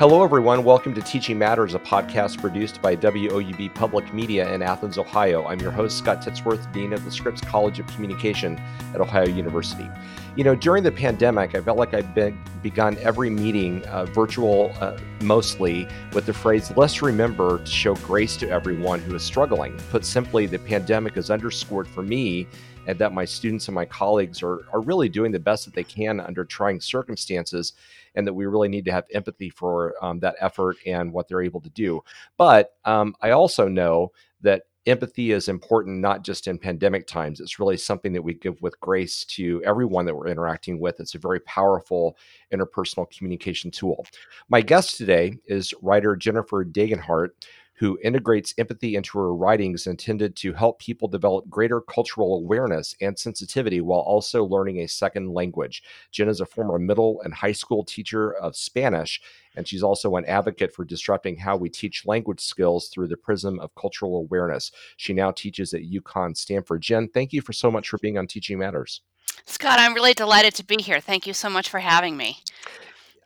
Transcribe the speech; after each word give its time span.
Hello, 0.00 0.24
everyone. 0.24 0.64
Welcome 0.64 0.94
to 0.94 1.02
Teaching 1.02 1.38
Matters, 1.38 1.74
a 1.74 1.78
podcast 1.78 2.40
produced 2.40 2.80
by 2.80 2.96
WOUB 2.96 3.74
Public 3.74 4.14
Media 4.14 4.50
in 4.54 4.62
Athens, 4.62 4.96
Ohio. 4.96 5.44
I'm 5.44 5.60
your 5.60 5.72
host, 5.72 5.98
Scott 5.98 6.22
Titsworth, 6.22 6.72
Dean 6.72 6.94
of 6.94 7.04
the 7.04 7.10
Scripps 7.10 7.42
College 7.42 7.80
of 7.80 7.86
Communication 7.88 8.58
at 8.94 9.02
Ohio 9.02 9.28
University. 9.28 9.86
You 10.36 10.44
know, 10.44 10.54
during 10.54 10.84
the 10.84 10.90
pandemic, 10.90 11.54
I 11.54 11.60
felt 11.60 11.76
like 11.76 11.92
I've 11.92 12.14
been, 12.14 12.42
begun 12.62 12.96
every 13.02 13.28
meeting 13.28 13.84
uh, 13.88 14.06
virtual 14.06 14.72
uh, 14.80 14.96
mostly 15.20 15.86
with 16.14 16.24
the 16.24 16.32
phrase, 16.32 16.74
let's 16.78 17.02
remember 17.02 17.58
to 17.58 17.70
show 17.70 17.94
grace 17.96 18.38
to 18.38 18.48
everyone 18.48 19.00
who 19.00 19.14
is 19.14 19.22
struggling. 19.22 19.76
Put 19.90 20.06
simply, 20.06 20.46
the 20.46 20.60
pandemic 20.60 21.16
has 21.16 21.30
underscored 21.30 21.86
for 21.86 22.02
me 22.02 22.46
and 22.86 22.98
that 22.98 23.12
my 23.12 23.26
students 23.26 23.68
and 23.68 23.74
my 23.74 23.84
colleagues 23.84 24.42
are, 24.42 24.64
are 24.72 24.80
really 24.80 25.10
doing 25.10 25.30
the 25.30 25.38
best 25.38 25.66
that 25.66 25.74
they 25.74 25.84
can 25.84 26.20
under 26.20 26.44
trying 26.44 26.80
circumstances 26.80 27.74
and 28.14 28.26
that 28.26 28.34
we 28.34 28.46
really 28.46 28.68
need 28.68 28.84
to 28.84 28.92
have 28.92 29.04
empathy 29.12 29.50
for 29.50 29.94
um, 30.02 30.20
that 30.20 30.36
effort 30.40 30.76
and 30.86 31.12
what 31.12 31.28
they're 31.28 31.42
able 31.42 31.60
to 31.60 31.70
do. 31.70 32.00
But 32.36 32.72
um, 32.84 33.14
I 33.20 33.30
also 33.30 33.68
know 33.68 34.12
that 34.42 34.62
empathy 34.86 35.32
is 35.32 35.48
important 35.48 36.00
not 36.00 36.24
just 36.24 36.46
in 36.46 36.58
pandemic 36.58 37.06
times. 37.06 37.40
It's 37.40 37.58
really 37.58 37.76
something 37.76 38.12
that 38.14 38.22
we 38.22 38.34
give 38.34 38.60
with 38.62 38.80
grace 38.80 39.24
to 39.26 39.62
everyone 39.64 40.06
that 40.06 40.14
we're 40.14 40.28
interacting 40.28 40.80
with. 40.80 41.00
It's 41.00 41.14
a 41.14 41.18
very 41.18 41.40
powerful 41.40 42.16
interpersonal 42.52 43.10
communication 43.10 43.70
tool. 43.70 44.06
My 44.48 44.62
guest 44.62 44.96
today 44.96 45.36
is 45.46 45.74
writer 45.82 46.16
jennifer 46.16 46.64
Degenhardt 46.64 47.30
who 47.80 47.98
integrates 48.04 48.52
empathy 48.58 48.94
into 48.94 49.18
her 49.18 49.34
writings 49.34 49.86
intended 49.86 50.36
to 50.36 50.52
help 50.52 50.78
people 50.78 51.08
develop 51.08 51.48
greater 51.48 51.80
cultural 51.80 52.36
awareness 52.36 52.94
and 53.00 53.18
sensitivity 53.18 53.80
while 53.80 54.00
also 54.00 54.44
learning 54.44 54.80
a 54.80 54.86
second 54.86 55.32
language. 55.32 55.82
Jen 56.12 56.28
is 56.28 56.42
a 56.42 56.46
former 56.46 56.78
middle 56.78 57.22
and 57.22 57.32
high 57.32 57.52
school 57.52 57.82
teacher 57.82 58.34
of 58.34 58.54
Spanish, 58.54 59.18
and 59.56 59.66
she's 59.66 59.82
also 59.82 60.16
an 60.16 60.26
advocate 60.26 60.74
for 60.74 60.84
disrupting 60.84 61.38
how 61.38 61.56
we 61.56 61.70
teach 61.70 62.04
language 62.04 62.40
skills 62.40 62.88
through 62.88 63.08
the 63.08 63.16
prism 63.16 63.58
of 63.60 63.74
cultural 63.76 64.18
awareness. 64.18 64.70
She 64.98 65.14
now 65.14 65.30
teaches 65.30 65.72
at 65.72 65.80
UConn 65.80 66.36
Stamford. 66.36 66.82
Jen, 66.82 67.08
thank 67.08 67.32
you 67.32 67.40
for 67.40 67.54
so 67.54 67.70
much 67.70 67.88
for 67.88 67.96
being 67.96 68.18
on 68.18 68.26
Teaching 68.26 68.58
Matters. 68.58 69.00
Scott, 69.46 69.78
I'm 69.78 69.94
really 69.94 70.12
delighted 70.12 70.54
to 70.56 70.66
be 70.66 70.82
here. 70.82 71.00
Thank 71.00 71.26
you 71.26 71.32
so 71.32 71.48
much 71.48 71.70
for 71.70 71.78
having 71.78 72.18
me. 72.18 72.40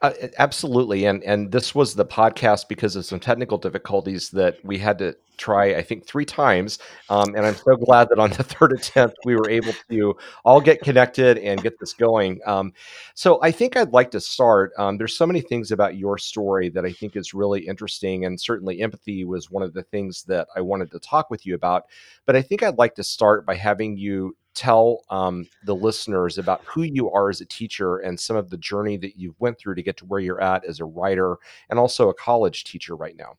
Uh, 0.03 0.13
absolutely, 0.39 1.07
and 1.07 1.23
and 1.23 1.51
this 1.51 1.75
was 1.75 1.95
the 1.95 2.05
podcast 2.05 2.69
because 2.69 2.95
of 2.95 3.07
some 3.07 3.19
technical 3.19 3.57
difficulties 3.57 4.29
that 4.31 4.59
we 4.63 4.77
had 4.77 4.99
to 4.99 5.17
try. 5.39 5.75
I 5.75 5.83
think 5.83 6.05
three 6.07 6.27
times, 6.27 6.79
um, 7.09 7.35
and 7.35 7.47
I'm 7.47 7.55
so 7.55 7.77
glad 7.77 8.09
that 8.11 8.19
on 8.19 8.31
the 8.31 8.43
third 8.43 8.73
attempt 8.73 9.17
we 9.25 9.35
were 9.35 9.49
able 9.49 9.73
to 9.91 10.15
all 10.45 10.61
get 10.61 10.83
connected 10.83 11.39
and 11.39 11.63
get 11.63 11.79
this 11.81 11.95
going. 11.95 12.41
Um, 12.45 12.75
so 13.15 13.41
I 13.43 13.51
think 13.51 13.77
I'd 13.77 13.93
like 13.93 14.11
to 14.11 14.21
start. 14.21 14.73
Um, 14.77 14.99
there's 14.99 15.17
so 15.17 15.27
many 15.27 15.41
things 15.41 15.71
about 15.71 15.97
your 15.97 16.19
story 16.19 16.69
that 16.71 16.85
I 16.85 16.93
think 16.93 17.17
is 17.17 17.33
really 17.33 17.67
interesting, 17.67 18.27
and 18.27 18.39
certainly 18.39 18.81
empathy 18.83 19.25
was 19.25 19.51
one 19.51 19.63
of 19.63 19.73
the 19.73 19.85
things 19.85 20.25
that 20.25 20.49
I 20.55 20.61
wanted 20.61 20.91
to 20.91 20.99
talk 20.99 21.31
with 21.31 21.47
you 21.47 21.55
about. 21.55 21.85
But 22.27 22.37
I 22.37 22.43
think 22.43 22.63
I'd 22.63 22.79
like 22.79 22.95
to 22.97 23.05
start 23.05 23.47
by 23.47 23.55
having 23.55 23.97
you 23.97 24.37
tell 24.55 25.03
um, 25.11 25.47
the 25.65 25.75
listeners 25.75 26.39
about 26.39 26.63
who 26.65 26.83
you 26.83 27.11
are 27.11 27.29
as 27.29 27.41
a 27.41 27.47
teacher 27.47 27.99
and 27.99 28.19
some 28.19 28.37
of 28.37 28.51
the 28.51 28.57
journey 28.57 28.97
that 28.97 29.17
you've 29.19 29.39
went 29.41 29.59
through 29.59 29.75
to 29.75 29.83
get 29.83 29.97
to 29.99 30.07
where 30.07 30.21
you're 30.21 30.41
at 30.41 30.65
as 30.65 30.81
a 30.81 30.85
writer 30.85 31.37
and 31.71 31.79
also 31.79 32.09
a 32.09 32.15
college 32.15 32.65
teacher 32.65 32.95
right 32.97 33.17
now? 33.17 33.37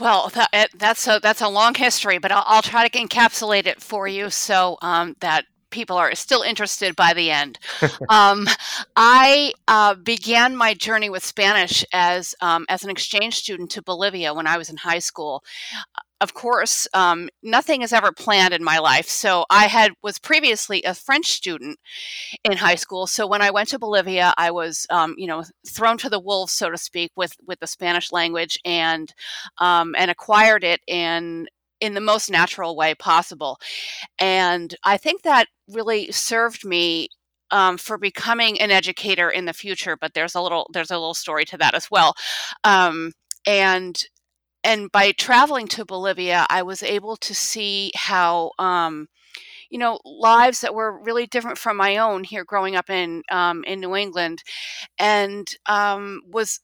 Well, 0.00 0.30
that, 0.34 0.70
that's 0.76 1.06
a 1.06 1.20
that's 1.22 1.40
a 1.40 1.48
long 1.48 1.74
history, 1.74 2.18
but 2.18 2.32
I'll, 2.32 2.42
I'll, 2.46 2.62
try 2.62 2.88
to 2.88 2.98
encapsulate 2.98 3.66
it 3.66 3.80
for 3.80 4.08
you 4.08 4.28
so 4.28 4.76
um, 4.82 5.14
that 5.20 5.44
people 5.70 5.96
are 5.96 6.14
still 6.14 6.42
interested 6.42 6.96
by 6.96 7.12
the 7.12 7.30
end. 7.30 7.58
um, 8.08 8.48
I 8.96 9.52
uh, 9.68 9.94
began 9.94 10.56
my 10.56 10.74
journey 10.74 11.10
with 11.10 11.24
Spanish 11.24 11.84
as 11.92 12.34
um, 12.40 12.66
as 12.68 12.82
an 12.82 12.90
exchange 12.90 13.34
student 13.34 13.70
to 13.72 13.82
Bolivia 13.82 14.34
when 14.34 14.46
I 14.46 14.56
was 14.56 14.68
in 14.68 14.76
high 14.76 14.98
school 14.98 15.44
of 16.20 16.34
course, 16.34 16.86
um, 16.94 17.28
nothing 17.42 17.82
is 17.82 17.92
ever 17.92 18.12
planned 18.12 18.54
in 18.54 18.62
my 18.64 18.78
life. 18.78 19.08
So 19.08 19.44
I 19.50 19.66
had 19.66 19.92
was 20.02 20.18
previously 20.18 20.82
a 20.82 20.94
French 20.94 21.26
student 21.26 21.78
in 22.44 22.56
high 22.56 22.76
school. 22.76 23.06
So 23.06 23.26
when 23.26 23.42
I 23.42 23.50
went 23.50 23.68
to 23.70 23.78
Bolivia, 23.78 24.32
I 24.36 24.50
was, 24.50 24.86
um, 24.90 25.14
you 25.18 25.26
know, 25.26 25.42
thrown 25.68 25.98
to 25.98 26.08
the 26.08 26.20
wolves, 26.20 26.52
so 26.52 26.70
to 26.70 26.78
speak, 26.78 27.10
with 27.16 27.34
with 27.46 27.60
the 27.60 27.66
Spanish 27.66 28.12
language 28.12 28.58
and 28.64 29.12
um, 29.58 29.94
and 29.98 30.10
acquired 30.10 30.64
it 30.64 30.80
in 30.86 31.48
in 31.80 31.94
the 31.94 32.00
most 32.00 32.30
natural 32.30 32.76
way 32.76 32.94
possible. 32.94 33.58
And 34.18 34.74
I 34.84 34.96
think 34.96 35.22
that 35.22 35.48
really 35.68 36.12
served 36.12 36.64
me 36.64 37.08
um, 37.50 37.76
for 37.76 37.98
becoming 37.98 38.60
an 38.60 38.70
educator 38.70 39.30
in 39.30 39.44
the 39.44 39.52
future. 39.52 39.96
But 40.00 40.14
there's 40.14 40.34
a 40.34 40.40
little 40.40 40.70
there's 40.72 40.90
a 40.90 40.98
little 40.98 41.14
story 41.14 41.44
to 41.46 41.58
that 41.58 41.74
as 41.74 41.90
well. 41.90 42.14
Um, 42.62 43.12
and 43.46 44.00
and 44.64 44.90
by 44.92 45.12
traveling 45.12 45.68
to 45.68 45.84
Bolivia, 45.84 46.46
I 46.50 46.62
was 46.62 46.82
able 46.82 47.16
to 47.18 47.34
see 47.34 47.92
how, 47.96 48.52
um, 48.58 49.08
you 49.70 49.78
know, 49.78 50.00
lives 50.04 50.60
that 50.62 50.74
were 50.74 51.02
really 51.02 51.26
different 51.26 51.58
from 51.58 51.76
my 51.76 51.96
own 51.98 52.24
here 52.24 52.44
growing 52.44 52.76
up 52.76 52.90
in 52.90 53.22
um, 53.30 53.64
in 53.64 53.80
New 53.80 53.96
England, 53.96 54.42
and 54.98 55.48
um, 55.66 56.20
was 56.30 56.60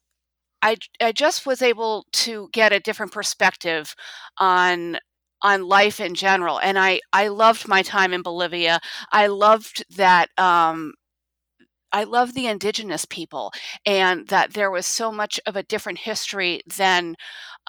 I 0.62 0.76
I 1.00 1.12
just 1.12 1.46
was 1.46 1.62
able 1.62 2.06
to 2.12 2.48
get 2.52 2.72
a 2.72 2.80
different 2.80 3.12
perspective 3.12 3.94
on 4.38 4.98
on 5.42 5.62
life 5.68 6.00
in 6.00 6.14
general 6.14 6.60
and 6.60 6.78
i 6.78 7.00
i 7.14 7.28
loved 7.28 7.66
my 7.68 7.82
time 7.82 8.12
in 8.12 8.22
bolivia. 8.22 8.80
I 9.12 9.26
loved 9.28 9.84
that 9.96 10.28
um 10.38 10.94
I 11.92 12.04
love 12.04 12.34
the 12.34 12.46
indigenous 12.46 13.04
people 13.04 13.52
and 13.84 14.28
that 14.28 14.52
there 14.54 14.70
was 14.70 14.86
so 14.86 15.10
much 15.10 15.40
of 15.46 15.56
a 15.56 15.62
different 15.64 15.98
history 15.98 16.60
than 16.76 17.16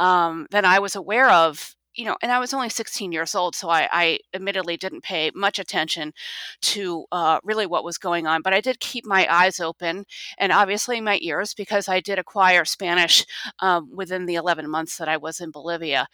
um, 0.02 0.48
than 0.52 0.66
I 0.66 0.80
was 0.80 0.96
aware 0.96 1.30
of. 1.30 1.76
You 1.94 2.06
know, 2.06 2.16
and 2.22 2.32
I 2.32 2.40
was 2.40 2.54
only 2.54 2.70
16 2.70 3.12
years 3.12 3.36
old, 3.36 3.54
so 3.54 3.70
I, 3.70 3.90
I 3.92 4.20
admittedly 4.34 4.78
didn't 4.78 5.04
pay 5.04 5.30
much 5.36 5.60
attention 5.60 6.14
to 6.62 7.06
uh, 7.12 7.40
really 7.44 7.68
what 7.68 7.84
was 7.84 7.98
going 7.98 8.26
on. 8.28 8.42
But 8.42 8.54
I 8.54 8.62
did 8.62 8.80
keep 8.80 9.06
my 9.06 9.28
eyes 9.30 9.60
open 9.60 10.06
and 10.38 10.54
obviously 10.54 11.02
my 11.02 11.20
ears 11.22 11.54
because 11.54 11.90
I 11.90 12.00
did 12.00 12.18
acquire 12.18 12.64
Spanish 12.64 13.26
um, 13.60 13.94
within 13.94 14.26
the 14.26 14.36
11 14.36 14.70
months 14.70 14.98
that 15.00 15.10
I 15.10 15.18
was 15.18 15.42
in 15.42 15.52
Bolivia 15.52 16.08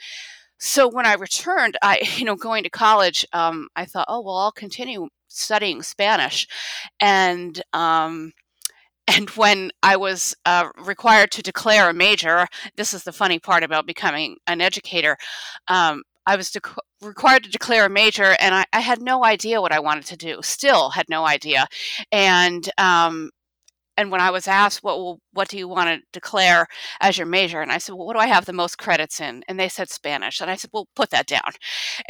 so 0.59 0.87
when 0.87 1.05
I 1.05 1.13
returned, 1.13 1.77
I, 1.81 2.01
you 2.17 2.25
know, 2.25 2.35
going 2.35 2.63
to 2.63 2.69
college, 2.69 3.25
um, 3.33 3.67
I 3.75 3.85
thought, 3.85 4.07
oh 4.09 4.21
well, 4.21 4.37
I'll 4.37 4.51
continue 4.51 5.07
studying 5.27 5.83
Spanish, 5.83 6.47
and 6.99 7.61
um, 7.73 8.31
and 9.07 9.29
when 9.31 9.72
I 9.81 9.95
was 9.95 10.35
uh, 10.45 10.69
required 10.78 11.31
to 11.31 11.41
declare 11.41 11.90
a 11.90 11.94
major, 11.94 12.47
this 12.75 12.94
is 12.94 13.03
the 13.03 13.13
funny 13.13 13.40
part 13.40 13.63
about 13.63 13.85
becoming 13.85 14.38
an 14.47 14.62
educator. 14.62 15.18
Um, 15.68 16.03
I 16.25 16.35
was 16.35 16.51
de- 16.51 16.59
required 17.01 17.44
to 17.44 17.50
declare 17.50 17.85
a 17.85 17.90
major, 17.90 18.35
and 18.41 18.53
I, 18.53 18.66
I, 18.73 18.81
had 18.81 19.01
no 19.01 19.23
idea 19.23 19.62
what 19.62 19.72
I 19.72 19.79
wanted 19.79 20.06
to 20.07 20.18
do. 20.18 20.40
Still 20.41 20.90
had 20.90 21.06
no 21.09 21.25
idea, 21.25 21.68
and 22.12 22.69
um, 22.78 23.29
and 23.97 24.11
when 24.11 24.21
I 24.21 24.29
was 24.29 24.47
asked, 24.47 24.83
what 24.83 24.97
well, 24.99 25.19
what 25.33 25.47
do 25.49 25.57
you 25.57 25.67
want 25.67 25.89
to 25.89 26.05
declare 26.13 26.67
as 27.01 27.17
your 27.17 27.27
major? 27.27 27.61
And 27.61 27.71
I 27.71 27.79
said, 27.79 27.95
well, 27.95 28.05
what 28.05 28.13
do 28.13 28.19
I 28.19 28.27
have 28.27 28.45
the 28.45 28.53
most 28.53 28.77
credits 28.77 29.19
in? 29.19 29.43
And 29.47 29.59
they 29.59 29.69
said 29.69 29.89
Spanish. 29.89 30.39
And 30.39 30.51
I 30.51 30.55
said, 30.55 30.69
well, 30.71 30.87
put 30.95 31.09
that 31.11 31.25
down. 31.27 31.51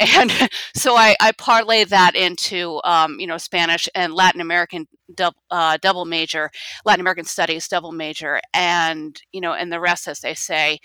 And 0.00 0.30
so 0.74 0.96
I, 0.96 1.16
I 1.20 1.32
parlayed 1.32 1.88
that 1.88 2.14
into, 2.14 2.80
um, 2.84 3.18
you 3.20 3.26
know, 3.26 3.38
Spanish 3.38 3.88
and 3.94 4.12
Latin 4.14 4.40
American 4.40 4.86
double, 5.14 5.38
uh, 5.50 5.78
double 5.80 6.04
major, 6.04 6.50
Latin 6.84 7.00
American 7.00 7.24
studies 7.24 7.68
double 7.68 7.92
major. 7.92 8.40
And, 8.54 9.20
you 9.32 9.40
know, 9.40 9.54
and 9.54 9.72
the 9.72 9.80
rest, 9.80 10.08
as 10.08 10.20
they 10.20 10.34
say, 10.34 10.78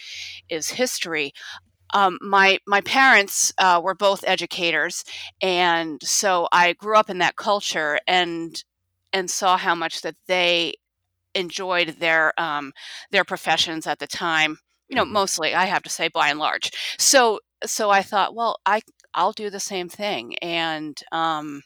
is 0.49 0.69
history. 0.69 1.31
Um, 1.93 2.17
my 2.21 2.57
my 2.67 2.81
parents 2.81 3.53
uh, 3.59 3.79
were 3.83 3.93
both 3.93 4.23
educators, 4.25 5.03
and 5.41 6.01
so 6.03 6.47
I 6.51 6.73
grew 6.73 6.97
up 6.97 7.09
in 7.09 7.19
that 7.19 7.35
culture 7.35 7.99
and 8.07 8.63
and 9.13 9.29
saw 9.29 9.57
how 9.57 9.75
much 9.75 10.01
that 10.01 10.15
they 10.27 10.73
enjoyed 11.35 11.95
their 11.99 12.33
um, 12.39 12.73
their 13.11 13.23
professions 13.23 13.87
at 13.87 13.99
the 13.99 14.07
time. 14.07 14.57
You 14.89 14.95
know, 14.95 15.03
mm-hmm. 15.03 15.13
mostly 15.13 15.55
I 15.55 15.65
have 15.65 15.83
to 15.83 15.89
say 15.89 16.09
by 16.09 16.29
and 16.29 16.39
large. 16.39 16.71
So 16.99 17.39
so 17.65 17.89
I 17.89 18.01
thought, 18.01 18.35
well, 18.35 18.57
I 18.65 18.81
I'll 19.13 19.31
do 19.31 19.49
the 19.49 19.59
same 19.59 19.89
thing, 19.89 20.35
and 20.37 20.97
um, 21.11 21.61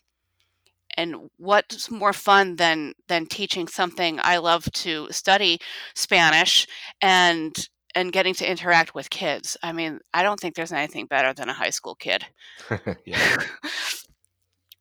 and 0.96 1.30
what's 1.38 1.90
more 1.90 2.14
fun 2.14 2.56
than 2.56 2.94
than 3.08 3.26
teaching 3.26 3.68
something 3.68 4.20
I 4.22 4.38
love 4.38 4.70
to 4.74 5.08
study 5.12 5.60
Spanish 5.96 6.68
and 7.02 7.56
and 7.96 8.12
getting 8.12 8.34
to 8.36 8.50
interact 8.50 8.94
with 8.94 9.10
kids. 9.10 9.58
I 9.64 9.72
mean, 9.72 10.00
I 10.14 10.24
don't 10.24 10.40
think 10.40 10.56
there's 10.56 10.74
anything 10.74 11.08
better 11.08 11.34
than 11.34 11.50
a 11.50 11.54
high 11.54 11.72
school 11.72 11.96
kid. 11.96 12.26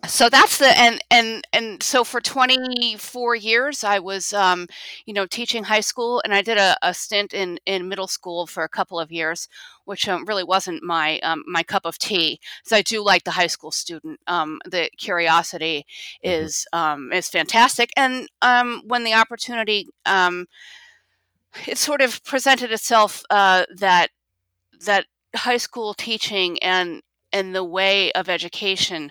so 0.04 0.28
that's 0.28 0.58
the 0.58 0.78
and 0.78 1.00
and 1.10 1.42
and 1.52 1.82
so 1.82 2.04
for 2.04 2.20
24 2.20 3.34
years 3.34 3.82
i 3.82 3.98
was 3.98 4.32
um, 4.32 4.66
you 5.06 5.14
know 5.14 5.26
teaching 5.26 5.64
high 5.64 5.80
school 5.80 6.20
and 6.24 6.34
i 6.34 6.42
did 6.42 6.58
a, 6.58 6.76
a, 6.82 6.92
stint 6.92 7.32
in 7.32 7.58
in 7.66 7.88
middle 7.88 8.06
school 8.06 8.46
for 8.46 8.62
a 8.62 8.68
couple 8.68 9.00
of 9.00 9.10
years 9.10 9.48
which 9.84 10.08
um, 10.08 10.24
really 10.26 10.44
wasn't 10.44 10.82
my 10.82 11.18
um, 11.20 11.42
my 11.46 11.62
cup 11.62 11.84
of 11.84 11.98
tea 11.98 12.38
so 12.64 12.76
i 12.76 12.82
do 12.82 13.02
like 13.02 13.24
the 13.24 13.30
high 13.32 13.46
school 13.46 13.70
student 13.70 14.20
um, 14.26 14.60
the 14.64 14.90
curiosity 14.98 15.84
mm-hmm. 16.24 16.44
is 16.44 16.66
mm-hmm. 16.74 17.12
is 17.12 17.28
fantastic 17.28 17.90
and 17.96 18.28
um, 18.42 18.82
when 18.86 19.02
the 19.02 19.14
opportunity 19.14 19.88
it 21.66 21.78
sort 21.78 22.02
of 22.02 22.22
presented 22.24 22.70
itself 22.70 23.22
uh, 23.30 23.64
that 23.74 24.10
that 24.84 25.06
high 25.34 25.56
school 25.56 25.94
teaching 25.94 26.58
and 26.62 27.02
and 27.32 27.54
the 27.54 27.64
way 27.64 28.12
of 28.12 28.28
education 28.28 29.10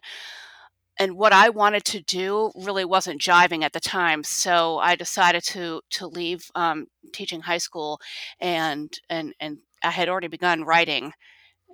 and 1.00 1.18
what 1.18 1.34
I 1.34 1.50
wanted 1.50 1.84
to 1.86 2.02
do 2.02 2.52
really 2.56 2.86
wasn't 2.86 3.22
jiving 3.22 3.64
at 3.64 3.74
the 3.74 3.80
time. 3.80 4.24
So 4.24 4.78
I 4.80 4.96
decided 4.96 5.44
to 5.46 5.82
to 5.92 6.08
leave 6.08 6.50
um, 6.56 6.88
teaching 7.12 7.42
high 7.42 7.58
school, 7.58 8.00
and 8.40 8.98
and 9.10 9.34
and 9.40 9.60
I 9.84 9.92
had 9.92 10.10
already 10.10 10.28
begun 10.28 10.64
writing, 10.64 11.12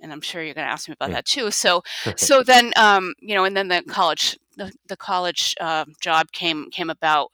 and 0.02 0.12
I'm 0.12 0.20
sure 0.20 0.42
you're 0.42 0.54
going 0.54 0.66
to 0.66 0.72
ask 0.72 0.88
me 0.88 0.94
about 0.94 1.10
that 1.10 1.26
too. 1.26 1.50
So 1.50 1.82
so 2.16 2.42
then 2.42 2.72
um, 2.76 3.14
you 3.20 3.34
know, 3.34 3.44
and 3.44 3.56
then 3.56 3.68
the 3.68 3.82
college 3.82 4.38
the, 4.56 4.72
the 4.88 4.96
college 4.96 5.54
uh, 5.60 5.84
job 6.00 6.32
came 6.32 6.70
came 6.70 6.90
about, 6.90 7.32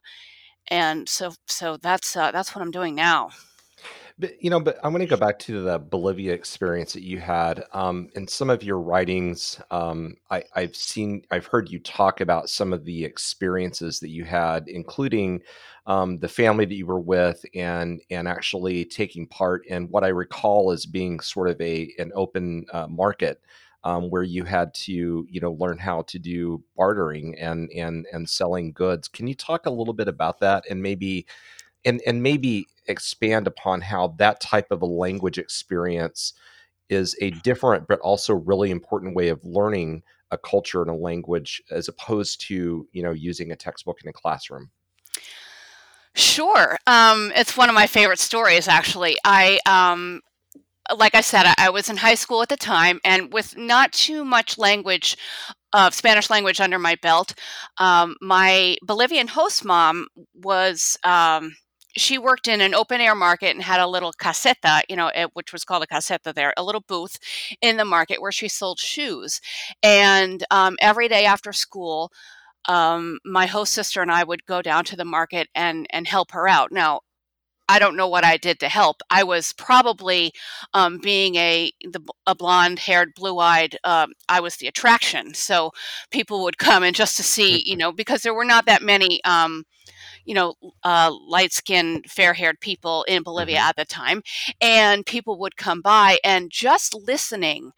and 0.68 1.08
so 1.08 1.32
so 1.46 1.76
that's 1.76 2.16
uh, 2.16 2.30
that's 2.30 2.54
what 2.54 2.62
I'm 2.62 2.70
doing 2.70 2.94
now. 2.94 3.30
But 4.20 4.42
you 4.42 4.50
know, 4.50 4.58
but 4.58 4.78
I 4.84 4.88
want 4.88 5.00
to 5.02 5.06
go 5.06 5.16
back 5.16 5.38
to 5.40 5.62
the 5.62 5.78
Bolivia 5.78 6.32
experience 6.34 6.92
that 6.94 7.04
you 7.04 7.20
had. 7.20 7.64
Um, 7.72 8.08
in 8.16 8.26
some 8.26 8.50
of 8.50 8.64
your 8.64 8.80
writings, 8.80 9.60
um, 9.70 10.16
I, 10.30 10.42
I've 10.56 10.74
seen, 10.74 11.22
I've 11.30 11.46
heard 11.46 11.70
you 11.70 11.78
talk 11.78 12.20
about 12.20 12.48
some 12.50 12.72
of 12.72 12.84
the 12.84 13.04
experiences 13.04 14.00
that 14.00 14.08
you 14.10 14.24
had, 14.24 14.66
including 14.66 15.42
um, 15.86 16.18
the 16.18 16.28
family 16.28 16.64
that 16.64 16.74
you 16.74 16.86
were 16.86 16.98
with, 17.00 17.44
and 17.54 18.00
and 18.10 18.26
actually 18.26 18.84
taking 18.84 19.26
part 19.26 19.64
in 19.66 19.84
what 19.88 20.02
I 20.02 20.08
recall 20.08 20.72
as 20.72 20.84
being 20.84 21.20
sort 21.20 21.48
of 21.48 21.60
a 21.60 21.92
an 21.98 22.10
open 22.14 22.66
uh, 22.72 22.88
market. 22.88 23.40
Um, 23.84 24.10
where 24.10 24.24
you 24.24 24.42
had 24.42 24.74
to, 24.74 25.24
you 25.30 25.40
know, 25.40 25.52
learn 25.52 25.78
how 25.78 26.02
to 26.02 26.18
do 26.18 26.62
bartering 26.76 27.38
and 27.38 27.70
and 27.70 28.06
and 28.12 28.28
selling 28.28 28.72
goods. 28.72 29.06
Can 29.06 29.28
you 29.28 29.36
talk 29.36 29.66
a 29.66 29.70
little 29.70 29.94
bit 29.94 30.08
about 30.08 30.40
that, 30.40 30.64
and 30.68 30.82
maybe, 30.82 31.26
and 31.84 32.00
and 32.06 32.22
maybe 32.22 32.66
expand 32.86 33.46
upon 33.46 33.80
how 33.80 34.14
that 34.18 34.40
type 34.40 34.70
of 34.70 34.82
a 34.82 34.86
language 34.86 35.38
experience 35.38 36.32
is 36.88 37.16
a 37.20 37.30
different 37.30 37.86
but 37.86 38.00
also 38.00 38.34
really 38.34 38.70
important 38.70 39.14
way 39.14 39.28
of 39.28 39.44
learning 39.44 40.02
a 40.30 40.38
culture 40.38 40.82
and 40.82 40.90
a 40.90 40.94
language 40.94 41.62
as 41.70 41.88
opposed 41.88 42.40
to 42.40 42.86
you 42.92 43.02
know 43.02 43.12
using 43.12 43.52
a 43.52 43.56
textbook 43.56 43.98
in 44.02 44.08
a 44.08 44.12
classroom. 44.12 44.70
Sure. 46.14 46.76
Um, 46.86 47.30
it's 47.36 47.56
one 47.56 47.68
of 47.68 47.74
my 47.74 47.86
favorite 47.86 48.18
stories 48.18 48.66
actually. 48.68 49.18
I 49.24 49.60
um, 49.66 50.20
like 50.96 51.14
i 51.14 51.20
said 51.20 51.44
I, 51.44 51.54
I, 51.66 51.70
was 51.70 51.88
in 51.88 51.96
high 51.96 52.14
school 52.14 52.42
at 52.42 52.48
the 52.48 52.56
time 52.56 53.00
and 53.04 53.32
with 53.32 53.56
not 53.56 53.92
too 53.92 54.24
much 54.24 54.58
language 54.58 55.16
of 55.72 55.94
spanish 55.94 56.30
language 56.30 56.60
under 56.60 56.78
my 56.78 56.96
belt 57.02 57.34
um, 57.78 58.16
my 58.20 58.76
bolivian 58.82 59.28
host 59.28 59.64
mom 59.64 60.08
was 60.34 60.96
um, 61.04 61.54
she 61.98 62.18
worked 62.18 62.48
in 62.48 62.60
an 62.60 62.74
open 62.74 63.00
air 63.00 63.14
market 63.14 63.54
and 63.54 63.62
had 63.62 63.80
a 63.80 63.86
little 63.86 64.12
caseta, 64.12 64.82
you 64.88 64.96
know, 64.96 65.10
which 65.34 65.52
was 65.52 65.64
called 65.64 65.82
a 65.82 65.86
caseta 65.86 66.34
there, 66.34 66.54
a 66.56 66.62
little 66.62 66.84
booth 66.86 67.18
in 67.60 67.76
the 67.76 67.84
market 67.84 68.20
where 68.22 68.32
she 68.32 68.48
sold 68.48 68.78
shoes. 68.78 69.40
And 69.82 70.44
um, 70.50 70.76
every 70.80 71.08
day 71.08 71.24
after 71.24 71.52
school, 71.52 72.10
um, 72.68 73.18
my 73.24 73.46
host 73.46 73.72
sister 73.72 74.02
and 74.02 74.10
I 74.10 74.24
would 74.24 74.46
go 74.46 74.62
down 74.62 74.84
to 74.86 74.96
the 74.96 75.04
market 75.04 75.48
and 75.54 75.86
and 75.90 76.06
help 76.06 76.32
her 76.32 76.48
out. 76.48 76.70
Now, 76.72 77.00
I 77.68 77.78
don't 77.78 77.96
know 77.96 78.08
what 78.08 78.24
I 78.24 78.38
did 78.38 78.60
to 78.60 78.68
help. 78.68 79.02
I 79.10 79.24
was 79.24 79.52
probably 79.52 80.32
um, 80.72 80.98
being 80.98 81.36
a 81.36 81.70
the, 81.82 82.00
a 82.26 82.34
blonde 82.34 82.78
haired, 82.78 83.14
blue 83.14 83.38
eyed. 83.38 83.76
Um, 83.84 84.12
I 84.28 84.40
was 84.40 84.56
the 84.56 84.68
attraction, 84.68 85.34
so 85.34 85.72
people 86.10 86.42
would 86.44 86.58
come 86.58 86.82
and 86.82 86.96
just 86.96 87.16
to 87.18 87.22
see, 87.22 87.62
you 87.66 87.76
know, 87.78 87.92
because 87.92 88.22
there 88.22 88.34
were 88.34 88.44
not 88.44 88.66
that 88.66 88.82
many 88.82 89.22
um, 89.24 89.64
you 90.28 90.34
know, 90.34 90.52
uh, 90.84 91.10
light 91.26 91.54
skinned, 91.54 92.04
fair 92.06 92.34
haired 92.34 92.60
people 92.60 93.02
in 93.04 93.22
Bolivia 93.22 93.56
mm-hmm. 93.56 93.68
at 93.70 93.76
the 93.76 93.86
time. 93.86 94.22
And 94.60 95.06
people 95.06 95.38
would 95.38 95.56
come 95.56 95.80
by 95.80 96.18
and 96.22 96.50
just 96.50 96.94
listening 96.94 97.72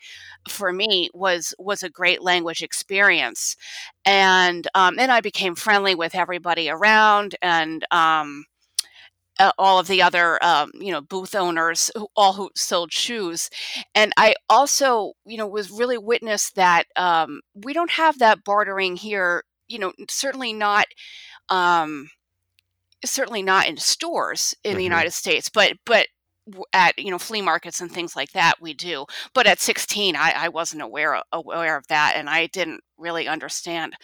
for 0.48 0.72
me 0.72 1.10
was 1.14 1.54
was 1.60 1.84
a 1.84 1.88
great 1.88 2.22
language 2.22 2.60
experience. 2.60 3.56
And 4.04 4.66
um, 4.74 4.96
then 4.96 5.10
I 5.10 5.20
became 5.20 5.54
friendly 5.54 5.94
with 5.94 6.16
everybody 6.16 6.68
around 6.68 7.36
and 7.40 7.86
um, 7.92 8.46
uh, 9.38 9.52
all 9.56 9.78
of 9.78 9.86
the 9.86 10.02
other 10.02 10.42
um, 10.44 10.72
you 10.74 10.90
know 10.90 11.00
booth 11.00 11.36
owners 11.36 11.88
who, 11.96 12.08
all 12.16 12.32
who 12.32 12.50
sold 12.54 12.92
shoes 12.92 13.48
and 13.94 14.12
i 14.18 14.34
also 14.50 15.12
you 15.24 15.38
know 15.38 15.46
was 15.46 15.70
really 15.70 15.96
witness 15.96 16.50
that 16.50 16.84
um, 16.96 17.40
we 17.54 17.72
don't 17.72 17.92
have 17.92 18.18
that 18.18 18.44
bartering 18.44 18.96
here 18.96 19.44
you 19.66 19.78
know 19.78 19.92
certainly 20.10 20.52
not 20.52 20.86
um, 21.48 22.10
certainly 23.04 23.42
not 23.42 23.68
in 23.68 23.76
stores 23.76 24.54
in 24.64 24.70
mm-hmm. 24.70 24.78
the 24.78 24.84
United 24.84 25.12
States, 25.12 25.48
but 25.48 25.74
but 25.84 26.06
at 26.72 26.98
you 26.98 27.10
know 27.10 27.18
flea 27.18 27.42
markets 27.42 27.80
and 27.80 27.92
things 27.92 28.16
like 28.16 28.32
that 28.32 28.54
we 28.60 28.74
do 28.74 29.04
but 29.34 29.46
at 29.46 29.60
16 29.60 30.16
i, 30.16 30.32
I 30.36 30.48
wasn't 30.48 30.82
aware 30.82 31.20
aware 31.32 31.76
of 31.76 31.86
that 31.88 32.14
and 32.16 32.28
i 32.28 32.46
didn't 32.46 32.80
really 32.98 33.28
understand 33.28 33.94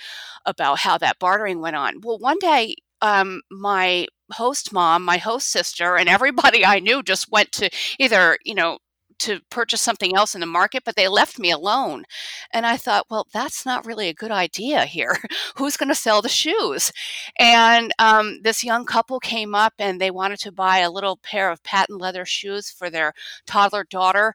about 0.45 0.79
how 0.79 0.99
that 0.99 1.19
bartering 1.19 1.61
went 1.61 1.77
on 1.77 2.01
well 2.03 2.19
one 2.19 2.39
day 2.39 2.77
um, 3.03 3.43
my 3.51 4.07
host 4.33 4.73
mom 4.73 5.05
my 5.05 5.19
host 5.19 5.51
sister 5.51 5.97
and 5.97 6.09
everybody 6.09 6.65
i 6.65 6.79
knew 6.79 7.03
just 7.03 7.31
went 7.31 7.53
to 7.53 7.71
either 7.99 8.39
you 8.45 8.55
know 8.55 8.79
to 9.19 9.41
purchase 9.51 9.81
something 9.81 10.17
else 10.17 10.35
in 10.35 10.41
the 10.41 10.47
market, 10.47 10.83
but 10.85 10.97
they 10.97 11.09
left 11.09 11.39
me 11.39 11.51
alone. 11.51 12.05
And 12.53 12.67
I 12.67 12.77
thought, 12.77 13.07
well, 13.11 13.27
that's 13.33 13.65
not 13.65 13.87
really 13.87 14.09
a 14.09 14.15
good 14.15 14.31
idea 14.31 14.85
here. 14.85 15.17
Who's 15.57 15.77
going 15.77 15.89
to 15.89 15.95
sell 15.95 16.23
the 16.23 16.29
shoes? 16.29 16.93
And 17.39 17.93
um, 17.99 18.41
this 18.43 18.65
young 18.65 18.85
couple 18.85 19.21
came 19.21 19.55
up 19.55 19.75
and 19.79 20.01
they 20.01 20.11
wanted 20.11 20.39
to 20.41 20.53
buy 20.53 20.79
a 20.79 20.91
little 20.91 21.17
pair 21.17 21.51
of 21.51 21.63
patent 21.63 22.01
leather 22.01 22.25
shoes 22.25 22.71
for 22.71 22.91
their 22.91 23.13
toddler 23.47 23.85
daughter. 23.85 24.35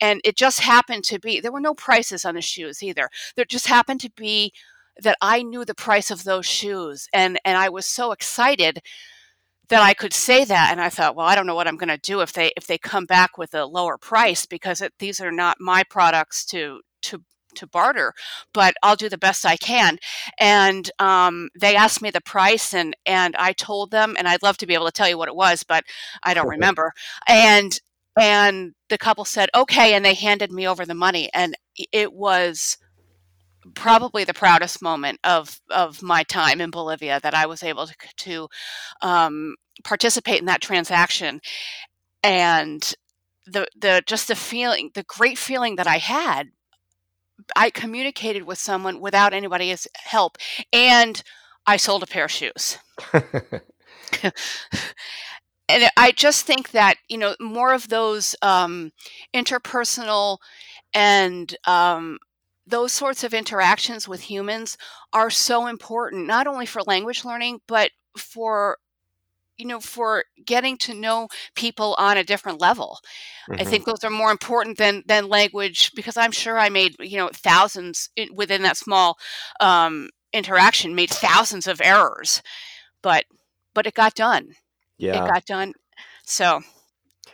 And 0.00 0.20
it 0.24 0.36
just 0.36 0.60
happened 0.60 1.04
to 1.04 1.18
be, 1.18 1.40
there 1.40 1.52
were 1.52 1.60
no 1.60 1.74
prices 1.74 2.24
on 2.24 2.34
the 2.34 2.42
shoes 2.42 2.82
either. 2.82 3.08
There 3.36 3.44
just 3.44 3.66
happened 3.66 4.00
to 4.00 4.10
be 4.10 4.52
that 5.02 5.16
I 5.20 5.42
knew 5.42 5.64
the 5.64 5.74
price 5.74 6.10
of 6.10 6.24
those 6.24 6.46
shoes. 6.46 7.08
And, 7.12 7.40
and 7.44 7.56
I 7.56 7.68
was 7.68 7.86
so 7.86 8.12
excited 8.12 8.82
that 9.70 9.82
I 9.82 9.94
could 9.94 10.12
say 10.12 10.44
that. 10.44 10.68
And 10.70 10.80
I 10.80 10.90
thought, 10.90 11.16
well, 11.16 11.26
I 11.26 11.34
don't 11.34 11.46
know 11.46 11.54
what 11.54 11.66
I'm 11.66 11.76
going 11.76 11.88
to 11.88 11.98
do 11.98 12.20
if 12.20 12.32
they 12.32 12.52
if 12.56 12.66
they 12.66 12.78
come 12.78 13.06
back 13.06 13.38
with 13.38 13.54
a 13.54 13.64
lower 13.64 13.96
price 13.96 14.44
because 14.46 14.80
it, 14.82 14.92
these 14.98 15.20
are 15.20 15.32
not 15.32 15.56
my 15.60 15.82
products 15.84 16.44
to 16.46 16.80
to 17.02 17.22
to 17.56 17.66
barter, 17.66 18.14
but 18.52 18.74
I'll 18.82 18.96
do 18.96 19.08
the 19.08 19.18
best 19.18 19.44
I 19.46 19.56
can. 19.56 19.98
And 20.38 20.90
um, 20.98 21.48
they 21.58 21.74
asked 21.74 22.02
me 22.02 22.10
the 22.10 22.20
price, 22.20 22.74
and 22.74 22.96
and 23.06 23.34
I 23.36 23.52
told 23.52 23.90
them, 23.90 24.16
and 24.18 24.28
I'd 24.28 24.42
love 24.42 24.56
to 24.58 24.66
be 24.66 24.74
able 24.74 24.86
to 24.86 24.92
tell 24.92 25.08
you 25.08 25.18
what 25.18 25.28
it 25.28 25.36
was, 25.36 25.62
but 25.62 25.84
I 26.22 26.34
don't 26.34 26.48
remember. 26.48 26.92
And 27.26 27.78
and 28.20 28.74
the 28.88 28.98
couple 28.98 29.24
said 29.24 29.48
okay, 29.54 29.94
and 29.94 30.04
they 30.04 30.14
handed 30.14 30.52
me 30.52 30.66
over 30.66 30.84
the 30.84 30.94
money, 30.94 31.30
and 31.32 31.54
it 31.92 32.12
was 32.12 32.76
probably 33.74 34.24
the 34.24 34.34
proudest 34.34 34.82
moment 34.82 35.20
of 35.24 35.60
of 35.70 36.02
my 36.02 36.22
time 36.24 36.60
in 36.60 36.70
Bolivia 36.70 37.20
that 37.22 37.34
I 37.34 37.46
was 37.46 37.62
able 37.62 37.86
to, 37.86 37.94
to 38.16 38.48
um, 39.02 39.54
participate 39.84 40.40
in 40.40 40.46
that 40.46 40.60
transaction, 40.60 41.40
and 42.22 42.94
the 43.46 43.66
the 43.78 44.02
just 44.06 44.28
the 44.28 44.34
feeling, 44.34 44.90
the 44.94 45.04
great 45.04 45.38
feeling 45.38 45.76
that 45.76 45.86
I 45.86 45.98
had. 45.98 46.48
I 47.56 47.70
communicated 47.70 48.42
with 48.42 48.58
someone 48.58 49.00
without 49.00 49.32
anybody's 49.32 49.88
help, 49.96 50.36
and 50.72 51.22
I 51.66 51.78
sold 51.78 52.02
a 52.02 52.06
pair 52.06 52.26
of 52.26 52.30
shoes. 52.30 52.78
and 54.22 55.90
I 55.96 56.12
just 56.12 56.46
think 56.46 56.72
that 56.72 56.96
you 57.08 57.18
know 57.18 57.34
more 57.40 57.72
of 57.72 57.88
those 57.88 58.34
um, 58.42 58.92
interpersonal 59.34 60.38
and 60.94 61.56
um, 61.66 62.18
those 62.66 62.92
sorts 62.92 63.24
of 63.24 63.34
interactions 63.34 64.08
with 64.08 64.22
humans 64.22 64.76
are 65.12 65.30
so 65.30 65.66
important 65.66 66.26
not 66.26 66.46
only 66.46 66.66
for 66.66 66.82
language 66.82 67.24
learning 67.24 67.60
but 67.66 67.90
for 68.16 68.78
you 69.60 69.66
know 69.66 69.80
for 69.80 70.24
getting 70.44 70.76
to 70.78 70.94
know 70.94 71.28
people 71.54 71.94
on 71.98 72.16
a 72.16 72.24
different 72.24 72.60
level 72.60 72.98
mm-hmm. 73.48 73.60
i 73.60 73.64
think 73.64 73.84
those 73.84 74.02
are 74.02 74.10
more 74.10 74.30
important 74.30 74.78
than 74.78 75.02
than 75.06 75.28
language 75.28 75.92
because 75.94 76.16
i'm 76.16 76.32
sure 76.32 76.58
i 76.58 76.68
made 76.68 76.96
you 77.00 77.16
know 77.16 77.30
thousands 77.32 78.08
within 78.34 78.62
that 78.62 78.76
small 78.76 79.18
um, 79.60 80.08
interaction 80.32 80.94
made 80.94 81.10
thousands 81.10 81.66
of 81.66 81.80
errors 81.82 82.42
but 83.02 83.24
but 83.74 83.86
it 83.86 83.94
got 83.94 84.14
done 84.14 84.48
yeah 84.98 85.24
it 85.24 85.28
got 85.28 85.44
done 85.44 85.72
so 86.24 86.60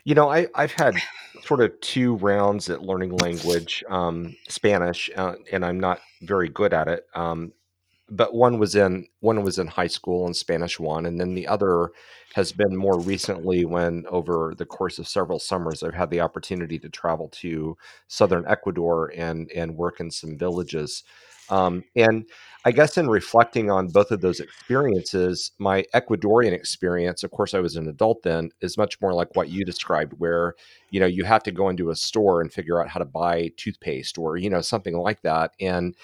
you 0.04 0.14
know 0.14 0.30
i 0.30 0.47
i've 0.54 0.73
had 0.73 0.97
sort 1.47 1.61
of 1.61 1.80
two 1.80 2.16
rounds 2.16 2.68
at 2.68 2.83
learning 2.83 3.16
language, 3.18 3.85
um, 3.88 4.37
Spanish, 4.49 5.09
uh, 5.16 5.35
and 5.52 5.64
I'm 5.64 5.78
not 5.78 6.00
very 6.23 6.49
good 6.49 6.75
at 6.75 6.88
it. 6.88 7.06
Um, 7.14 7.52
but 8.08 8.34
one 8.34 8.58
was 8.58 8.75
in 8.75 9.06
one 9.20 9.42
was 9.42 9.58
in 9.58 9.66
high 9.66 9.86
school 9.86 10.26
in 10.26 10.34
Spanish 10.34 10.78
one, 10.78 11.06
and 11.06 11.20
then 11.20 11.34
the 11.34 11.48
other 11.48 11.90
has 12.34 12.52
been 12.52 12.76
more 12.76 13.00
recently 13.00 13.64
when 13.64 14.04
over 14.08 14.54
the 14.56 14.66
course 14.66 14.98
of 14.98 15.08
several 15.08 15.38
summers 15.38 15.82
I've 15.82 15.94
had 15.94 16.10
the 16.10 16.20
opportunity 16.20 16.78
to 16.80 16.88
travel 16.88 17.28
to 17.40 17.76
southern 18.08 18.46
Ecuador 18.46 19.12
and 19.16 19.50
and 19.52 19.76
work 19.76 20.00
in 20.00 20.10
some 20.10 20.38
villages. 20.38 21.02
Um, 21.48 21.84
and 21.94 22.26
I 22.64 22.72
guess 22.72 22.98
in 22.98 23.08
reflecting 23.08 23.70
on 23.70 23.88
both 23.88 24.10
of 24.10 24.20
those 24.20 24.40
experiences, 24.40 25.52
my 25.58 25.84
Ecuadorian 25.94 26.52
experience, 26.52 27.22
of 27.22 27.30
course, 27.30 27.54
I 27.54 27.60
was 27.60 27.76
an 27.76 27.88
adult 27.88 28.25
then, 28.25 28.50
is 28.60 28.76
much 28.76 29.00
more 29.00 29.12
like 29.12 29.36
what 29.36 29.48
you 29.48 29.64
described, 29.64 30.14
where 30.18 30.54
you 30.90 31.00
know 31.00 31.06
you 31.06 31.25
have 31.25 31.42
to 31.44 31.52
go 31.52 31.68
into 31.68 31.90
a 31.90 31.96
store 31.96 32.40
and 32.40 32.52
figure 32.52 32.80
out 32.80 32.88
how 32.88 32.98
to 32.98 33.04
buy 33.04 33.52
toothpaste 33.56 34.18
or 34.18 34.36
you 34.36 34.50
know 34.50 34.60
something 34.60 34.96
like 34.96 35.22
that, 35.22 35.52
and 35.60 35.94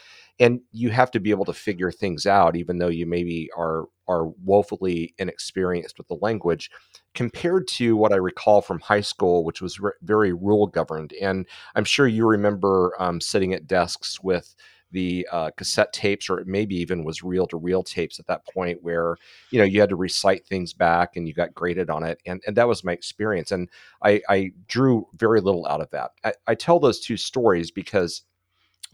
and 0.41 0.61
you 0.73 0.91
have 0.91 1.11
to 1.13 1.21
be 1.21 1.31
able 1.31 1.45
to 1.45 1.53
figure 1.53 1.93
things 1.93 2.27
out, 2.27 2.57
even 2.57 2.79
though 2.79 2.89
you 2.89 3.07
maybe 3.07 3.51
are 3.57 3.85
are 4.09 4.27
woefully 4.45 5.15
inexperienced 5.19 5.97
with 5.97 6.09
the 6.09 6.19
language 6.21 6.71
compared 7.15 7.69
to 7.69 7.97
what 7.97 8.13
I 8.13 8.17
recall 8.17 8.61
from 8.61 8.81
high 8.81 9.01
school, 9.01 9.45
which 9.45 9.63
was 9.63 9.79
re- 9.79 9.93
very 10.03 10.33
rule 10.33 10.67
governed. 10.67 11.13
And 11.21 11.47
I'm 11.75 11.85
sure 11.85 12.07
you 12.07 12.27
remember 12.27 12.95
um, 12.99 13.21
sitting 13.21 13.55
at 13.55 13.67
desks 13.67 14.21
with 14.21 14.55
the 14.91 15.27
uh, 15.33 15.51
cassette 15.57 15.93
tapes, 15.93 16.29
or 16.29 16.39
it 16.41 16.47
maybe 16.47 16.77
even 16.77 17.05
was 17.05 17.23
reel 17.23 17.47
to 17.47 17.57
reel 17.57 17.83
tapes 17.83 18.19
at 18.19 18.27
that 18.27 18.47
point, 18.47 18.83
where 18.83 19.17
you 19.51 19.59
know 19.59 19.65
you 19.65 19.81
had 19.81 19.89
to 19.89 19.97
recite 19.97 20.47
things 20.47 20.73
back 20.73 21.17
and 21.17 21.27
you 21.27 21.35
got 21.35 21.55
graded 21.55 21.91
on 21.91 22.05
it, 22.05 22.21
and 22.27 22.43
and 22.47 22.57
that 22.57 22.69
was 22.69 22.85
my 22.85 22.93
experience, 22.93 23.51
and 23.53 23.69
I, 24.03 24.21
I 24.29 24.53
drew 24.69 25.07
very 25.15 25.41
little 25.41 25.67
out 25.67 25.81
of 25.81 25.91
that. 25.91 26.11
I, 26.25 26.33
I 26.47 26.55
tell 26.55 26.79
those 26.79 27.01
two 27.01 27.17
stories 27.17 27.71
because 27.71 28.23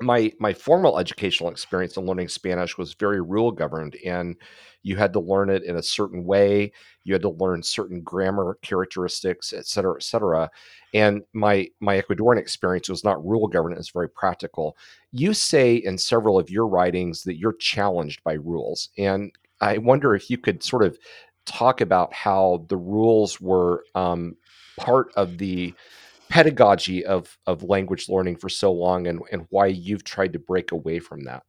my 0.01 0.33
my 0.39 0.53
formal 0.53 0.99
educational 0.99 1.51
experience 1.51 1.97
in 1.97 2.07
learning 2.07 2.29
Spanish 2.29 2.79
was 2.79 2.95
very 2.95 3.21
rule 3.21 3.51
governed, 3.51 3.97
and 4.05 4.37
you 4.83 4.97
had 4.97 5.13
to 5.13 5.21
learn 5.21 5.51
it 5.51 5.65
in 5.65 5.77
a 5.77 5.83
certain 5.83 6.25
way. 6.25 6.73
You 7.05 7.15
had 7.15 7.23
to 7.23 7.31
learn 7.31 7.63
certain 7.63 8.03
grammar 8.03 8.59
characteristics, 8.63 9.53
et 9.53 9.67
cetera, 9.67 9.97
et 9.97 10.03
cetera. 10.03 10.51
And 10.95 11.23
my 11.33 11.69
my 11.81 12.01
Ecuadorian 12.01 12.39
experience 12.39 12.89
was 12.89 13.05
not 13.05 13.25
rule 13.25 13.49
governed; 13.49 13.75
it 13.75 13.79
was 13.79 13.91
very 13.91 14.09
practical. 14.09 14.77
You 15.13 15.35
say 15.35 15.77
in 15.77 15.99
several 15.99 16.39
of 16.39 16.51
your 16.51 16.69
writings 16.69 17.25
that 17.25 17.39
you're 17.39 17.55
challenged 17.55 18.23
by 18.25 18.35
rules, 18.35 18.91
and 18.99 19.33
I 19.61 19.79
wonder 19.79 20.15
if 20.15 20.31
you 20.31 20.39
could 20.39 20.63
sort 20.63 20.85
of 20.85 20.99
talk 21.47 21.81
about 21.81 22.13
how 22.13 22.65
the 22.69 22.77
rules 22.77 23.41
were 23.41 23.85
um, 23.95 24.37
part 24.77 25.13
of 25.17 25.39
the 25.39 25.75
pedagogy 26.31 27.05
of 27.05 27.39
of 27.47 27.63
language 27.63 28.09
learning 28.09 28.37
for 28.37 28.49
so 28.49 28.73
long 28.73 29.07
and 29.07 29.21
and 29.33 29.47
why 29.51 29.67
you've 29.67 30.05
tried 30.05 30.33
to 30.33 30.39
break 30.39 30.73
away 30.73 30.99
from 30.99 31.25
that? 31.25 31.43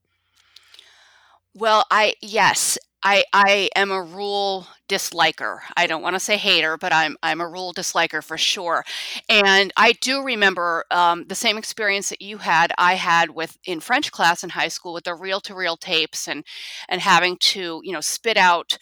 Well 1.53 1.85
i 1.91 2.13
yes 2.21 2.77
i 3.03 3.23
i 3.33 3.69
am 3.75 3.91
a 3.91 4.01
rule 4.01 4.67
disliker. 4.87 5.59
I 5.77 5.87
don't 5.87 6.01
want 6.01 6.15
to 6.15 6.19
say 6.19 6.37
hater 6.37 6.77
but 6.77 6.93
i'm 6.93 7.17
i'm 7.23 7.41
a 7.41 7.47
rule 7.47 7.73
disliker 7.73 8.23
for 8.23 8.37
sure. 8.37 8.83
And 9.27 9.73
i 9.77 9.93
do 9.93 10.23
remember 10.23 10.85
um, 10.91 11.25
the 11.27 11.35
same 11.35 11.57
experience 11.57 12.09
that 12.09 12.21
you 12.21 12.37
had 12.37 12.71
i 12.77 12.93
had 12.95 13.31
with 13.31 13.57
in 13.65 13.79
french 13.79 14.11
class 14.11 14.43
in 14.43 14.49
high 14.49 14.67
school 14.67 14.93
with 14.93 15.05
the 15.05 15.15
reel 15.15 15.39
to 15.41 15.55
reel 15.55 15.77
tapes 15.77 16.27
and 16.27 16.45
and 16.87 17.01
having 17.01 17.37
to 17.39 17.81
you 17.83 17.91
know 17.91 18.01
spit 18.01 18.37
out 18.37 18.77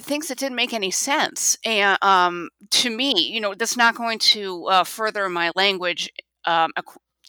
things 0.00 0.28
that 0.28 0.38
didn't 0.38 0.56
make 0.56 0.72
any 0.72 0.90
sense. 0.90 1.56
And 1.64 1.98
um, 2.02 2.50
to 2.70 2.90
me, 2.90 3.30
you 3.32 3.40
know, 3.40 3.54
that's 3.54 3.76
not 3.76 3.94
going 3.94 4.18
to 4.20 4.64
uh, 4.66 4.84
further 4.84 5.28
my 5.28 5.50
language 5.54 6.10
um, 6.46 6.72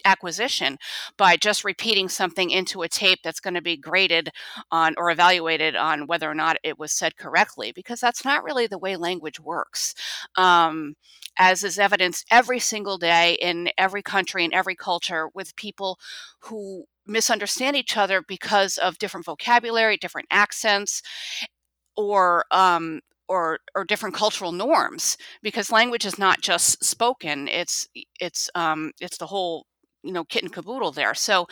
acquisition 0.04 0.78
by 1.16 1.36
just 1.36 1.64
repeating 1.64 2.08
something 2.08 2.50
into 2.50 2.82
a 2.82 2.88
tape 2.88 3.18
that's 3.24 3.40
going 3.40 3.54
to 3.54 3.62
be 3.62 3.76
graded 3.76 4.30
on 4.70 4.94
or 4.96 5.10
evaluated 5.10 5.74
on 5.74 6.06
whether 6.06 6.30
or 6.30 6.34
not 6.34 6.56
it 6.62 6.78
was 6.78 6.92
said 6.92 7.16
correctly, 7.16 7.72
because 7.72 8.00
that's 8.00 8.24
not 8.24 8.44
really 8.44 8.66
the 8.66 8.78
way 8.78 8.96
language 8.96 9.40
works. 9.40 9.94
Um, 10.36 10.94
as 11.38 11.62
is 11.64 11.78
evidenced 11.78 12.26
every 12.30 12.58
single 12.58 12.98
day 12.98 13.36
in 13.40 13.68
every 13.76 14.02
country 14.02 14.44
and 14.44 14.54
every 14.54 14.74
culture 14.74 15.28
with 15.34 15.56
people 15.56 15.98
who 16.40 16.84
misunderstand 17.06 17.76
each 17.76 17.96
other 17.96 18.22
because 18.26 18.78
of 18.78 18.98
different 18.98 19.26
vocabulary, 19.26 19.96
different 19.96 20.28
accents, 20.30 21.02
or 21.96 22.44
um, 22.50 23.00
or 23.28 23.58
or 23.74 23.84
different 23.84 24.14
cultural 24.14 24.52
norms 24.52 25.16
because 25.42 25.72
language 25.72 26.06
is 26.06 26.18
not 26.18 26.40
just 26.40 26.82
spoken 26.84 27.48
it's 27.48 27.88
it's 28.20 28.48
um 28.54 28.92
it's 29.00 29.18
the 29.18 29.26
whole 29.26 29.66
you 30.02 30.12
know 30.12 30.24
kit 30.24 30.42
and 30.44 30.52
caboodle 30.52 30.92
there. 30.92 31.14
So 31.14 31.46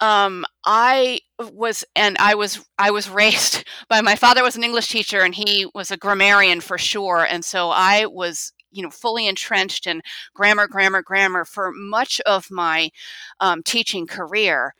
um 0.00 0.44
i 0.66 1.20
was 1.52 1.84
and 1.94 2.16
i 2.18 2.34
was 2.34 2.64
i 2.78 2.90
was 2.90 3.08
raised 3.22 3.64
by 3.88 4.00
my 4.00 4.16
father 4.16 4.42
was 4.42 4.56
an 4.56 4.64
english 4.64 4.88
teacher 4.88 5.20
and 5.20 5.34
he 5.34 5.66
was 5.74 5.90
a 5.90 5.96
grammarian 5.96 6.60
for 6.60 6.78
sure 6.78 7.26
and 7.28 7.44
so 7.44 7.70
i 7.70 8.06
was 8.06 8.52
you 8.72 8.82
know 8.82 8.90
fully 8.90 9.26
entrenched 9.26 9.86
in 9.86 10.02
grammar 10.34 10.66
grammar 10.68 11.02
grammar 11.02 11.44
for 11.44 11.72
much 11.72 12.20
of 12.26 12.50
my 12.50 12.90
um, 13.40 13.62
teaching 13.62 14.06
career 14.06 14.74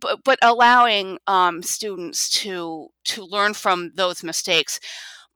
but 0.00 0.24
but 0.24 0.38
allowing 0.42 1.18
um, 1.26 1.62
students 1.62 2.28
to 2.40 2.88
to 3.04 3.24
learn 3.24 3.54
from 3.54 3.92
those 3.94 4.22
mistakes. 4.22 4.80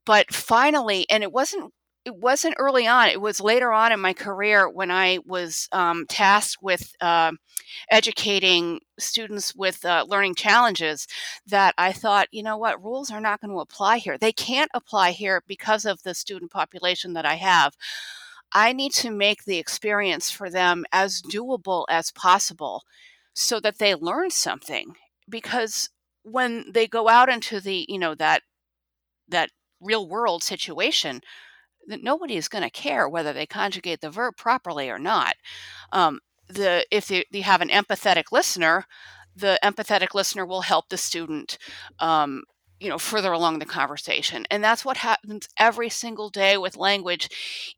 But 0.06 0.32
finally, 0.32 1.06
and 1.10 1.22
it 1.22 1.32
wasn't 1.32 1.72
it 2.04 2.16
wasn't 2.16 2.54
early 2.58 2.86
on. 2.86 3.08
It 3.08 3.20
was 3.20 3.40
later 3.40 3.72
on 3.72 3.92
in 3.92 4.00
my 4.00 4.14
career 4.14 4.68
when 4.68 4.90
I 4.90 5.18
was 5.26 5.68
um, 5.72 6.06
tasked 6.08 6.62
with 6.62 6.94
uh, 7.00 7.32
educating 7.90 8.80
students 8.98 9.54
with 9.54 9.84
uh, 9.84 10.06
learning 10.08 10.34
challenges 10.34 11.06
that 11.46 11.74
I 11.76 11.92
thought, 11.92 12.28
you 12.32 12.42
know 12.42 12.56
what, 12.56 12.82
rules 12.82 13.10
are 13.10 13.20
not 13.20 13.40
going 13.40 13.50
to 13.50 13.60
apply 13.60 13.98
here. 13.98 14.16
They 14.16 14.32
can't 14.32 14.70
apply 14.72 15.10
here 15.12 15.42
because 15.46 15.84
of 15.84 16.02
the 16.02 16.14
student 16.14 16.50
population 16.50 17.12
that 17.12 17.26
I 17.26 17.34
have. 17.34 17.76
I 18.52 18.72
need 18.72 18.92
to 18.94 19.10
make 19.10 19.44
the 19.44 19.58
experience 19.58 20.30
for 20.30 20.50
them 20.50 20.84
as 20.92 21.22
doable 21.22 21.84
as 21.88 22.10
possible 22.10 22.82
so 23.34 23.60
that 23.60 23.78
they 23.78 23.94
learn 23.94 24.30
something 24.30 24.94
because 25.28 25.90
when 26.22 26.70
they 26.72 26.86
go 26.86 27.08
out 27.08 27.28
into 27.28 27.60
the 27.60 27.86
you 27.88 27.98
know 27.98 28.14
that 28.14 28.42
that 29.28 29.50
real 29.80 30.08
world 30.08 30.42
situation 30.42 31.20
that 31.86 32.02
nobody 32.02 32.36
is 32.36 32.48
going 32.48 32.62
to 32.62 32.70
care 32.70 33.08
whether 33.08 33.32
they 33.32 33.46
conjugate 33.46 34.00
the 34.00 34.10
verb 34.10 34.36
properly 34.36 34.90
or 34.90 34.98
not. 34.98 35.34
Um, 35.92 36.20
the 36.46 36.84
if 36.90 37.10
you, 37.10 37.22
you, 37.30 37.42
have 37.42 37.62
an 37.62 37.70
empathetic 37.70 38.24
listener 38.32 38.84
the 39.36 39.58
empathetic 39.62 40.14
listener 40.14 40.44
will 40.44 40.62
help 40.62 40.88
the 40.88 40.96
student 40.96 41.58
um, 41.98 42.42
you 42.78 42.88
know 42.88 42.98
further 42.98 43.32
along 43.32 43.58
the 43.58 43.66
conversation. 43.66 44.44
And 44.50 44.62
that's 44.64 44.84
what 44.84 44.98
happens 44.98 45.48
every 45.58 45.88
single 45.88 46.30
day 46.30 46.56
with 46.56 46.76
language. 46.76 47.28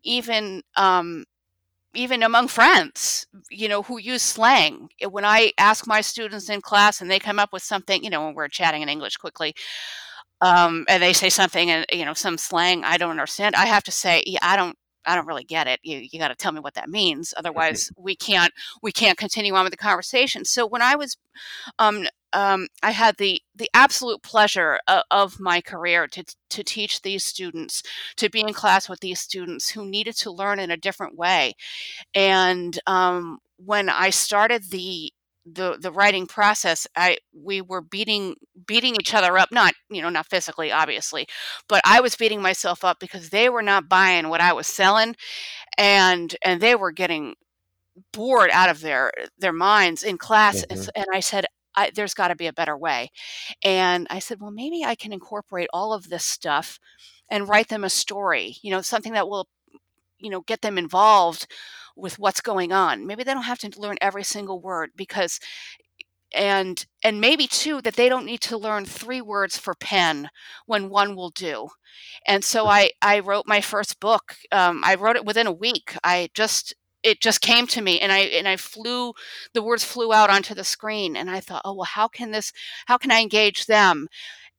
Even 0.02 0.62
um, 0.76 1.24
even 1.94 2.22
among 2.22 2.48
friends, 2.48 3.26
you 3.50 3.68
know, 3.68 3.82
who 3.82 3.98
use 3.98 4.22
slang. 4.22 4.88
Eh, 5.00 5.06
when 5.06 5.24
I 5.24 5.52
ask 5.58 5.86
my 5.86 6.00
students 6.00 6.48
in 6.48 6.60
class 6.60 7.00
and 7.00 7.10
they 7.10 7.18
come 7.18 7.38
up 7.38 7.52
with 7.52 7.62
something, 7.62 8.02
you 8.02 8.10
know, 8.10 8.24
when 8.24 8.34
we're 8.34 8.48
chatting 8.48 8.82
in 8.82 8.88
English 8.88 9.16
quickly, 9.16 9.54
um, 10.40 10.84
and 10.88 11.02
they 11.02 11.12
say 11.12 11.30
something 11.30 11.70
and 11.70 11.86
you 11.92 12.04
know 12.04 12.14
some 12.14 12.36
slang 12.36 12.84
I 12.84 12.96
don't 12.96 13.10
understand, 13.10 13.54
I 13.54 13.66
have 13.66 13.84
to 13.84 13.92
say, 13.92 14.22
yeah, 14.26 14.40
I 14.42 14.56
don't. 14.56 14.76
I 15.04 15.16
don't 15.16 15.26
really 15.26 15.42
get 15.42 15.66
it. 15.66 15.80
You, 15.82 15.98
you 15.98 16.20
got 16.20 16.28
to 16.28 16.36
tell 16.36 16.52
me 16.52 16.60
what 16.60 16.74
that 16.74 16.88
means. 16.88 17.34
Otherwise, 17.36 17.90
we 17.96 18.14
can't 18.14 18.52
we 18.82 18.92
can't 18.92 19.18
continue 19.18 19.52
on 19.54 19.64
with 19.64 19.72
the 19.72 19.76
conversation. 19.76 20.44
So 20.44 20.64
when 20.64 20.80
I 20.80 20.94
was 20.94 21.16
um, 21.80 22.06
um, 22.32 22.68
I 22.82 22.90
had 22.92 23.16
the 23.18 23.40
the 23.54 23.70
absolute 23.74 24.22
pleasure 24.22 24.80
of, 24.86 25.02
of 25.10 25.40
my 25.40 25.60
career 25.60 26.06
to 26.08 26.24
to 26.50 26.64
teach 26.64 27.02
these 27.02 27.24
students, 27.24 27.82
to 28.16 28.30
be 28.30 28.40
in 28.40 28.52
class 28.52 28.88
with 28.88 29.00
these 29.00 29.20
students 29.20 29.70
who 29.70 29.84
needed 29.84 30.16
to 30.18 30.30
learn 30.30 30.58
in 30.58 30.70
a 30.70 30.76
different 30.76 31.16
way. 31.16 31.54
And 32.14 32.78
um, 32.86 33.38
when 33.56 33.88
I 33.88 34.10
started 34.10 34.70
the 34.70 35.12
the 35.44 35.76
the 35.80 35.90
writing 35.90 36.26
process 36.26 36.86
i 36.96 37.18
we 37.34 37.60
were 37.60 37.80
beating 37.80 38.36
beating 38.66 38.94
each 38.94 39.12
other 39.12 39.36
up 39.36 39.50
not 39.50 39.74
you 39.90 40.00
know 40.00 40.08
not 40.08 40.26
physically 40.26 40.70
obviously 40.70 41.26
but 41.68 41.80
i 41.84 42.00
was 42.00 42.14
beating 42.14 42.40
myself 42.40 42.84
up 42.84 43.00
because 43.00 43.30
they 43.30 43.48
were 43.48 43.62
not 43.62 43.88
buying 43.88 44.28
what 44.28 44.40
i 44.40 44.52
was 44.52 44.66
selling 44.66 45.16
and 45.76 46.36
and 46.44 46.60
they 46.60 46.76
were 46.76 46.92
getting 46.92 47.34
bored 48.12 48.50
out 48.52 48.68
of 48.68 48.80
their 48.80 49.10
their 49.38 49.52
minds 49.52 50.02
in 50.02 50.16
class 50.16 50.64
mm-hmm. 50.64 50.88
and 50.94 51.06
i 51.12 51.18
said 51.18 51.44
I, 51.74 51.90
there's 51.94 52.14
got 52.14 52.28
to 52.28 52.36
be 52.36 52.46
a 52.46 52.52
better 52.52 52.76
way. 52.76 53.10
And 53.64 54.06
I 54.10 54.18
said, 54.18 54.40
well, 54.40 54.50
maybe 54.50 54.84
I 54.84 54.94
can 54.94 55.12
incorporate 55.12 55.68
all 55.72 55.92
of 55.92 56.08
this 56.08 56.24
stuff 56.24 56.78
and 57.30 57.48
write 57.48 57.68
them 57.68 57.84
a 57.84 57.90
story, 57.90 58.56
you 58.62 58.70
know, 58.70 58.82
something 58.82 59.12
that 59.14 59.28
will, 59.28 59.48
you 60.18 60.30
know, 60.30 60.42
get 60.42 60.62
them 60.62 60.78
involved 60.78 61.46
with 61.96 62.18
what's 62.18 62.40
going 62.40 62.72
on. 62.72 63.06
Maybe 63.06 63.24
they 63.24 63.34
don't 63.34 63.42
have 63.44 63.58
to 63.60 63.80
learn 63.80 63.96
every 64.00 64.24
single 64.24 64.60
word 64.60 64.90
because 64.96 65.40
and 66.34 66.86
and 67.04 67.20
maybe 67.20 67.46
too 67.46 67.80
that 67.82 67.94
they 67.96 68.08
don't 68.08 68.24
need 68.24 68.40
to 68.40 68.56
learn 68.56 68.84
three 68.84 69.20
words 69.20 69.58
for 69.58 69.74
pen 69.74 70.28
when 70.66 70.88
one 70.88 71.14
will 71.14 71.30
do 71.30 71.68
and 72.26 72.42
so 72.42 72.66
i 72.66 72.90
i 73.02 73.18
wrote 73.18 73.44
my 73.46 73.60
first 73.60 74.00
book 74.00 74.36
um, 74.50 74.82
i 74.84 74.94
wrote 74.94 75.16
it 75.16 75.24
within 75.26 75.46
a 75.46 75.52
week 75.52 75.94
i 76.04 76.28
just 76.34 76.74
it 77.02 77.20
just 77.20 77.40
came 77.40 77.66
to 77.66 77.80
me 77.80 77.98
and 78.00 78.12
i 78.12 78.20
and 78.20 78.46
i 78.46 78.56
flew 78.56 79.12
the 79.54 79.62
words 79.62 79.84
flew 79.84 80.12
out 80.12 80.30
onto 80.30 80.54
the 80.54 80.64
screen 80.64 81.16
and 81.16 81.30
i 81.30 81.40
thought 81.40 81.62
oh 81.64 81.74
well 81.74 81.84
how 81.84 82.08
can 82.08 82.30
this 82.30 82.52
how 82.86 82.96
can 82.98 83.10
i 83.10 83.20
engage 83.20 83.66
them? 83.66 84.08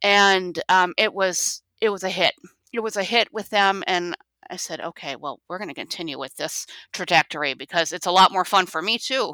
And 0.02 0.60
um, 0.70 0.94
it 0.98 1.14
was 1.14 1.62
it 1.80 1.90
was 1.90 2.04
a 2.04 2.10
hit. 2.10 2.34
It 2.74 2.82
was 2.82 2.98
a 2.98 3.04
hit 3.04 3.34
with 3.34 3.50
them 3.50 3.84
and 3.88 4.18
i 4.50 4.58
said 4.58 4.82
okay 4.82 5.16
well 5.16 5.40
we're 5.48 5.58
going 5.58 5.70
to 5.70 5.74
continue 5.74 6.20
with 6.20 6.36
this 6.36 6.66
trajectory 6.92 7.54
because 7.54 7.94
it's 7.94 8.08
a 8.08 8.12
lot 8.12 8.32
more 8.32 8.46
fun 8.46 8.66
for 8.66 8.82
me 8.82 8.98
too. 8.98 9.34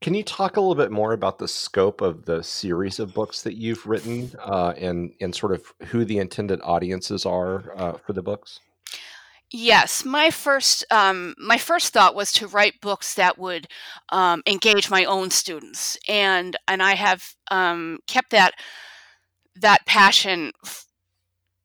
Can 0.00 0.14
you 0.14 0.24
talk 0.24 0.56
a 0.56 0.60
little 0.60 0.74
bit 0.74 0.90
more 0.90 1.12
about 1.12 1.38
the 1.38 1.46
scope 1.46 2.00
of 2.00 2.24
the 2.24 2.42
series 2.42 2.98
of 2.98 3.14
books 3.14 3.42
that 3.42 3.54
you've 3.54 3.86
written 3.86 4.32
uh, 4.40 4.74
and, 4.76 5.12
and 5.20 5.32
sort 5.32 5.52
of 5.52 5.64
who 5.86 6.04
the 6.04 6.18
intended 6.18 6.60
audiences 6.64 7.24
are 7.24 7.72
uh, 7.76 7.92
for 7.92 8.12
the 8.12 8.22
books? 8.22 8.58
Yes, 9.54 10.04
my 10.04 10.30
first 10.30 10.84
um, 10.90 11.34
my 11.38 11.58
first 11.58 11.92
thought 11.92 12.14
was 12.14 12.32
to 12.32 12.46
write 12.46 12.80
books 12.80 13.14
that 13.14 13.38
would 13.38 13.66
um, 14.08 14.42
engage 14.46 14.88
my 14.88 15.04
own 15.04 15.30
students, 15.30 15.98
and 16.08 16.56
and 16.66 16.82
I 16.82 16.94
have 16.94 17.34
um, 17.50 17.98
kept 18.06 18.30
that 18.30 18.54
that 19.56 19.84
passion, 19.86 20.52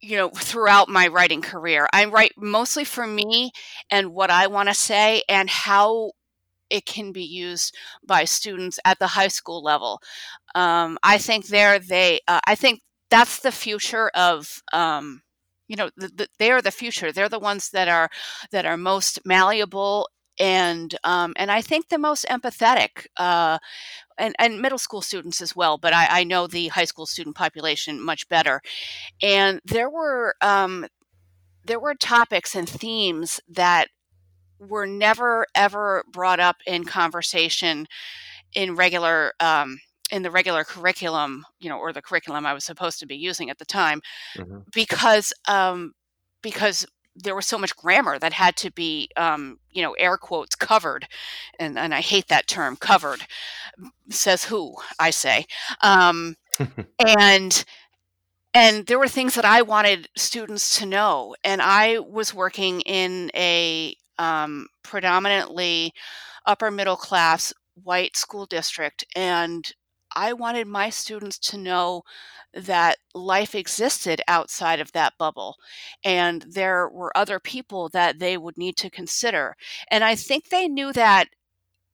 you 0.02 0.16
know, 0.18 0.30
throughout 0.30 0.90
my 0.90 1.08
writing 1.08 1.42
career. 1.42 1.88
I 1.94 2.06
write 2.06 2.34
mostly 2.38 2.84
for 2.84 3.08
me 3.08 3.52
and 3.90 4.14
what 4.14 4.30
I 4.30 4.48
want 4.48 4.70
to 4.70 4.76
say, 4.76 5.24
and 5.28 5.50
how 5.50 6.12
it 6.70 6.86
can 6.86 7.12
be 7.14 7.24
used 7.24 7.76
by 8.08 8.26
students 8.26 8.80
at 8.86 9.00
the 9.00 9.08
high 9.08 9.30
school 9.30 9.64
level. 9.64 10.02
Um, 10.56 10.98
I 11.04 11.18
think 11.20 11.48
there 11.48 11.80
they 11.80 12.22
uh, 12.28 12.42
I 12.48 12.56
think 12.56 12.82
that's 13.12 13.40
the 13.42 13.52
future 13.54 14.10
of 14.16 14.62
um, 14.74 15.22
you 15.68 15.76
know 15.76 15.90
the, 15.98 16.08
the, 16.08 16.28
they 16.40 16.52
are 16.52 16.62
the 16.62 16.72
future 16.72 17.12
they're 17.12 17.30
the 17.30 17.40
ones 17.40 17.70
that 17.72 17.88
are 17.88 18.10
that 18.52 18.66
are 18.66 18.78
most 18.78 19.20
malleable 19.26 20.08
and 20.40 20.96
um, 21.04 21.34
and 21.36 21.52
I 21.52 21.62
think 21.62 21.90
the 21.90 21.98
most 21.98 22.26
empathetic, 22.30 23.08
uh, 23.18 23.58
and 24.18 24.36
and 24.40 24.62
middle 24.62 24.78
school 24.78 25.02
students 25.02 25.42
as 25.42 25.56
well. 25.56 25.78
But 25.78 25.94
I, 25.94 26.22
I, 26.22 26.24
know 26.24 26.48
the 26.48 26.68
high 26.68 26.86
school 26.86 27.06
student 27.06 27.36
population 27.36 28.04
much 28.04 28.28
better. 28.30 28.62
And 29.22 29.62
there 29.66 29.90
were 29.90 30.36
um, 30.42 30.86
there 31.66 31.80
were 31.80 31.96
topics 31.96 32.56
and 32.56 32.68
themes 32.70 33.40
that 33.50 33.90
were 34.60 34.88
never 34.88 35.46
ever 35.56 36.04
brought 36.12 36.40
up 36.40 36.58
in 36.66 36.84
conversation 36.84 37.88
in 38.54 38.76
regular 38.76 39.34
um, 39.40 39.80
in 40.12 40.24
the 40.24 40.32
regular 40.32 40.64
curriculum, 40.64 41.46
you 41.60 41.70
know, 41.70 41.78
or 41.78 41.92
the 41.92 42.02
curriculum 42.02 42.46
I 42.46 42.54
was 42.54 42.64
supposed 42.64 43.00
to 43.00 43.06
be 43.06 43.16
using 43.16 43.50
at 43.50 43.58
the 43.58 43.66
time, 43.66 44.02
mm-hmm. 44.36 44.60
because 44.74 45.34
um, 45.48 45.94
because 46.42 46.86
there 47.16 47.36
was 47.36 47.48
so 47.48 47.58
much 47.58 47.76
grammar 47.76 48.20
that 48.20 48.34
had 48.34 48.56
to 48.58 48.72
be, 48.72 49.10
um, 49.18 49.60
you 49.72 49.82
know, 49.82 49.94
air 49.94 50.18
quotes 50.18 50.56
covered, 50.56 51.08
and 51.60 51.78
and 51.78 51.94
I 51.94 52.02
hate 52.02 52.28
that 52.28 52.48
term, 52.48 52.76
covered. 52.76 53.26
Says 54.10 54.46
who? 54.46 54.76
I 55.00 55.10
say, 55.10 55.46
um, 55.82 56.36
and 57.18 57.66
and 58.54 58.86
there 58.88 59.00
were 59.00 59.08
things 59.08 59.36
that 59.36 59.46
I 59.46 59.62
wanted 59.62 60.10
students 60.16 60.80
to 60.80 60.86
know, 60.86 61.36
and 61.44 61.62
I 61.62 62.00
was 62.00 62.34
working 62.34 62.82
in 62.82 63.32
a 63.36 63.96
um, 64.20 64.68
predominantly 64.84 65.94
upper 66.46 66.72
middle 66.72 66.96
class 66.96 67.54
white 67.84 68.16
school 68.16 68.46
district, 68.46 69.06
and 69.16 69.72
I 70.18 70.34
wanted 70.34 70.66
my 70.66 70.90
students 70.90 71.38
to 71.52 71.60
know 71.60 72.02
that 72.52 72.98
life 73.14 73.54
existed 73.54 74.20
outside 74.28 74.80
of 74.80 74.92
that 74.94 75.14
bubble 75.20 75.58
and 76.04 76.44
there 76.50 76.90
were 76.90 77.16
other 77.16 77.40
people 77.40 77.88
that 77.90 78.18
they 78.18 78.36
would 78.36 78.58
need 78.58 78.78
to 78.78 78.90
consider. 78.90 79.56
And 79.92 80.04
I 80.04 80.16
think 80.16 80.50
they 80.50 80.68
knew 80.68 80.92
that, 80.94 81.28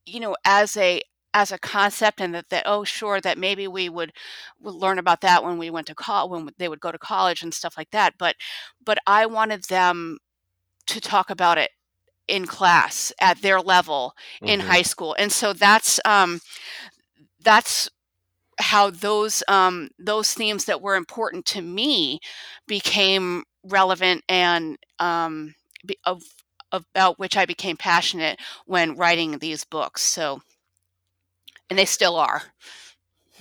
you 0.05 0.21
know, 0.21 0.37
as 0.45 0.77
a 0.77 1.01
as 1.33 1.51
a 1.51 1.57
concept 1.57 2.21
and 2.21 2.33
that, 2.33 2.49
that 2.49 2.63
oh 2.65 2.85
sure 2.85 3.19
that 3.19 3.37
maybe 3.37 3.67
we 3.67 3.89
would, 3.89 4.13
would 4.61 4.75
learn 4.75 4.99
about 4.99 5.19
that 5.21 5.43
when 5.43 5.57
we 5.57 5.69
went 5.69 5.87
to 5.87 5.95
college 5.95 6.29
when 6.29 6.47
they 6.59 6.69
would 6.69 6.79
go 6.79 6.91
to 6.91 6.99
college 6.99 7.41
and 7.41 7.53
stuff 7.53 7.73
like 7.75 7.89
that 7.89 8.13
but 8.19 8.35
but 8.85 8.99
i 9.07 9.25
wanted 9.25 9.63
them 9.63 10.19
to 10.85 11.01
talk 11.01 11.31
about 11.31 11.57
it 11.57 11.71
in 12.27 12.45
class 12.45 13.11
at 13.19 13.41
their 13.41 13.59
level 13.59 14.13
mm-hmm. 14.35 14.45
in 14.45 14.59
high 14.59 14.83
school 14.83 15.15
and 15.17 15.31
so 15.31 15.53
that's 15.53 15.99
um 16.05 16.39
that's 17.43 17.89
how 18.59 18.89
those 18.89 19.43
um, 19.47 19.89
those 19.99 20.33
themes 20.33 20.65
that 20.65 20.81
were 20.81 20.95
important 20.95 21.45
to 21.47 21.61
me 21.61 22.19
became 22.67 23.43
relevant 23.63 24.23
and 24.29 24.77
um, 24.99 25.55
be, 25.85 25.97
of, 26.05 26.21
about 26.71 27.19
which 27.19 27.37
I 27.37 27.45
became 27.45 27.77
passionate 27.77 28.39
when 28.65 28.97
writing 28.97 29.37
these 29.37 29.63
books. 29.63 30.01
So, 30.01 30.41
and 31.69 31.77
they 31.77 31.85
still 31.85 32.15
are. 32.15 32.43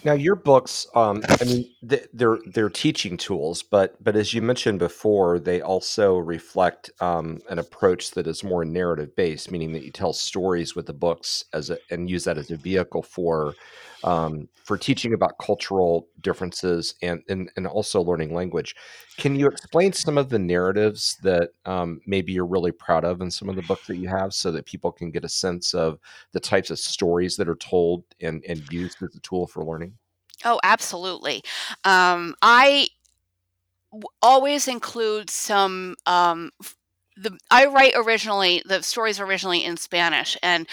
Now, 0.04 0.14
your 0.14 0.34
books, 0.34 0.86
um, 0.96 1.22
I 1.28 1.44
mean, 1.44 1.70
they're 2.12 2.38
they're 2.46 2.70
teaching 2.70 3.16
tools, 3.16 3.62
but 3.62 4.02
but 4.02 4.16
as 4.16 4.34
you 4.34 4.42
mentioned 4.42 4.78
before, 4.78 5.38
they 5.38 5.60
also 5.60 6.16
reflect 6.16 6.90
um, 7.00 7.40
an 7.48 7.58
approach 7.58 8.12
that 8.12 8.26
is 8.26 8.42
more 8.42 8.64
narrative 8.64 9.14
based, 9.14 9.50
meaning 9.50 9.72
that 9.72 9.84
you 9.84 9.90
tell 9.90 10.12
stories 10.12 10.74
with 10.74 10.86
the 10.86 10.92
books 10.92 11.44
as 11.52 11.70
a, 11.70 11.78
and 11.90 12.10
use 12.10 12.24
that 12.24 12.38
as 12.38 12.50
a 12.50 12.56
vehicle 12.56 13.02
for 13.02 13.54
um, 14.04 14.48
for 14.64 14.76
teaching 14.78 15.14
about 15.14 15.38
cultural 15.38 16.06
differences 16.20 16.94
and, 17.02 17.22
and 17.28 17.50
and 17.56 17.66
also 17.66 18.00
learning 18.00 18.34
language. 18.34 18.74
Can 19.16 19.36
you 19.36 19.46
explain 19.46 19.92
some 19.92 20.18
of 20.18 20.28
the 20.28 20.38
narratives 20.38 21.16
that 21.22 21.50
um, 21.66 22.00
maybe 22.06 22.32
you're 22.32 22.46
really 22.46 22.72
proud 22.72 23.04
of 23.04 23.20
in 23.20 23.30
some 23.30 23.48
of 23.48 23.56
the 23.56 23.62
books 23.62 23.86
that 23.86 23.96
you 23.96 24.08
have, 24.08 24.32
so 24.32 24.50
that 24.52 24.66
people 24.66 24.92
can 24.92 25.10
get 25.10 25.24
a 25.24 25.28
sense 25.28 25.74
of 25.74 25.98
the 26.32 26.40
types 26.40 26.70
of 26.70 26.78
stories 26.78 27.36
that 27.36 27.48
are 27.48 27.56
told 27.56 28.04
and 28.20 28.44
and 28.48 28.70
used 28.72 29.02
as 29.02 29.14
a 29.14 29.20
tool 29.20 29.46
for 29.46 29.64
learning? 29.64 29.92
Oh, 30.44 30.58
absolutely. 30.62 31.42
Um, 31.84 32.34
I 32.42 32.88
always 34.22 34.68
include 34.68 35.28
some 35.30 35.96
um, 36.06 36.50
the 37.22 37.38
I 37.50 37.66
write 37.66 37.92
originally 37.96 38.62
the 38.66 38.82
stories 38.82 39.20
originally 39.20 39.64
in 39.64 39.76
Spanish, 39.76 40.36
and 40.42 40.68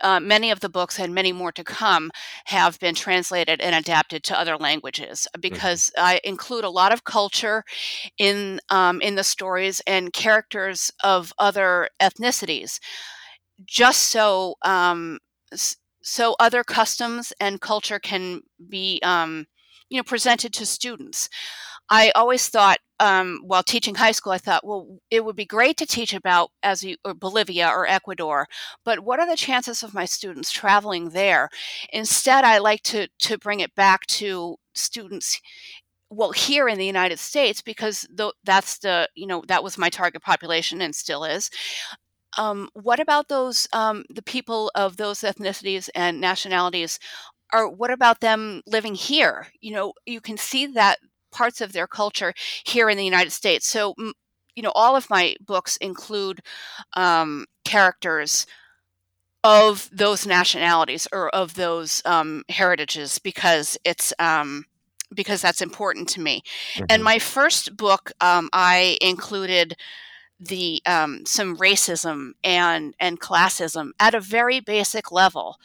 uh, 0.00 0.20
many 0.20 0.50
of 0.50 0.60
the 0.60 0.68
books 0.68 0.98
and 0.98 1.14
many 1.14 1.32
more 1.32 1.52
to 1.52 1.64
come 1.64 2.10
have 2.46 2.78
been 2.80 2.94
translated 2.94 3.60
and 3.60 3.74
adapted 3.74 4.24
to 4.24 4.38
other 4.38 4.56
languages 4.56 5.26
mm-hmm. 5.28 5.40
because 5.40 5.90
mm-hmm. 5.96 6.04
I 6.06 6.20
include 6.24 6.64
a 6.64 6.70
lot 6.70 6.92
of 6.92 7.04
culture 7.04 7.64
in 8.18 8.60
um, 8.70 9.00
in 9.00 9.14
the 9.14 9.24
stories 9.24 9.80
and 9.86 10.12
characters 10.12 10.90
of 11.02 11.32
other 11.38 11.88
ethnicities, 12.00 12.78
just 13.66 14.02
so 14.02 14.54
um, 14.62 15.18
so 16.02 16.34
other 16.40 16.64
customs 16.64 17.32
and 17.40 17.60
culture 17.60 17.98
can 17.98 18.42
be 18.68 19.00
um, 19.02 19.46
you 19.88 19.98
know 19.98 20.02
presented 20.04 20.52
to 20.54 20.66
students. 20.66 21.28
I 21.90 22.10
always 22.14 22.48
thought 22.48 22.78
um, 23.02 23.40
while 23.44 23.64
teaching 23.64 23.96
high 23.96 24.12
school, 24.12 24.32
I 24.32 24.38
thought, 24.38 24.66
well, 24.66 24.86
it 25.10 25.24
would 25.24 25.36
be 25.36 25.46
great 25.46 25.76
to 25.78 25.86
teach 25.86 26.14
about 26.14 26.50
as 26.62 26.84
you, 26.84 26.96
or 27.04 27.14
Bolivia 27.14 27.68
or 27.68 27.86
Ecuador, 27.86 28.46
but 28.84 29.00
what 29.00 29.20
are 29.20 29.28
the 29.28 29.36
chances 29.36 29.82
of 29.82 29.94
my 29.94 30.06
students 30.06 30.52
traveling 30.52 31.10
there? 31.10 31.50
Instead, 31.92 32.44
I 32.44 32.58
like 32.58 32.82
to 32.84 33.08
to 33.20 33.38
bring 33.38 33.60
it 33.60 33.74
back 33.74 34.06
to 34.08 34.56
students 34.74 35.40
well 36.10 36.32
here 36.32 36.68
in 36.68 36.78
the 36.78 36.86
united 36.86 37.18
states 37.18 37.62
because 37.62 38.06
th- 38.16 38.32
that's 38.44 38.78
the 38.78 39.08
you 39.16 39.26
know 39.26 39.42
that 39.48 39.64
was 39.64 39.78
my 39.78 39.90
target 39.90 40.22
population 40.22 40.82
and 40.82 40.94
still 40.94 41.24
is. 41.24 41.50
Um, 42.38 42.68
what 42.74 43.00
about 43.00 43.28
those 43.28 43.68
um, 43.72 44.04
the 44.10 44.22
people 44.22 44.70
of 44.74 44.96
those 44.96 45.20
ethnicities 45.20 45.90
and 45.94 46.20
nationalities? 46.20 46.98
Or 47.52 47.70
what 47.70 47.90
about 47.92 48.20
them 48.20 48.62
living 48.66 48.94
here? 48.96 49.48
You 49.60 49.72
know 49.74 49.94
you 50.06 50.20
can 50.22 50.38
see 50.38 50.66
that 50.68 50.98
parts 51.32 51.60
of 51.60 51.72
their 51.72 51.86
culture 51.86 52.34
here 52.64 52.88
in 52.88 52.96
the 52.96 53.04
United 53.04 53.32
States. 53.32 53.66
So, 53.66 53.94
you 54.54 54.62
know, 54.62 54.72
all 54.74 54.96
of 54.96 55.10
my 55.10 55.34
books 55.44 55.76
include 55.78 56.40
um, 56.94 57.46
characters 57.64 58.46
of 59.44 59.90
those 59.92 60.26
nationalities 60.26 61.08
or 61.12 61.28
of 61.30 61.54
those 61.54 62.02
um, 62.04 62.44
heritages 62.48 63.18
because 63.18 63.76
it's 63.84 64.12
um, 64.18 64.64
because 65.14 65.42
that's 65.42 65.60
important 65.60 66.08
to 66.10 66.20
me. 66.20 66.42
Mm-hmm. 66.74 66.84
And 66.88 67.04
my 67.04 67.18
first 67.18 67.76
book, 67.76 68.12
um, 68.20 68.48
I 68.52 68.98
included 69.00 69.76
the 70.38 70.80
um, 70.86 71.24
some 71.26 71.56
racism 71.56 72.32
and 72.42 72.94
and 72.98 73.20
classism 73.20 73.90
at 74.00 74.14
a 74.14 74.20
very 74.20 74.60
basic 74.60 75.12
level 75.12 75.58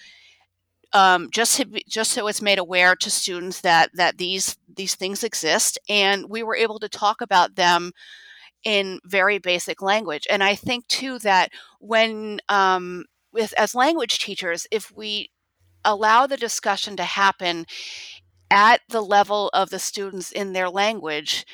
um, 0.98 1.30
just 1.32 1.58
to 1.58 1.66
just 1.88 2.12
so 2.12 2.28
it's 2.28 2.42
made 2.42 2.58
aware 2.58 2.96
to 2.96 3.12
students 3.12 3.62
that 3.62 3.92
that 3.94 4.18
these 4.18 4.58
these 4.76 4.96
things 4.96 5.24
exist, 5.24 5.78
and 5.88 6.26
we 6.28 6.42
were 6.42 6.56
able 6.56 6.80
to 6.80 6.90
talk 6.90 7.22
about 7.22 7.56
them 7.56 7.92
in 8.64 9.00
very 9.06 9.38
basic 9.38 9.82
language. 9.82 10.26
And 10.30 10.44
I 10.44 10.56
think 10.56 10.88
too 10.88 11.20
that 11.20 11.52
when 11.80 12.40
um, 12.50 13.06
with 13.32 13.54
as 13.60 13.76
language 13.76 14.20
teachers, 14.20 14.66
if 14.72 14.92
we 14.92 15.30
allow 15.86 16.26
the 16.26 16.38
discussion 16.38 16.98
to 16.98 17.04
happen 17.04 17.66
at 18.50 18.82
the 18.90 19.02
level 19.02 19.50
of 19.54 19.70
the 19.70 19.80
students 19.80 20.32
in 20.32 20.54
their 20.54 20.70
language, 20.70 21.46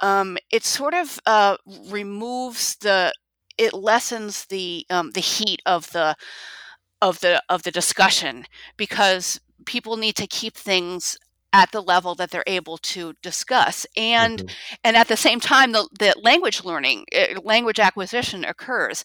um, 0.00 0.38
it 0.52 0.64
sort 0.64 0.94
of 0.94 1.18
uh, 1.26 1.56
removes 1.90 2.76
the 2.76 3.12
it 3.58 3.74
lessens 3.74 4.46
the 4.46 4.86
um, 4.90 5.10
the 5.12 5.20
heat 5.20 5.60
of 5.66 5.90
the 5.92 6.14
of 7.02 7.20
the 7.20 7.42
of 7.48 7.62
the 7.62 7.70
discussion 7.70 8.44
because 8.76 9.40
people 9.64 9.96
need 9.96 10.16
to 10.16 10.26
keep 10.26 10.56
things 10.56 11.18
at 11.52 11.70
the 11.72 11.80
level 11.80 12.14
that 12.14 12.30
they're 12.30 12.44
able 12.46 12.76
to 12.78 13.14
discuss 13.22 13.86
and 13.96 14.40
mm-hmm. 14.40 14.74
and 14.84 14.96
at 14.96 15.08
the 15.08 15.16
same 15.16 15.40
time 15.40 15.72
the, 15.72 15.88
the 15.98 16.14
language 16.22 16.64
learning 16.64 17.04
uh, 17.16 17.40
language 17.42 17.78
acquisition 17.78 18.44
occurs 18.44 19.04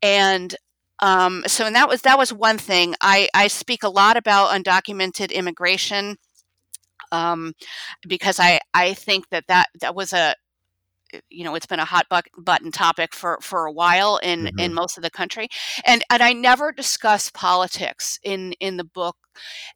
and 0.00 0.56
um, 1.02 1.42
so 1.48 1.66
and 1.66 1.74
that 1.74 1.88
was 1.88 2.02
that 2.02 2.16
was 2.16 2.32
one 2.32 2.58
thing. 2.58 2.94
I 3.00 3.28
I 3.34 3.48
speak 3.48 3.82
a 3.82 3.88
lot 3.88 4.16
about 4.16 4.50
undocumented 4.50 5.32
immigration 5.32 6.16
um, 7.10 7.54
because 8.06 8.38
I 8.38 8.60
I 8.72 8.94
think 8.94 9.28
that 9.30 9.44
that 9.48 9.68
that 9.80 9.96
was 9.96 10.12
a 10.12 10.36
you 11.28 11.44
know 11.44 11.54
it's 11.54 11.66
been 11.66 11.80
a 11.80 11.84
hot 11.84 12.06
button 12.38 12.72
topic 12.72 13.14
for 13.14 13.38
for 13.40 13.66
a 13.66 13.72
while 13.72 14.18
in 14.22 14.44
mm-hmm. 14.44 14.58
in 14.58 14.74
most 14.74 14.96
of 14.96 15.02
the 15.02 15.10
country 15.10 15.48
and 15.84 16.02
and 16.10 16.22
I 16.22 16.32
never 16.32 16.72
discuss 16.72 17.30
politics 17.30 18.18
in 18.22 18.52
in 18.54 18.76
the 18.76 18.84
book 18.84 19.16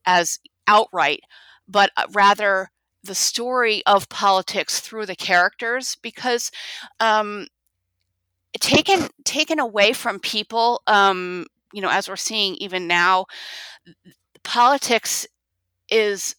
as 0.05 0.39
outright 0.67 1.21
but 1.69 1.91
uh, 1.97 2.07
rather 2.13 2.71
the 3.03 3.15
story 3.15 3.83
of 3.87 4.09
politics 4.09 4.81
through 4.81 5.07
the 5.07 5.17
characters 5.17 5.97
because 6.03 6.51
um, 7.01 7.47
taken 8.61 9.09
taken 9.25 9.59
away 9.59 9.93
from 9.93 10.19
people 10.19 10.83
um, 10.87 11.47
you 11.73 11.81
know 11.81 11.91
as 11.91 12.09
we're 12.09 12.17
seeing 12.17 12.55
even 12.57 12.87
now 12.87 13.27
politics 14.43 15.27
is 15.91 16.35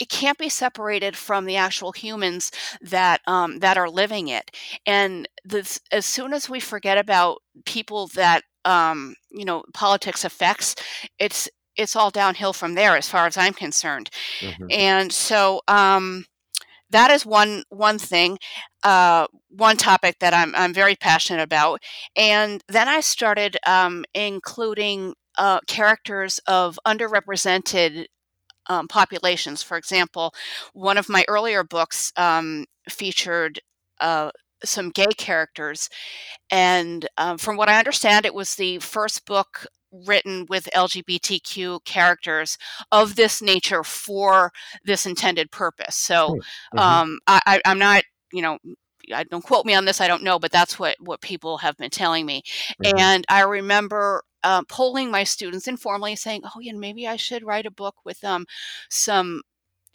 it 0.00 0.08
can't 0.08 0.38
be 0.38 0.48
separated 0.48 1.14
from 1.16 1.44
the 1.44 1.56
actual 1.56 1.92
humans 1.92 2.50
that 2.80 3.20
um, 3.26 3.58
that 3.60 3.76
are 3.76 3.90
living 3.90 4.28
it. 4.28 4.50
And 4.86 5.28
this, 5.44 5.78
as 5.92 6.06
soon 6.06 6.32
as 6.32 6.48
we 6.48 6.58
forget 6.58 6.98
about 6.98 7.42
people 7.66 8.08
that 8.14 8.42
um, 8.64 9.14
you 9.30 9.44
know 9.44 9.62
politics 9.74 10.24
affects, 10.24 10.74
it's 11.18 11.48
it's 11.76 11.94
all 11.94 12.10
downhill 12.10 12.52
from 12.52 12.74
there, 12.74 12.96
as 12.96 13.08
far 13.08 13.26
as 13.26 13.36
I'm 13.36 13.54
concerned. 13.54 14.10
Mm-hmm. 14.40 14.66
And 14.70 15.12
so 15.12 15.60
um, 15.68 16.24
that 16.90 17.10
is 17.10 17.26
one 17.26 17.64
one 17.68 17.98
thing, 17.98 18.38
uh, 18.82 19.26
one 19.50 19.76
topic 19.76 20.18
that 20.20 20.32
I'm 20.32 20.54
I'm 20.56 20.72
very 20.72 20.96
passionate 20.96 21.42
about. 21.42 21.82
And 22.16 22.62
then 22.68 22.88
I 22.88 23.00
started 23.00 23.58
um, 23.66 24.04
including 24.14 25.14
uh, 25.36 25.60
characters 25.66 26.40
of 26.46 26.78
underrepresented 26.86 28.06
um, 28.66 28.88
populations. 28.88 29.62
For 29.62 29.76
example, 29.76 30.32
one 30.72 30.98
of 30.98 31.08
my 31.08 31.24
earlier 31.28 31.64
books 31.64 32.12
um, 32.16 32.66
featured 32.88 33.60
uh, 34.00 34.30
some 34.64 34.90
gay 34.90 35.12
characters, 35.16 35.88
and 36.50 37.06
um, 37.16 37.38
from 37.38 37.56
what 37.56 37.68
I 37.68 37.78
understand, 37.78 38.26
it 38.26 38.34
was 38.34 38.54
the 38.54 38.78
first 38.78 39.26
book 39.26 39.66
written 40.06 40.46
with 40.48 40.68
LGBTQ 40.74 41.84
characters 41.84 42.56
of 42.92 43.16
this 43.16 43.42
nature 43.42 43.82
for 43.82 44.52
this 44.84 45.06
intended 45.06 45.50
purpose. 45.50 45.96
So 45.96 46.28
hmm, 46.28 46.78
mm-hmm. 46.78 46.78
um, 46.78 47.18
I, 47.26 47.60
am 47.64 47.78
not, 47.78 48.04
you 48.32 48.42
know, 48.42 48.58
I 49.12 49.24
don't 49.24 49.44
quote 49.44 49.66
me 49.66 49.74
on 49.74 49.84
this. 49.84 50.00
I 50.00 50.08
don't 50.08 50.22
know, 50.22 50.38
but 50.38 50.52
that's 50.52 50.78
what 50.78 50.96
what 51.00 51.20
people 51.20 51.58
have 51.58 51.76
been 51.76 51.90
telling 51.90 52.26
me. 52.26 52.42
Mm-hmm. 52.82 52.98
And 52.98 53.24
I 53.28 53.42
remember 53.42 54.22
uh, 54.44 54.62
polling 54.68 55.10
my 55.10 55.24
students 55.24 55.68
informally, 55.68 56.16
saying, 56.16 56.42
"Oh, 56.44 56.60
yeah, 56.60 56.72
maybe 56.72 57.06
I 57.08 57.16
should 57.16 57.44
write 57.44 57.66
a 57.66 57.70
book 57.70 57.96
with 58.04 58.22
um 58.24 58.46
some." 58.88 59.42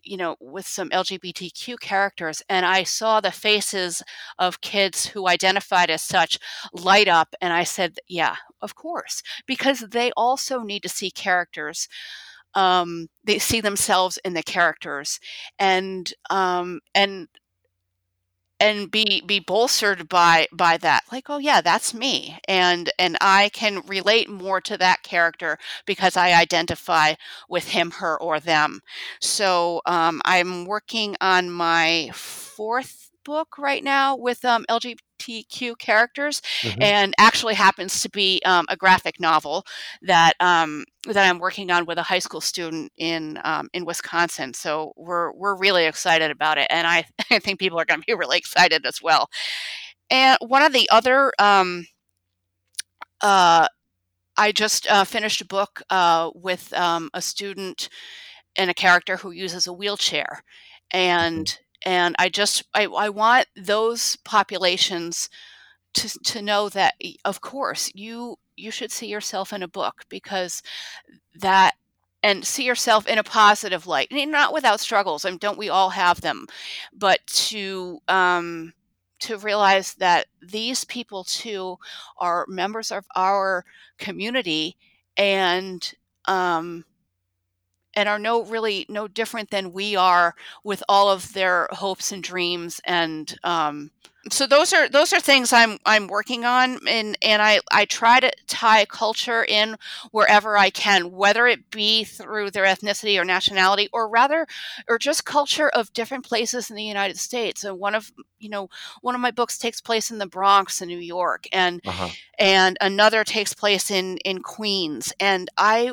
you 0.07 0.17
know 0.17 0.35
with 0.39 0.67
some 0.67 0.89
lgbtq 0.89 1.79
characters 1.79 2.41
and 2.47 2.65
i 2.65 2.83
saw 2.83 3.19
the 3.19 3.31
faces 3.31 4.03
of 4.37 4.61
kids 4.61 5.07
who 5.07 5.27
identified 5.27 5.89
as 5.89 6.03
such 6.03 6.37
light 6.73 7.07
up 7.07 7.33
and 7.41 7.51
i 7.51 7.63
said 7.63 7.97
yeah 8.07 8.35
of 8.61 8.75
course 8.75 9.23
because 9.47 9.79
they 9.79 10.11
also 10.15 10.59
need 10.61 10.83
to 10.83 10.89
see 10.89 11.09
characters 11.09 11.87
um, 12.53 13.09
they 13.25 13.37
see 13.37 13.59
themselves 13.59 14.17
in 14.23 14.33
the 14.33 14.43
characters 14.43 15.19
and 15.59 16.13
um, 16.29 16.79
and 16.93 17.27
and 18.59 18.89
be 18.89 19.21
be 19.25 19.39
bolstered 19.39 20.07
by 20.07 20.47
by 20.53 20.77
that 20.77 21.03
like 21.11 21.29
oh 21.29 21.37
yeah 21.37 21.59
that's 21.61 21.93
me 21.93 22.37
and 22.47 22.89
and 22.97 23.17
i 23.19 23.49
can 23.53 23.81
relate 23.87 24.29
more 24.29 24.61
to 24.61 24.77
that 24.77 25.03
character 25.03 25.57
because 25.85 26.15
i 26.15 26.33
identify 26.33 27.13
with 27.49 27.69
him 27.69 27.91
her 27.91 28.19
or 28.21 28.39
them. 28.39 28.81
So 29.19 29.81
um, 29.85 30.21
i'm 30.25 30.65
working 30.65 31.15
on 31.21 31.51
my 31.51 32.09
fourth 32.13 33.11
book 33.23 33.57
right 33.57 33.83
now 33.83 34.15
with 34.15 34.45
um, 34.45 34.65
LGBTQ 35.25 35.77
characters, 35.77 36.41
mm-hmm. 36.61 36.81
and 36.81 37.13
actually 37.17 37.55
happens 37.55 38.01
to 38.01 38.09
be 38.09 38.41
um, 38.45 38.65
a 38.69 38.77
graphic 38.77 39.19
novel 39.19 39.65
that 40.01 40.33
um, 40.39 40.85
that 41.05 41.29
I'm 41.29 41.39
working 41.39 41.71
on 41.71 41.85
with 41.85 41.97
a 41.97 42.03
high 42.03 42.19
school 42.19 42.41
student 42.41 42.91
in 42.97 43.39
um, 43.43 43.69
in 43.73 43.85
Wisconsin. 43.85 44.53
So 44.53 44.93
we're 44.95 45.31
we're 45.33 45.57
really 45.57 45.85
excited 45.85 46.31
about 46.31 46.57
it, 46.57 46.67
and 46.69 46.87
I 46.87 47.05
I 47.31 47.39
think 47.39 47.59
people 47.59 47.79
are 47.79 47.85
going 47.85 48.01
to 48.01 48.05
be 48.05 48.13
really 48.13 48.37
excited 48.37 48.85
as 48.85 49.01
well. 49.01 49.29
And 50.09 50.37
one 50.41 50.61
of 50.61 50.73
the 50.73 50.89
other 50.91 51.33
um, 51.39 51.85
uh, 53.21 53.67
I 54.37 54.51
just 54.51 54.87
uh, 54.87 55.05
finished 55.05 55.41
a 55.41 55.45
book 55.45 55.81
uh, 55.89 56.31
with 56.35 56.73
um, 56.73 57.09
a 57.13 57.21
student 57.21 57.89
and 58.57 58.69
a 58.69 58.73
character 58.73 59.17
who 59.17 59.31
uses 59.31 59.67
a 59.67 59.73
wheelchair, 59.73 60.43
and 60.91 61.45
mm-hmm 61.45 61.61
and 61.85 62.15
I 62.19 62.29
just 62.29 62.63
I, 62.73 62.85
I 62.85 63.09
want 63.09 63.47
those 63.55 64.17
populations 64.17 65.29
to 65.95 66.09
to 66.25 66.41
know 66.41 66.69
that 66.69 66.95
of 67.25 67.41
course 67.41 67.91
you 67.95 68.37
you 68.57 68.71
should 68.71 68.91
see 68.91 69.07
yourself 69.07 69.53
in 69.53 69.63
a 69.63 69.67
book 69.67 70.03
because 70.09 70.61
that 71.35 71.75
and 72.23 72.45
see 72.45 72.65
yourself 72.65 73.07
in 73.07 73.17
a 73.19 73.23
positive 73.23 73.87
light 73.87 74.09
and 74.11 74.31
not 74.31 74.53
without 74.53 74.79
struggles 74.79 75.25
I 75.25 75.29
mean, 75.31 75.39
don't 75.39 75.57
we 75.57 75.69
all 75.69 75.91
have 75.91 76.21
them 76.21 76.47
but 76.93 77.25
to 77.27 77.99
um 78.07 78.73
to 79.19 79.37
realize 79.37 79.93
that 79.95 80.27
these 80.41 80.83
people 80.85 81.23
too 81.23 81.77
are 82.17 82.45
members 82.49 82.91
of 82.91 83.05
our 83.15 83.63
community 83.97 84.75
and 85.17 85.93
um 86.25 86.83
and 87.95 88.09
are 88.09 88.19
no 88.19 88.43
really 88.43 88.85
no 88.89 89.07
different 89.07 89.49
than 89.49 89.73
we 89.73 89.95
are 89.95 90.35
with 90.63 90.83
all 90.89 91.09
of 91.09 91.33
their 91.33 91.67
hopes 91.71 92.11
and 92.11 92.23
dreams 92.23 92.81
and 92.85 93.37
um, 93.43 93.91
so 94.31 94.47
those 94.47 94.73
are 94.73 94.89
those 94.89 95.13
are 95.13 95.19
things 95.19 95.53
I'm 95.53 95.77
I'm 95.85 96.07
working 96.07 96.45
on 96.45 96.79
and 96.87 97.15
and 97.21 97.41
I 97.41 97.59
I 97.71 97.85
try 97.85 98.19
to 98.19 98.31
tie 98.47 98.85
culture 98.85 99.45
in 99.45 99.77
wherever 100.11 100.57
I 100.57 100.71
can 100.71 101.11
whether 101.11 101.45
it 101.45 101.69
be 101.69 102.03
through 102.03 102.51
their 102.51 102.65
ethnicity 102.65 103.19
or 103.19 103.25
nationality 103.25 103.87
or 103.93 104.09
rather 104.09 104.47
or 104.87 104.97
just 104.97 105.25
culture 105.25 105.69
of 105.69 105.93
different 105.93 106.25
places 106.25 106.69
in 106.69 106.75
the 106.75 106.83
United 106.83 107.17
States 107.19 107.63
and 107.63 107.77
one 107.77 107.93
of 107.93 108.11
you 108.39 108.49
know 108.49 108.69
one 109.01 109.13
of 109.13 109.21
my 109.21 109.31
books 109.31 109.59
takes 109.59 109.79
place 109.79 110.09
in 110.09 110.17
the 110.17 110.27
Bronx 110.27 110.81
in 110.81 110.87
New 110.87 110.97
York 110.97 111.45
and 111.51 111.81
uh-huh. 111.85 112.09
and 112.39 112.77
another 112.81 113.23
takes 113.23 113.53
place 113.53 113.91
in 113.91 114.17
in 114.17 114.41
Queens 114.41 115.13
and 115.19 115.49
I 115.57 115.91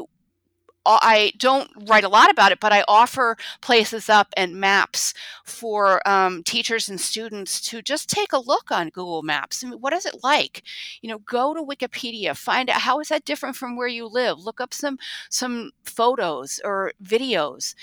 I 0.85 1.33
don't 1.37 1.71
write 1.89 2.05
a 2.05 2.09
lot 2.09 2.31
about 2.31 2.53
it, 2.53 2.61
but 2.61 2.73
I 2.73 2.85
offer 2.89 3.37
places 3.61 4.09
up 4.09 4.29
and 4.37 4.57
maps 4.57 5.15
for 5.45 6.07
um, 6.09 6.43
teachers 6.43 6.89
and 6.89 7.01
students 7.01 7.61
to 7.69 7.83
just 7.83 8.09
take 8.09 8.33
a 8.33 8.39
look 8.39 8.71
on 8.71 8.89
Google 8.89 9.23
Maps. 9.23 9.63
I 9.63 9.69
mean, 9.69 9.79
what 9.81 9.93
is 9.93 10.07
it 10.07 10.23
like? 10.23 10.63
You 11.01 11.11
know, 11.11 11.19
go 11.19 11.55
to 11.55 11.63
Wikipedia, 11.63 12.37
find 12.37 12.69
out 12.69 12.83
how 12.83 13.01
is 13.01 13.09
that 13.09 13.25
different 13.25 13.57
from 13.57 13.77
where 13.77 13.89
you 13.89 14.07
live. 14.07 14.41
Look 14.41 14.61
up 14.61 14.75
some 14.75 14.99
some 15.31 15.71
photos 15.85 16.61
or 16.65 16.93
videos 17.03 17.75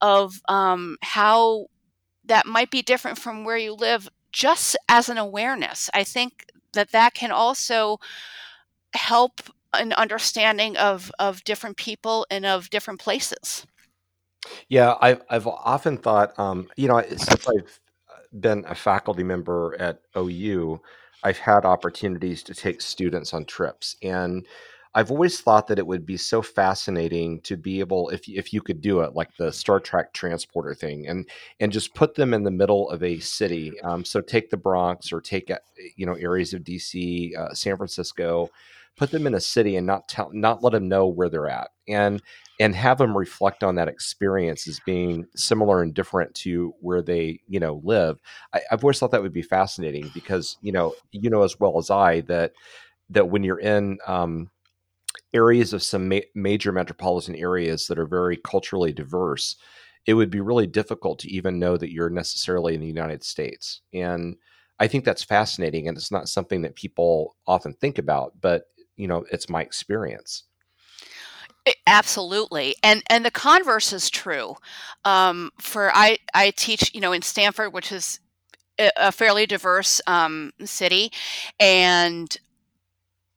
of 0.00 0.40
um, 0.48 0.96
how 1.02 1.66
that 2.24 2.46
might 2.46 2.70
be 2.70 2.82
different 2.82 3.18
from 3.18 3.44
where 3.44 3.56
you 3.56 3.74
live, 3.74 4.08
just 4.32 4.76
as 4.88 5.08
an 5.08 5.18
awareness. 5.18 5.90
I 5.92 6.04
think 6.04 6.46
that 6.72 6.92
that 6.92 7.14
can 7.14 7.30
also 7.30 7.98
help 8.94 9.40
an 9.80 9.92
understanding 9.94 10.76
of 10.76 11.10
of 11.18 11.44
different 11.44 11.76
people 11.76 12.26
and 12.30 12.46
of 12.46 12.70
different 12.70 13.00
places. 13.00 13.66
Yeah, 14.68 14.94
I've 15.00 15.22
I've 15.30 15.46
often 15.46 15.98
thought, 15.98 16.38
um, 16.38 16.68
you 16.76 16.88
know, 16.88 17.02
since 17.08 17.46
I've 17.48 17.80
been 18.38 18.64
a 18.68 18.74
faculty 18.74 19.22
member 19.22 19.76
at 19.78 20.00
OU, 20.16 20.80
I've 21.22 21.38
had 21.38 21.64
opportunities 21.64 22.42
to 22.44 22.54
take 22.54 22.80
students 22.80 23.32
on 23.32 23.44
trips, 23.46 23.96
and 24.02 24.46
I've 24.96 25.10
always 25.10 25.40
thought 25.40 25.66
that 25.68 25.78
it 25.78 25.86
would 25.86 26.06
be 26.06 26.16
so 26.16 26.40
fascinating 26.40 27.40
to 27.42 27.56
be 27.56 27.80
able, 27.80 28.10
if 28.10 28.28
if 28.28 28.52
you 28.52 28.60
could 28.62 28.80
do 28.80 29.00
it, 29.00 29.14
like 29.14 29.36
the 29.36 29.50
Star 29.50 29.80
Trek 29.80 30.12
transporter 30.12 30.74
thing, 30.74 31.08
and 31.08 31.28
and 31.58 31.72
just 31.72 31.94
put 31.94 32.14
them 32.14 32.32
in 32.32 32.44
the 32.44 32.50
middle 32.50 32.88
of 32.90 33.02
a 33.02 33.18
city. 33.18 33.72
Um, 33.80 34.04
so 34.04 34.20
take 34.20 34.50
the 34.50 34.56
Bronx 34.56 35.12
or 35.12 35.20
take 35.20 35.50
uh, 35.50 35.58
you 35.96 36.06
know 36.06 36.14
areas 36.14 36.54
of 36.54 36.62
DC, 36.62 37.36
uh, 37.36 37.52
San 37.54 37.76
Francisco, 37.76 38.50
put 38.96 39.10
them 39.10 39.26
in 39.26 39.34
a 39.34 39.40
city 39.40 39.76
and 39.76 39.86
not 39.86 40.08
tell 40.08 40.30
not 40.32 40.62
let 40.62 40.72
them 40.72 40.88
know 40.88 41.06
where 41.06 41.28
they're 41.28 41.48
at 41.48 41.70
and 41.88 42.22
and 42.60 42.74
have 42.74 42.98
them 42.98 43.16
reflect 43.16 43.64
on 43.64 43.74
that 43.74 43.88
experience 43.88 44.68
as 44.68 44.80
being 44.86 45.26
similar 45.34 45.82
and 45.82 45.94
different 45.94 46.32
to 46.34 46.74
where 46.80 47.02
they 47.02 47.40
you 47.48 47.58
know 47.58 47.80
live 47.84 48.20
I, 48.52 48.60
have 48.70 48.84
always 48.84 48.98
thought 48.98 49.10
that 49.10 49.22
would 49.22 49.32
be 49.32 49.42
fascinating 49.42 50.10
because 50.14 50.56
you 50.62 50.72
know 50.72 50.94
you 51.10 51.30
know 51.30 51.42
as 51.42 51.58
well 51.58 51.78
as 51.78 51.90
i 51.90 52.20
that 52.22 52.52
that 53.10 53.28
when 53.28 53.44
you're 53.44 53.60
in 53.60 53.98
um, 54.06 54.50
areas 55.34 55.72
of 55.72 55.82
some 55.82 56.08
ma- 56.08 56.20
major 56.34 56.72
metropolitan 56.72 57.36
areas 57.36 57.86
that 57.86 57.98
are 57.98 58.06
very 58.06 58.36
culturally 58.36 58.92
diverse 58.92 59.56
it 60.06 60.14
would 60.14 60.30
be 60.30 60.40
really 60.40 60.66
difficult 60.66 61.18
to 61.18 61.30
even 61.30 61.58
know 61.58 61.76
that 61.76 61.92
you're 61.92 62.10
necessarily 62.10 62.74
in 62.74 62.80
the 62.80 62.86
united 62.86 63.24
states 63.24 63.80
and 63.92 64.36
I 64.80 64.88
think 64.88 65.04
that's 65.04 65.22
fascinating, 65.22 65.86
and 65.86 65.96
it's 65.96 66.10
not 66.10 66.28
something 66.28 66.62
that 66.62 66.74
people 66.74 67.36
often 67.46 67.74
think 67.74 67.98
about. 67.98 68.32
But 68.40 68.64
you 68.96 69.06
know 69.06 69.24
it's 69.30 69.48
my 69.48 69.62
experience 69.62 70.44
Absolutely, 71.86 72.76
and 72.82 73.02
and 73.08 73.24
the 73.24 73.30
converse 73.30 73.92
is 73.94 74.10
true. 74.10 74.56
Um, 75.06 75.50
for 75.58 75.90
I 75.94 76.18
I 76.34 76.50
teach 76.50 76.94
you 76.94 77.00
know 77.00 77.12
in 77.12 77.22
Stamford, 77.22 77.72
which 77.72 77.90
is 77.90 78.20
a 78.78 79.10
fairly 79.10 79.46
diverse 79.46 80.00
um, 80.06 80.52
city, 80.64 81.10
and 81.58 82.36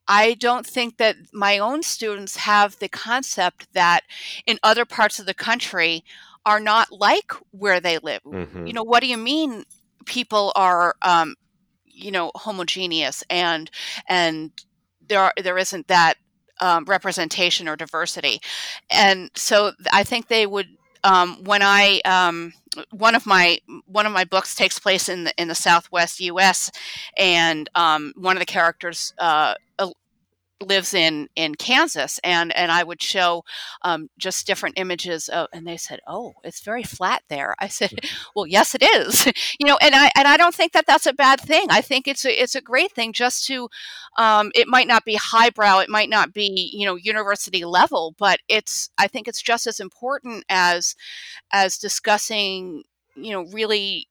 I 0.06 0.34
don't 0.34 0.66
think 0.66 0.98
that 0.98 1.16
my 1.32 1.58
own 1.58 1.82
students 1.82 2.36
have 2.36 2.78
the 2.78 2.88
concept 2.88 3.72
that 3.72 4.02
in 4.46 4.58
other 4.62 4.84
parts 4.84 5.18
of 5.18 5.24
the 5.24 5.34
country 5.34 6.04
are 6.44 6.60
not 6.60 6.92
like 6.92 7.32
where 7.52 7.80
they 7.80 7.98
live. 7.98 8.22
Mm-hmm. 8.24 8.66
You 8.66 8.72
know, 8.74 8.82
what 8.82 9.00
do 9.00 9.06
you 9.06 9.18
mean 9.18 9.64
people 10.04 10.52
are 10.54 10.96
um, 11.00 11.34
you 11.86 12.10
know 12.10 12.30
homogeneous 12.34 13.24
and 13.30 13.70
and 14.06 14.50
there 15.08 15.20
are, 15.20 15.32
there 15.42 15.58
isn't 15.58 15.88
that 15.88 16.14
um, 16.60 16.84
representation 16.84 17.68
or 17.68 17.76
diversity. 17.76 18.40
And 18.90 19.30
so 19.34 19.72
I 19.92 20.04
think 20.04 20.28
they 20.28 20.46
would 20.46 20.66
um, 21.04 21.42
when 21.44 21.62
I 21.62 22.00
um, 22.04 22.52
one 22.90 23.14
of 23.14 23.26
my 23.26 23.60
one 23.86 24.06
of 24.06 24.12
my 24.12 24.24
books 24.24 24.54
takes 24.54 24.78
place 24.78 25.08
in 25.08 25.24
the 25.24 25.32
in 25.40 25.48
the 25.48 25.54
Southwest 25.54 26.20
U.S. 26.20 26.70
and 27.16 27.68
um, 27.74 28.12
one 28.16 28.36
of 28.36 28.40
the 28.40 28.46
characters 28.46 29.14
uh, 29.18 29.54
lives 30.60 30.94
in 30.94 31.28
in 31.36 31.54
Kansas, 31.54 32.18
and 32.24 32.54
and 32.56 32.70
I 32.72 32.82
would 32.82 33.02
show 33.02 33.44
um, 33.82 34.08
just 34.18 34.46
different 34.46 34.78
images, 34.78 35.28
of, 35.28 35.48
and 35.52 35.66
they 35.66 35.76
said, 35.76 36.00
"Oh, 36.06 36.34
it's 36.44 36.60
very 36.60 36.82
flat 36.82 37.22
there." 37.28 37.54
I 37.58 37.68
said, 37.68 37.90
mm-hmm. 37.90 38.30
"Well, 38.36 38.46
yes, 38.46 38.74
it 38.74 38.82
is." 38.82 39.26
you 39.58 39.66
know, 39.66 39.78
and 39.80 39.94
I 39.94 40.10
and 40.16 40.26
I 40.26 40.36
don't 40.36 40.54
think 40.54 40.72
that 40.72 40.86
that's 40.86 41.06
a 41.06 41.12
bad 41.12 41.40
thing. 41.40 41.66
I 41.70 41.80
think 41.80 42.08
it's 42.08 42.24
a 42.24 42.42
it's 42.42 42.54
a 42.54 42.60
great 42.60 42.92
thing 42.92 43.12
just 43.12 43.46
to. 43.46 43.68
Um, 44.16 44.50
it 44.54 44.66
might 44.66 44.88
not 44.88 45.04
be 45.04 45.14
highbrow, 45.14 45.78
it 45.78 45.88
might 45.88 46.10
not 46.10 46.32
be 46.32 46.70
you 46.72 46.86
know 46.86 46.96
university 46.96 47.64
level, 47.64 48.14
but 48.18 48.40
it's 48.48 48.90
I 48.98 49.06
think 49.06 49.28
it's 49.28 49.42
just 49.42 49.66
as 49.66 49.80
important 49.80 50.44
as 50.48 50.96
as 51.52 51.78
discussing 51.78 52.82
you 53.14 53.32
know 53.32 53.44
really 53.52 54.08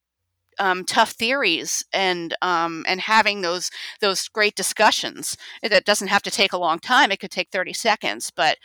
um, 0.60 0.84
tough 0.86 1.12
theories 1.12 1.84
and 1.94 2.36
um, 2.42 2.86
and 2.88 3.02
having 3.02 3.42
those 3.42 3.70
those 4.02 4.28
great 4.28 4.56
discussions. 4.56 5.38
That 5.62 5.86
doesn't 5.86 6.08
have 6.08 6.24
to 6.24 6.32
take 6.32 6.54
a 6.54 6.58
long 6.58 6.80
time. 6.80 7.12
It 7.12 7.20
could 7.20 7.32
take 7.32 7.50
thirty 7.52 7.74
seconds. 7.74 8.32
But 8.36 8.58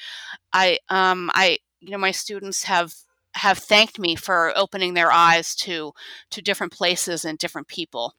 I 0.52 0.78
um, 0.88 1.30
I 1.34 1.58
you 1.80 1.90
know 1.90 1.98
my 1.98 2.10
students 2.10 2.64
have 2.64 2.94
have 3.34 3.58
thanked 3.58 3.98
me 3.98 4.14
for 4.14 4.52
opening 4.56 4.94
their 4.94 5.10
eyes 5.10 5.54
to 5.56 5.92
to 6.30 6.42
different 6.42 6.72
places 6.72 7.24
and 7.24 7.38
different 7.38 7.68
people. 7.68 8.14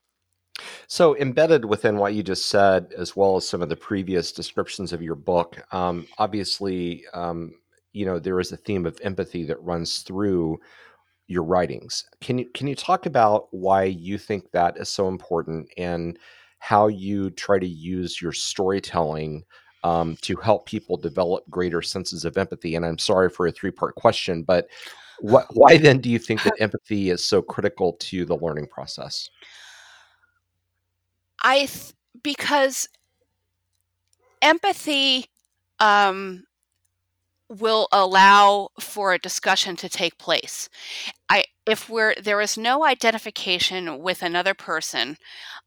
So 0.87 1.17
embedded 1.17 1.65
within 1.65 1.97
what 1.97 2.13
you 2.13 2.21
just 2.21 2.45
said, 2.45 2.93
as 2.95 3.15
well 3.15 3.35
as 3.37 3.47
some 3.47 3.61
of 3.61 3.69
the 3.69 3.75
previous 3.75 4.31
descriptions 4.31 4.93
of 4.93 5.01
your 5.01 5.15
book, 5.15 5.65
um, 5.73 6.07
obviously, 6.19 7.05
um, 7.13 7.55
you 7.91 8.05
know 8.05 8.19
there 8.19 8.39
is 8.39 8.51
a 8.51 8.57
theme 8.57 8.85
of 8.85 8.99
empathy 9.03 9.45
that 9.45 9.61
runs 9.61 9.99
through 9.99 10.59
your 11.27 11.43
writings. 11.43 12.05
Can 12.21 12.37
you 12.37 12.45
can 12.53 12.67
you 12.67 12.75
talk 12.75 13.05
about 13.05 13.47
why 13.51 13.83
you 13.83 14.17
think 14.17 14.51
that 14.51 14.77
is 14.77 14.89
so 14.89 15.07
important 15.07 15.69
and 15.77 16.17
how 16.59 16.87
you 16.87 17.29
try 17.31 17.59
to 17.59 17.67
use 17.67 18.21
your 18.21 18.31
storytelling 18.31 19.43
um, 19.83 20.15
to 20.21 20.35
help 20.37 20.65
people 20.65 20.95
develop 20.95 21.43
greater 21.49 21.81
senses 21.81 22.25
of 22.25 22.37
empathy? 22.37 22.75
And 22.75 22.85
I'm 22.85 22.97
sorry 22.97 23.29
for 23.29 23.47
a 23.47 23.51
three 23.51 23.71
part 23.71 23.95
question, 23.95 24.43
but 24.43 24.67
what, 25.19 25.47
why 25.53 25.77
then 25.77 25.99
do 25.99 26.09
you 26.09 26.19
think 26.19 26.43
that 26.43 26.53
empathy 26.59 27.09
is 27.09 27.23
so 27.23 27.41
critical 27.41 27.93
to 27.93 28.25
the 28.25 28.37
learning 28.37 28.67
process? 28.67 29.29
I 31.43 31.65
th- 31.65 31.93
because 32.21 32.87
empathy 34.41 35.25
um, 35.79 36.43
will 37.59 37.87
allow 37.91 38.69
for 38.79 39.13
a 39.13 39.19
discussion 39.19 39.75
to 39.77 39.89
take 39.89 40.17
place. 40.17 40.69
I 41.29 41.45
if 41.65 41.89
we're 41.89 42.15
there 42.21 42.41
is 42.41 42.57
no 42.57 42.85
identification 42.85 43.99
with 43.99 44.21
another 44.21 44.53
person 44.53 45.17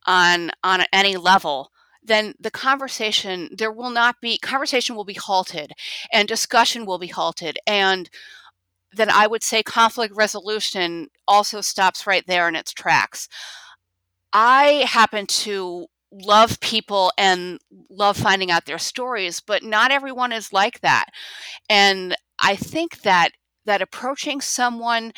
on 0.07 0.51
on 0.65 0.85
any 0.93 1.17
level, 1.17 1.71
then 2.03 2.35
the 2.41 2.51
conversation 2.51 3.51
there 3.57 3.73
will 3.73 3.91
not 3.91 4.21
be 4.21 4.39
conversation 4.39 4.97
will 4.97 5.05
be 5.05 5.15
halted 5.15 5.73
and 6.13 6.29
discussion 6.29 6.87
will 6.87 6.99
be 6.99 7.09
halted 7.09 7.59
and 7.67 8.11
then 8.93 9.11
I 9.11 9.27
would 9.27 9.43
say 9.43 9.63
conflict 9.63 10.15
resolution 10.17 11.09
also 11.29 11.61
stops 11.61 12.07
right 12.07 12.25
there 12.27 12.49
in 12.49 12.57
its 12.57 12.73
tracks. 12.73 13.29
I 14.33 14.87
happen 14.89 15.27
to 15.27 15.87
love 16.13 16.61
people 16.61 17.13
and 17.19 17.59
love 17.91 18.17
finding 18.17 18.51
out 18.51 18.67
their 18.67 18.79
stories, 18.79 19.41
but 19.41 19.63
not 19.63 19.91
everyone 19.91 20.33
is 20.33 20.53
like 20.53 20.81
that. 20.81 21.07
And 21.69 22.17
I 22.41 22.57
think 22.57 23.03
that 23.03 23.31
that 23.65 23.83
approaching 23.83 24.41
someone 24.41 25.13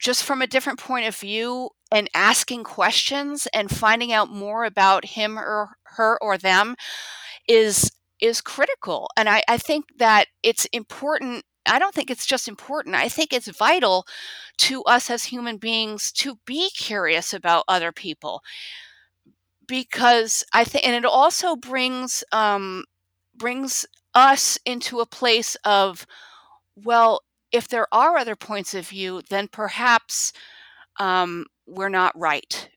just 0.00 0.24
from 0.24 0.42
a 0.42 0.46
different 0.46 0.78
point 0.78 1.06
of 1.06 1.16
view 1.16 1.70
and 1.92 2.08
asking 2.14 2.64
questions 2.64 3.46
and 3.54 3.70
finding 3.70 4.12
out 4.12 4.30
more 4.30 4.64
about 4.64 5.04
him 5.04 5.38
or 5.38 5.76
her 5.84 6.18
or 6.22 6.38
them 6.38 6.74
is 7.48 7.92
is 8.20 8.40
critical. 8.40 9.10
And 9.16 9.28
I, 9.28 9.42
I 9.48 9.58
think 9.58 9.86
that 9.98 10.26
it's 10.42 10.64
important 10.66 11.44
I 11.66 11.78
don't 11.78 11.94
think 11.94 12.10
it's 12.10 12.26
just 12.26 12.48
important. 12.48 12.96
I 12.96 13.08
think 13.08 13.32
it's 13.32 13.46
vital 13.46 14.04
to 14.58 14.82
us 14.82 15.08
as 15.10 15.24
human 15.24 15.58
beings 15.58 16.10
to 16.12 16.38
be 16.44 16.70
curious 16.70 17.32
about 17.32 17.64
other 17.68 17.92
people 17.92 18.42
because 19.66 20.44
I 20.52 20.64
think, 20.64 20.86
and 20.86 20.94
it 20.96 21.04
also 21.04 21.56
brings 21.56 22.24
um, 22.32 22.84
brings 23.36 23.86
us 24.14 24.58
into 24.66 25.00
a 25.00 25.06
place 25.06 25.56
of, 25.64 26.06
well, 26.76 27.22
if 27.52 27.68
there 27.68 27.86
are 27.92 28.16
other 28.16 28.36
points 28.36 28.74
of 28.74 28.88
view, 28.88 29.22
then 29.30 29.48
perhaps 29.48 30.32
um, 31.00 31.46
we're 31.66 31.88
not 31.90 32.18
right 32.18 32.68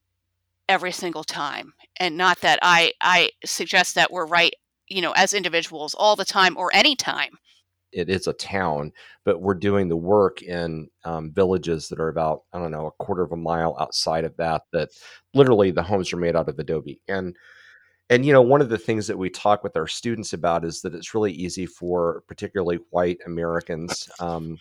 every 0.70 0.92
single 0.92 1.24
time, 1.24 1.74
and 2.00 2.18
not 2.18 2.42
that 2.42 2.60
I 2.62 2.94
I 3.02 3.32
suggest 3.46 3.96
that 3.96 4.12
we're 4.12 4.28
right, 4.28 4.54
you 4.88 5.02
know, 5.02 5.12
as 5.14 5.34
individuals 5.34 5.94
all 5.96 6.16
the 6.16 6.26
time 6.26 6.58
or 6.58 6.72
any 6.74 6.96
time 6.96 7.38
it 7.96 8.10
is 8.10 8.28
a 8.28 8.34
town, 8.34 8.92
but 9.24 9.42
we're 9.42 9.56
doing 9.56 9.88
the 9.88 9.96
work 9.96 10.42
in 10.42 10.90
um, 11.06 11.32
villages 11.32 11.88
that 11.90 12.00
are 12.00 12.10
about 12.10 12.44
I 12.54 12.60
don't 12.60 12.72
know 12.72 12.88
a 12.88 13.04
quarter 13.04 13.24
of 13.24 13.32
a 13.32 13.38
mile 13.38 13.76
outside 13.80 14.26
of 14.26 14.36
that. 14.38 14.64
That 14.74 14.90
literally 15.34 15.72
the 15.72 15.84
homes 15.84 16.12
are 16.14 16.18
made 16.18 16.36
out 16.36 16.50
of 16.50 16.60
adobe 16.60 17.00
and 17.08 17.36
and 18.10 18.26
you 18.26 18.34
know 18.34 18.42
one 18.42 18.62
of 18.62 18.70
the 18.70 18.78
things 18.78 19.08
that 19.08 19.18
we 19.18 19.30
talk 19.30 19.64
with 19.64 19.78
our 19.78 19.88
students 19.88 20.34
about 20.34 20.66
is 20.66 20.82
that 20.82 20.94
it's 20.94 21.16
really 21.16 21.32
easy 21.32 21.66
for 21.66 22.24
particularly 22.28 22.80
white 22.92 23.20
Americans. 23.26 24.10
Um, 24.20 24.60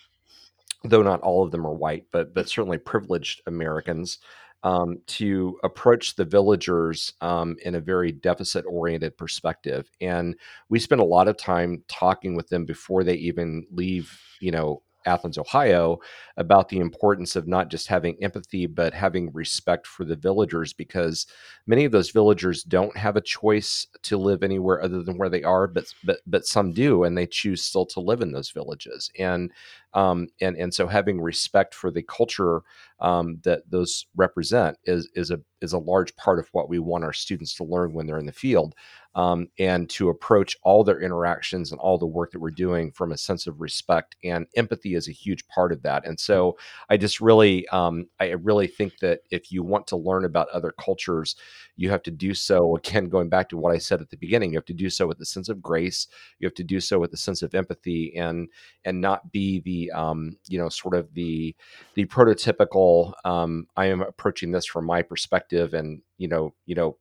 though 0.85 1.03
not 1.03 1.21
all 1.23 1.43
of 1.43 1.51
them 1.51 1.67
are 1.67 1.75
white, 1.75 2.05
but 2.13 2.35
but 2.35 2.49
certainly 2.49 2.79
privileged 2.79 3.43
Americans 3.47 4.19
um, 4.65 4.99
to 5.07 5.59
approach 5.63 6.17
the 6.17 6.25
villagers 6.25 7.13
um, 7.21 7.57
in 7.65 7.75
a 7.75 7.81
very 7.81 8.11
deficit 8.11 8.65
oriented 8.67 9.17
perspective. 9.17 9.91
And 10.01 10.35
we 10.71 10.81
spend 10.81 11.03
a 11.03 11.05
lot 11.05 11.29
of 11.29 11.37
time 11.37 11.85
talking 11.87 12.35
with 12.35 12.49
them 12.49 12.65
before 12.65 13.05
they 13.05 13.15
even 13.15 13.67
leave, 13.71 14.19
you 14.41 14.51
know, 14.51 14.83
Athens, 15.07 15.39
Ohio, 15.39 15.99
about 16.37 16.69
the 16.69 16.79
importance 16.79 17.37
of 17.37 17.47
not 17.47 17.69
just 17.71 17.87
having 17.89 18.17
empathy, 18.23 18.67
but 18.67 18.95
having 18.95 19.33
respect 19.33 19.87
for 19.87 20.05
the 20.05 20.17
villagers 20.17 20.73
because 20.73 21.27
many 21.67 21.85
of 21.85 21.93
those 21.93 22.11
villagers 22.11 22.63
don't 22.63 22.97
have 22.97 23.17
a 23.17 23.21
choice 23.21 23.87
to 24.03 24.17
live 24.17 24.43
anywhere 24.43 24.83
other 24.83 25.03
than 25.03 25.19
where 25.19 25.29
they 25.29 25.43
are, 25.43 25.67
but 25.67 25.93
but 26.05 26.21
but 26.27 26.47
some 26.47 26.73
do, 26.73 27.05
and 27.05 27.17
they 27.17 27.27
choose 27.27 27.63
still 27.63 27.87
to 27.87 28.01
live 28.01 28.21
in 28.21 28.33
those 28.33 28.51
villages. 28.51 29.11
And 29.19 29.51
um, 29.95 30.29
and 30.41 30.57
and 30.57 30.75
so 30.75 30.87
having 30.87 31.21
respect 31.21 31.75
for 31.75 31.91
the 31.91 32.03
culture 32.03 32.63
um, 33.01 33.41
that 33.45 33.63
those 33.71 34.07
represent 34.17 34.79
is 34.85 35.09
is 35.15 35.31
a 35.31 35.41
is 35.61 35.73
a 35.73 35.79
large 35.79 36.15
part 36.17 36.39
of 36.39 36.49
what 36.53 36.69
we 36.69 36.79
want 36.79 37.05
our 37.05 37.13
students 37.13 37.55
to 37.55 37.65
learn 37.65 37.93
when 37.93 38.07
they're 38.07 38.19
in 38.19 38.27
the 38.27 38.33
field 38.33 38.75
um, 39.15 39.49
and 39.59 39.89
to 39.91 40.09
approach 40.09 40.57
all 40.63 40.83
their 40.83 41.01
interactions 41.01 41.71
and 41.71 41.81
all 41.81 41.99
the 41.99 42.07
work 42.07 42.33
that 42.33 42.41
we're 42.41 42.51
doing 42.51 42.91
from 42.91 43.13
a 43.13 43.17
sense 43.17 43.47
of 43.47 43.61
respect 43.61 44.17
and 44.25 44.47
empathy 44.57 44.95
is 44.95 45.09
a 45.09 45.13
huge 45.13 45.47
part 45.49 45.73
of 45.73 45.83
that. 45.83 46.07
And 46.07 46.19
so 46.19 46.57
I 46.89 46.97
just 46.97 47.21
really, 47.21 47.67
um, 47.69 48.07
I 48.21 48.31
really 48.31 48.67
think 48.67 48.99
that 48.99 49.21
if 49.31 49.53
you 49.53 49.63
want 49.63 49.87
to 49.89 49.97
learn 49.97 50.25
about 50.25 50.49
other 50.49 50.73
cultures, 50.73 51.37
you 51.77 51.91
have 51.91 52.03
to 52.05 52.11
do 52.11 52.35
so. 52.35 52.77
Again, 52.85 53.09
going 53.09 53.29
back 53.29 53.49
to 53.51 53.57
what 53.57 53.75
I 53.75 53.79
said 53.79 54.01
at 54.01 54.11
the 54.11 54.17
beginning, 54.17 54.53
you 54.53 54.59
have 54.59 54.65
to 54.67 54.75
do 54.75 54.91
so 54.91 55.07
with 55.07 55.21
a 55.21 55.25
sense 55.25 55.49
of 55.49 55.63
grace. 55.63 56.07
You 56.39 56.47
have 56.47 56.55
to 56.55 56.65
do 56.65 56.81
so 56.81 56.99
with 56.99 57.13
a 57.13 57.17
sense 57.17 57.43
of 57.43 57.55
empathy 57.55 58.17
and 58.17 58.49
and 58.85 59.01
not 59.01 59.33
be 59.33 59.61
the 59.61 59.91
um, 59.93 60.37
you 60.49 60.59
know 60.59 60.69
sort 60.69 60.95
of 60.95 61.13
the 61.15 61.55
the 61.95 62.07
prototypical. 62.07 63.13
Um, 63.25 63.67
I 63.77 63.87
am 63.87 64.03
approaching 64.03 64.51
this 64.51 64.67
from 64.67 64.87
my 64.87 65.03
perspective, 65.03 65.75
and 65.75 66.03
you 66.19 66.29
know 66.29 66.55
you 66.67 66.75
know 66.75 66.97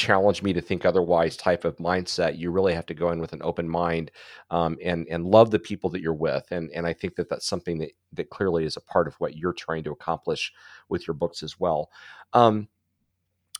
challenge 0.00 0.42
me 0.42 0.52
to 0.52 0.60
think 0.62 0.84
otherwise 0.84 1.36
type 1.36 1.66
of 1.66 1.76
mindset 1.76 2.38
you 2.38 2.50
really 2.50 2.72
have 2.72 2.86
to 2.86 2.94
go 2.94 3.10
in 3.10 3.20
with 3.20 3.34
an 3.34 3.42
open 3.42 3.68
mind 3.68 4.10
um, 4.50 4.78
and 4.82 5.06
and 5.10 5.26
love 5.26 5.50
the 5.50 5.58
people 5.58 5.90
that 5.90 6.00
you're 6.00 6.14
with 6.14 6.46
and 6.50 6.70
and 6.74 6.86
i 6.86 6.92
think 6.92 7.14
that 7.14 7.28
that's 7.28 7.46
something 7.46 7.78
that 7.78 7.90
that 8.14 8.30
clearly 8.30 8.64
is 8.64 8.76
a 8.76 8.80
part 8.80 9.06
of 9.06 9.14
what 9.16 9.36
you're 9.36 9.52
trying 9.52 9.84
to 9.84 9.92
accomplish 9.92 10.52
with 10.88 11.06
your 11.06 11.14
books 11.14 11.42
as 11.42 11.60
well 11.60 11.90
um, 12.32 12.66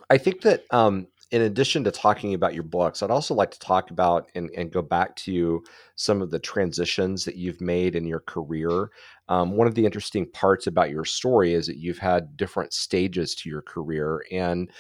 i 0.09 0.17
think 0.17 0.41
that 0.41 0.65
um, 0.71 1.07
in 1.31 1.43
addition 1.43 1.85
to 1.85 1.93
talking 1.93 2.35
about 2.35 2.55
your 2.55 2.65
books, 2.65 3.03
I'd 3.03 3.11
also 3.11 3.35
like 3.35 3.53
to 3.53 3.59
talk 3.61 3.93
about 3.93 4.31
and, 4.35 4.51
and 4.57 4.73
go 4.73 4.83
back 4.83 5.15
to 5.17 5.63
some 5.95 6.23
of 6.23 6.31
the 6.31 6.41
transitions 6.41 7.25
that 7.25 7.37
you've 7.37 7.61
made 7.61 7.95
in 7.95 8.05
your 8.05 8.21
career. 8.21 8.91
Um, 9.29 9.53
one 9.53 9.69
of 9.69 9.77
the 9.77 9.87
interesting 9.87 10.29
parts 10.33 10.67
about 10.67 10.91
your 10.91 11.05
story 11.05 11.55
is 11.55 11.69
that 11.69 11.77
you've 11.77 11.99
had 11.99 12.37
different 12.37 12.73
stages 12.73 13.37
to 13.37 13.49
your 13.49 13.63
career. 13.63 14.25
And 14.33 14.73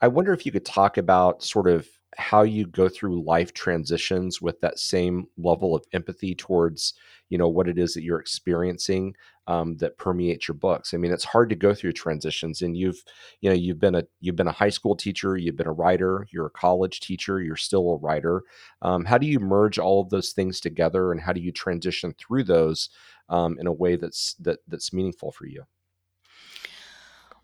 I 0.00 0.08
wonder 0.08 0.32
if 0.32 0.46
you 0.46 0.52
could 0.52 0.64
talk 0.64 0.96
about 0.96 1.42
sort 1.42 1.68
of 1.68 1.88
how 2.16 2.42
you 2.42 2.66
go 2.66 2.88
through 2.88 3.22
life 3.22 3.52
transitions 3.52 4.40
with 4.42 4.60
that 4.60 4.78
same 4.78 5.26
level 5.36 5.74
of 5.74 5.84
empathy 5.92 6.34
towards 6.34 6.94
you 7.28 7.38
know 7.38 7.48
what 7.48 7.68
it 7.68 7.78
is 7.78 7.94
that 7.94 8.02
you're 8.02 8.20
experiencing 8.20 9.14
um, 9.46 9.76
that 9.78 9.98
permeates 9.98 10.48
your 10.48 10.54
books. 10.54 10.92
I 10.92 10.96
mean, 10.96 11.12
it's 11.12 11.24
hard 11.24 11.48
to 11.50 11.56
go 11.56 11.74
through 11.74 11.92
transitions, 11.92 12.62
and 12.62 12.76
you've 12.76 13.02
you 13.40 13.50
know 13.50 13.56
you've 13.56 13.78
been 13.78 13.94
a 13.94 14.04
you've 14.20 14.36
been 14.36 14.48
a 14.48 14.52
high 14.52 14.68
school 14.70 14.96
teacher, 14.96 15.36
you've 15.36 15.56
been 15.56 15.66
a 15.66 15.72
writer, 15.72 16.26
you're 16.30 16.46
a 16.46 16.50
college 16.50 17.00
teacher, 17.00 17.40
you're 17.42 17.56
still 17.56 17.90
a 17.92 17.96
writer. 17.96 18.42
Um, 18.82 19.04
how 19.04 19.18
do 19.18 19.26
you 19.26 19.40
merge 19.40 19.78
all 19.78 20.00
of 20.00 20.10
those 20.10 20.32
things 20.32 20.60
together, 20.60 21.12
and 21.12 21.20
how 21.20 21.32
do 21.32 21.40
you 21.40 21.52
transition 21.52 22.14
through 22.18 22.44
those 22.44 22.88
um, 23.28 23.58
in 23.60 23.66
a 23.66 23.72
way 23.72 23.96
that's 23.96 24.34
that 24.40 24.60
that's 24.68 24.92
meaningful 24.92 25.32
for 25.32 25.46
you? 25.46 25.64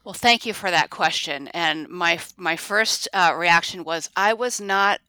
Well, 0.04 0.14
thank 0.14 0.44
you 0.44 0.52
for 0.52 0.70
that 0.70 0.90
question. 0.90 1.48
And 1.48 1.88
my 1.88 2.20
my 2.36 2.56
first 2.56 3.08
uh, 3.14 3.34
reaction 3.36 3.84
was 3.84 4.10
I 4.16 4.34
was 4.34 4.60
not 4.60 5.00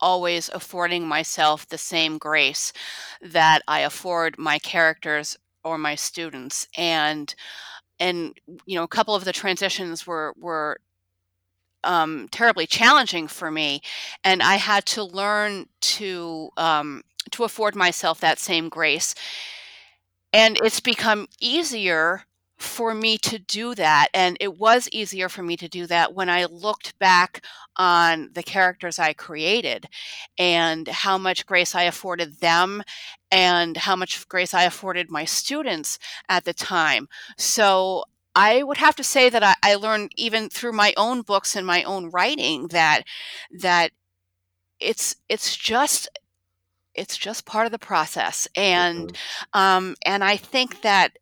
always 0.00 0.50
affording 0.52 1.06
myself 1.06 1.68
the 1.68 1.78
same 1.78 2.18
grace 2.18 2.72
that 3.22 3.62
I 3.68 3.80
afford 3.80 4.38
my 4.38 4.58
characters 4.58 5.36
or 5.64 5.78
my 5.78 5.94
students. 5.94 6.66
And 6.76 7.34
and 8.00 8.34
you 8.66 8.76
know 8.76 8.84
a 8.84 8.88
couple 8.88 9.14
of 9.14 9.24
the 9.24 9.32
transitions 9.32 10.06
were 10.06 10.34
were 10.38 10.78
um, 11.84 12.28
terribly 12.32 12.66
challenging 12.66 13.28
for 13.28 13.50
me. 13.50 13.80
And 14.24 14.42
i 14.42 14.56
had 14.56 14.86
to 14.86 15.04
learn 15.04 15.66
to 15.98 16.50
um, 16.56 17.02
to 17.32 17.44
afford 17.44 17.76
myself 17.76 18.20
that 18.20 18.38
same 18.40 18.68
grace. 18.68 19.14
And 20.32 20.58
it's 20.62 20.80
become 20.80 21.28
easier 21.40 22.24
for 22.56 22.94
me 22.94 23.18
to 23.18 23.38
do 23.38 23.74
that. 23.74 24.08
And 24.14 24.36
it 24.40 24.58
was 24.58 24.88
easier 24.90 25.28
for 25.28 25.42
me 25.42 25.56
to 25.58 25.68
do 25.68 25.86
that 25.86 26.14
when 26.14 26.30
I 26.30 26.46
looked 26.46 26.98
back 26.98 27.44
on 27.76 28.30
the 28.32 28.42
characters 28.42 28.98
I 28.98 29.12
created 29.12 29.86
and 30.38 30.88
how 30.88 31.18
much 31.18 31.44
grace 31.44 31.74
I 31.74 31.82
afforded 31.82 32.40
them 32.40 32.82
and 33.30 33.76
how 33.76 33.96
much 33.96 34.26
grace 34.28 34.54
I 34.54 34.62
afforded 34.62 35.10
my 35.10 35.24
students 35.24 35.98
at 36.28 36.44
the 36.44 36.54
time. 36.54 37.08
So 37.36 38.04
I 38.34 38.62
would 38.62 38.78
have 38.78 38.96
to 38.96 39.04
say 39.04 39.28
that 39.28 39.42
I, 39.42 39.54
I 39.62 39.74
learned 39.76 40.12
even 40.16 40.48
through 40.48 40.72
my 40.72 40.94
own 40.96 41.22
books 41.22 41.56
and 41.56 41.66
my 41.66 41.82
own 41.84 42.10
writing 42.10 42.68
that 42.68 43.02
that 43.50 43.92
it's 44.78 45.16
it's 45.28 45.56
just 45.56 46.08
it's 46.94 47.16
just 47.16 47.46
part 47.46 47.66
of 47.66 47.72
the 47.72 47.78
process 47.78 48.46
and 48.54 49.12
mm-hmm. 49.12 49.58
um, 49.58 49.94
and 50.04 50.22
I 50.22 50.36
think 50.36 50.82
that 50.82 51.18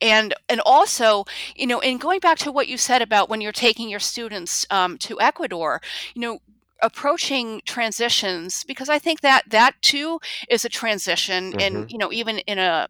and 0.00 0.34
and 0.48 0.60
also 0.64 1.24
you 1.56 1.66
know 1.66 1.80
in 1.80 1.98
going 1.98 2.20
back 2.20 2.38
to 2.38 2.52
what 2.52 2.68
you 2.68 2.76
said 2.76 3.02
about 3.02 3.28
when 3.28 3.40
you're 3.40 3.52
taking 3.52 3.88
your 3.88 4.00
students 4.00 4.66
um, 4.70 4.98
to 4.98 5.20
ecuador 5.20 5.80
you 6.14 6.20
know 6.20 6.38
approaching 6.82 7.60
transitions 7.64 8.64
because 8.64 8.88
i 8.88 8.98
think 8.98 9.20
that 9.20 9.42
that 9.48 9.74
too 9.82 10.20
is 10.48 10.64
a 10.64 10.68
transition 10.68 11.52
mm-hmm. 11.52 11.60
and 11.60 11.90
you 11.90 11.98
know 11.98 12.12
even 12.12 12.38
in 12.40 12.58
a 12.58 12.88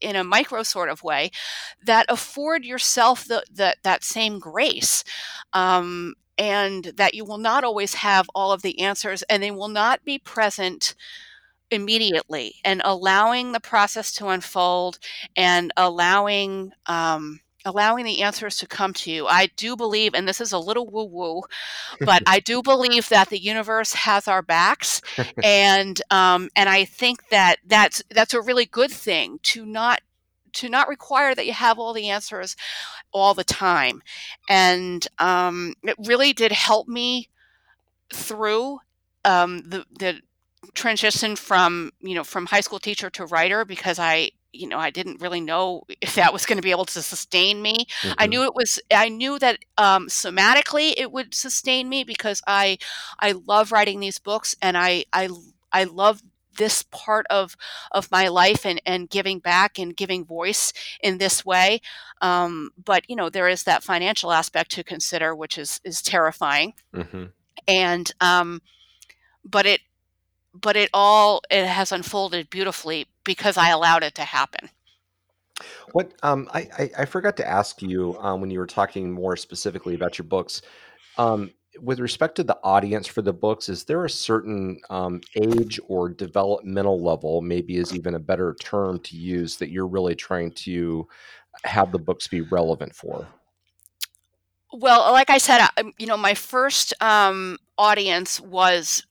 in 0.00 0.16
a 0.16 0.24
micro 0.24 0.62
sort 0.62 0.88
of 0.88 1.02
way 1.02 1.30
that 1.84 2.06
afford 2.08 2.64
yourself 2.64 3.24
the, 3.26 3.42
the 3.50 3.74
that 3.82 4.04
same 4.04 4.38
grace 4.38 5.04
um, 5.52 6.14
and 6.38 6.92
that 6.96 7.14
you 7.14 7.24
will 7.24 7.38
not 7.38 7.64
always 7.64 7.94
have 7.94 8.28
all 8.34 8.52
of 8.52 8.62
the 8.62 8.78
answers 8.80 9.22
and 9.24 9.42
they 9.42 9.50
will 9.50 9.68
not 9.68 10.04
be 10.04 10.18
present 10.18 10.94
immediately 11.70 12.56
and 12.64 12.80
allowing 12.84 13.52
the 13.52 13.60
process 13.60 14.12
to 14.12 14.28
unfold 14.28 14.98
and 15.36 15.72
allowing 15.76 16.72
um, 16.86 17.40
allowing 17.66 18.04
the 18.04 18.22
answers 18.22 18.56
to 18.58 18.66
come 18.66 18.94
to 18.94 19.10
you. 19.10 19.26
I 19.26 19.48
do 19.56 19.76
believe, 19.76 20.14
and 20.14 20.26
this 20.26 20.40
is 20.40 20.52
a 20.52 20.58
little 20.58 20.86
woo 20.86 21.04
woo, 21.04 21.42
but 22.00 22.22
I 22.26 22.40
do 22.40 22.62
believe 22.62 23.08
that 23.08 23.28
the 23.28 23.42
universe 23.42 23.92
has 23.92 24.28
our 24.28 24.40
backs, 24.40 25.02
and 25.42 26.00
um, 26.10 26.48
and 26.56 26.68
I 26.68 26.84
think 26.84 27.28
that 27.30 27.56
that's 27.66 28.02
that's 28.10 28.34
a 28.34 28.40
really 28.40 28.66
good 28.66 28.90
thing 28.90 29.40
to 29.44 29.66
not 29.66 30.00
to 30.54 30.68
not 30.68 30.88
require 30.88 31.34
that 31.34 31.46
you 31.46 31.52
have 31.52 31.78
all 31.78 31.92
the 31.92 32.08
answers 32.08 32.56
all 33.12 33.34
the 33.34 33.44
time, 33.44 34.02
and 34.48 35.06
um, 35.18 35.74
it 35.82 35.96
really 36.06 36.32
did 36.32 36.52
help 36.52 36.86
me 36.88 37.28
through 38.14 38.78
um, 39.24 39.58
the 39.68 39.84
the 39.98 40.20
transition 40.74 41.36
from 41.36 41.92
you 42.00 42.14
know 42.14 42.24
from 42.24 42.46
high 42.46 42.60
school 42.60 42.78
teacher 42.78 43.10
to 43.10 43.26
writer 43.26 43.64
because 43.64 43.98
I 43.98 44.30
you 44.52 44.66
know 44.68 44.78
I 44.78 44.90
didn't 44.90 45.20
really 45.20 45.40
know 45.40 45.82
if 46.00 46.14
that 46.14 46.32
was 46.32 46.46
going 46.46 46.58
to 46.58 46.62
be 46.62 46.70
able 46.70 46.86
to 46.86 47.02
sustain 47.02 47.62
me. 47.62 47.86
Mm-hmm. 48.02 48.12
I 48.18 48.26
knew 48.26 48.42
it 48.44 48.54
was. 48.54 48.78
I 48.92 49.08
knew 49.08 49.38
that 49.38 49.58
um, 49.78 50.08
somatically 50.08 50.94
it 50.96 51.12
would 51.12 51.34
sustain 51.34 51.88
me 51.88 52.04
because 52.04 52.42
I 52.46 52.78
I 53.20 53.32
love 53.32 53.72
writing 53.72 54.00
these 54.00 54.18
books 54.18 54.54
and 54.60 54.76
I 54.76 55.04
I 55.12 55.28
I 55.72 55.84
love 55.84 56.22
this 56.56 56.82
part 56.84 57.26
of 57.28 57.56
of 57.92 58.10
my 58.10 58.28
life 58.28 58.64
and 58.64 58.80
and 58.86 59.10
giving 59.10 59.38
back 59.38 59.78
and 59.78 59.96
giving 59.96 60.24
voice 60.24 60.72
in 61.00 61.18
this 61.18 61.44
way 61.44 61.80
um, 62.22 62.70
but 62.82 63.04
you 63.08 63.16
know 63.16 63.28
there 63.28 63.48
is 63.48 63.64
that 63.64 63.82
financial 63.82 64.32
aspect 64.32 64.70
to 64.70 64.82
consider 64.82 65.34
which 65.34 65.58
is 65.58 65.80
is 65.84 66.02
terrifying 66.02 66.72
mm-hmm. 66.94 67.24
and 67.68 68.12
um, 68.20 68.62
but 69.44 69.66
it 69.66 69.80
but 70.60 70.76
it 70.76 70.90
all 70.92 71.42
it 71.50 71.66
has 71.66 71.92
unfolded 71.92 72.50
beautifully 72.50 73.06
because 73.24 73.56
I 73.56 73.70
allowed 73.70 74.02
it 74.02 74.14
to 74.16 74.22
happen. 74.22 74.70
What 75.92 76.12
um, 76.22 76.48
I, 76.52 76.68
I, 76.78 76.90
I 76.98 77.04
forgot 77.06 77.36
to 77.38 77.48
ask 77.48 77.80
you 77.80 78.16
um, 78.18 78.40
when 78.40 78.50
you 78.50 78.58
were 78.58 78.66
talking 78.66 79.10
more 79.10 79.36
specifically 79.36 79.94
about 79.94 80.18
your 80.18 80.26
books. 80.26 80.62
Um, 81.16 81.50
with 81.80 82.00
respect 82.00 82.36
to 82.36 82.44
the 82.44 82.58
audience 82.62 83.06
for 83.06 83.22
the 83.22 83.32
books, 83.32 83.68
is 83.68 83.84
there 83.84 84.04
a 84.04 84.10
certain 84.10 84.80
um, 84.90 85.20
age 85.34 85.78
or 85.88 86.08
developmental 86.08 87.02
level, 87.02 87.42
maybe 87.42 87.76
is 87.76 87.94
even 87.94 88.14
a 88.14 88.18
better 88.18 88.54
term 88.60 88.98
to 89.00 89.16
use, 89.16 89.56
that 89.56 89.70
you're 89.70 89.86
really 89.86 90.14
trying 90.14 90.52
to 90.52 91.06
have 91.64 91.92
the 91.92 91.98
books 91.98 92.28
be 92.28 92.40
relevant 92.42 92.94
for? 92.94 93.26
Well, 94.72 95.12
like 95.12 95.30
I 95.30 95.38
said, 95.38 95.66
you 95.98 96.06
know, 96.06 96.16
my 96.16 96.34
first 96.34 96.92
um, 97.00 97.58
audience 97.78 98.40
was 98.40 99.06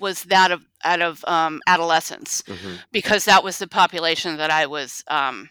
was 0.00 0.24
that 0.24 0.50
of 0.50 0.64
out 0.84 1.00
of 1.00 1.24
um, 1.26 1.60
adolescence 1.66 2.42
mm-hmm. 2.42 2.74
because 2.90 3.24
that 3.24 3.44
was 3.44 3.58
the 3.58 3.68
population 3.68 4.36
that 4.38 4.50
I 4.50 4.66
was 4.66 5.04
um, 5.08 5.50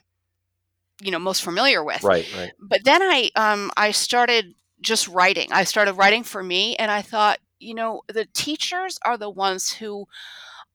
you 1.02 1.12
know 1.12 1.20
most 1.20 1.44
familiar 1.44 1.84
with. 1.84 2.04
Right, 2.04 2.28
right. 2.38 2.52
But 2.60 2.84
then 2.84 3.02
I 3.02 3.30
um, 3.36 3.72
I 3.78 3.92
started 3.92 4.56
just 4.82 5.08
writing. 5.08 5.52
I 5.52 5.64
started 5.64 5.94
writing 5.94 6.24
for 6.24 6.44
me, 6.44 6.76
and 6.76 6.92
I 6.92 7.02
thought, 7.02 7.40
you 7.60 7.74
know, 7.74 8.02
the 8.08 8.26
teachers 8.34 9.00
are 9.04 9.18
the 9.18 9.30
ones 9.30 9.72
who 9.72 10.08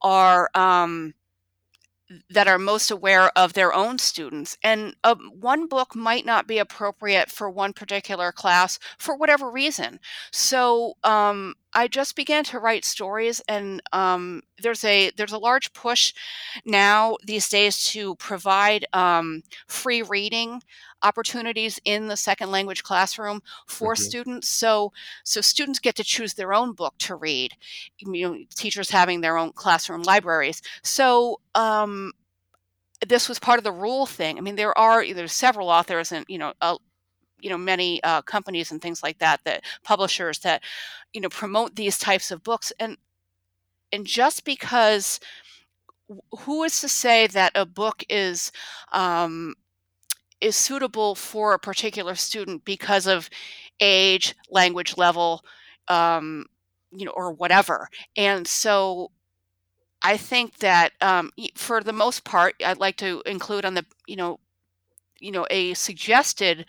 are 0.01 0.49
um, 0.55 1.13
that 2.29 2.47
are 2.47 2.57
most 2.57 2.89
aware 2.89 3.29
of 3.37 3.53
their 3.53 3.73
own 3.73 3.99
students. 3.99 4.57
And 4.63 4.95
uh, 5.03 5.15
one 5.15 5.67
book 5.67 5.95
might 5.95 6.25
not 6.25 6.47
be 6.47 6.57
appropriate 6.57 7.29
for 7.29 7.49
one 7.49 7.73
particular 7.73 8.31
class 8.31 8.79
for 8.97 9.15
whatever 9.15 9.51
reason. 9.51 9.99
So 10.31 10.93
um, 11.03 11.55
I 11.73 11.87
just 11.87 12.15
began 12.15 12.43
to 12.45 12.59
write 12.59 12.85
stories, 12.85 13.41
and 13.47 13.81
um, 13.91 14.41
there's 14.61 14.83
a 14.83 15.11
there's 15.17 15.33
a 15.33 15.37
large 15.37 15.73
push 15.73 16.13
now 16.65 17.17
these 17.25 17.49
days 17.49 17.83
to 17.89 18.15
provide 18.15 18.85
um, 18.93 19.43
free 19.67 20.01
reading 20.01 20.61
opportunities 21.03 21.79
in 21.85 22.07
the 22.07 22.17
second 22.17 22.51
language 22.51 22.83
classroom 22.83 23.41
for 23.67 23.93
mm-hmm. 23.93 24.03
students. 24.03 24.49
So 24.49 24.93
so 25.23 25.41
students 25.41 25.79
get 25.79 25.95
to 25.95 26.03
choose 26.03 26.33
their 26.33 26.53
own 26.53 26.73
book 26.73 26.95
to 26.99 27.15
read. 27.15 27.53
You 27.99 28.29
know, 28.29 28.37
teachers 28.55 28.89
having 28.89 29.21
their 29.21 29.37
own 29.37 29.51
classroom 29.51 30.03
libraries. 30.03 30.61
So 30.83 31.41
um, 31.53 32.13
this 33.05 33.27
was 33.29 33.39
part 33.39 33.57
of 33.59 33.63
the 33.63 33.71
rule 33.71 34.05
thing. 34.05 34.37
I 34.37 34.41
mean, 34.41 34.55
there 34.55 34.77
are 34.77 35.05
there's 35.13 35.33
several 35.33 35.69
authors 35.69 36.11
and 36.11 36.25
you 36.27 36.37
know. 36.37 36.53
Uh, 36.61 36.77
you 37.39 37.49
know 37.49 37.57
many 37.57 38.01
uh, 38.03 38.21
companies 38.23 38.71
and 38.71 38.81
things 38.81 39.03
like 39.03 39.19
that 39.19 39.41
that 39.45 39.63
publishers 39.83 40.39
that 40.39 40.63
you 41.13 41.21
know 41.21 41.29
promote 41.29 41.75
these 41.75 41.97
types 41.97 42.31
of 42.31 42.43
books 42.43 42.71
and 42.79 42.97
and 43.91 44.05
just 44.05 44.43
because 44.45 45.19
who 46.39 46.63
is 46.63 46.79
to 46.81 46.87
say 46.87 47.27
that 47.27 47.51
a 47.55 47.65
book 47.65 48.03
is 48.09 48.51
um, 48.91 49.55
is 50.41 50.55
suitable 50.55 51.15
for 51.15 51.53
a 51.53 51.59
particular 51.59 52.15
student 52.15 52.63
because 52.65 53.07
of 53.07 53.29
age, 53.79 54.35
language 54.49 54.97
level, 54.97 55.43
um, 55.87 56.45
you 56.91 57.05
know, 57.05 57.11
or 57.15 57.31
whatever. 57.31 57.89
And 58.15 58.47
so 58.47 59.11
I 60.03 60.17
think 60.17 60.59
that 60.59 60.93
um, 61.01 61.31
for 61.55 61.81
the 61.83 61.93
most 61.93 62.23
part, 62.23 62.55
I'd 62.63 62.79
like 62.79 62.97
to 62.97 63.21
include 63.25 63.65
on 63.65 63.73
the, 63.73 63.85
you 64.07 64.15
know, 64.15 64.39
you 65.19 65.31
know, 65.31 65.47
a 65.49 65.73
suggested 65.73 66.65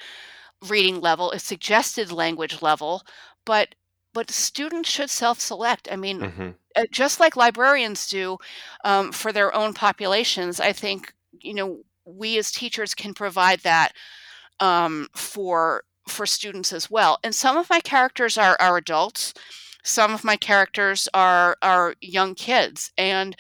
reading 0.67 1.01
level, 1.01 1.31
a 1.31 1.39
suggested 1.39 2.13
language 2.13 2.63
level, 2.63 3.03
but 3.45 3.75
but 4.15 4.31
students 4.31 4.89
should 4.89 5.11
self-select. 5.11 5.89
I 5.91 5.97
mean, 5.97 6.21
mm-hmm. 6.21 6.51
Uh, 6.77 6.85
just 6.93 7.19
like 7.19 7.35
librarians 7.35 8.09
do 8.09 8.39
um, 8.85 9.11
for 9.11 9.33
their 9.33 9.53
own 9.55 9.75
populations, 9.75 10.61
I 10.61 10.73
think 10.73 11.13
you 11.41 11.55
know 11.55 11.81
we 12.05 12.39
as 12.39 12.53
teachers 12.53 12.95
can 12.95 13.15
provide 13.15 13.61
that 13.61 13.93
um, 14.61 15.09
for 15.15 15.83
for 16.09 16.27
students 16.27 16.73
as 16.73 16.91
well. 16.91 17.19
And 17.25 17.35
some 17.35 17.57
of 17.57 17.71
my 17.71 17.81
characters 17.81 18.39
are 18.39 18.57
are 18.61 18.77
adults, 18.77 19.35
some 19.83 20.13
of 20.13 20.25
my 20.25 20.37
characters 20.37 21.09
are 21.15 21.57
are 21.63 21.95
young 22.01 22.35
kids, 22.35 22.93
and 22.97 23.37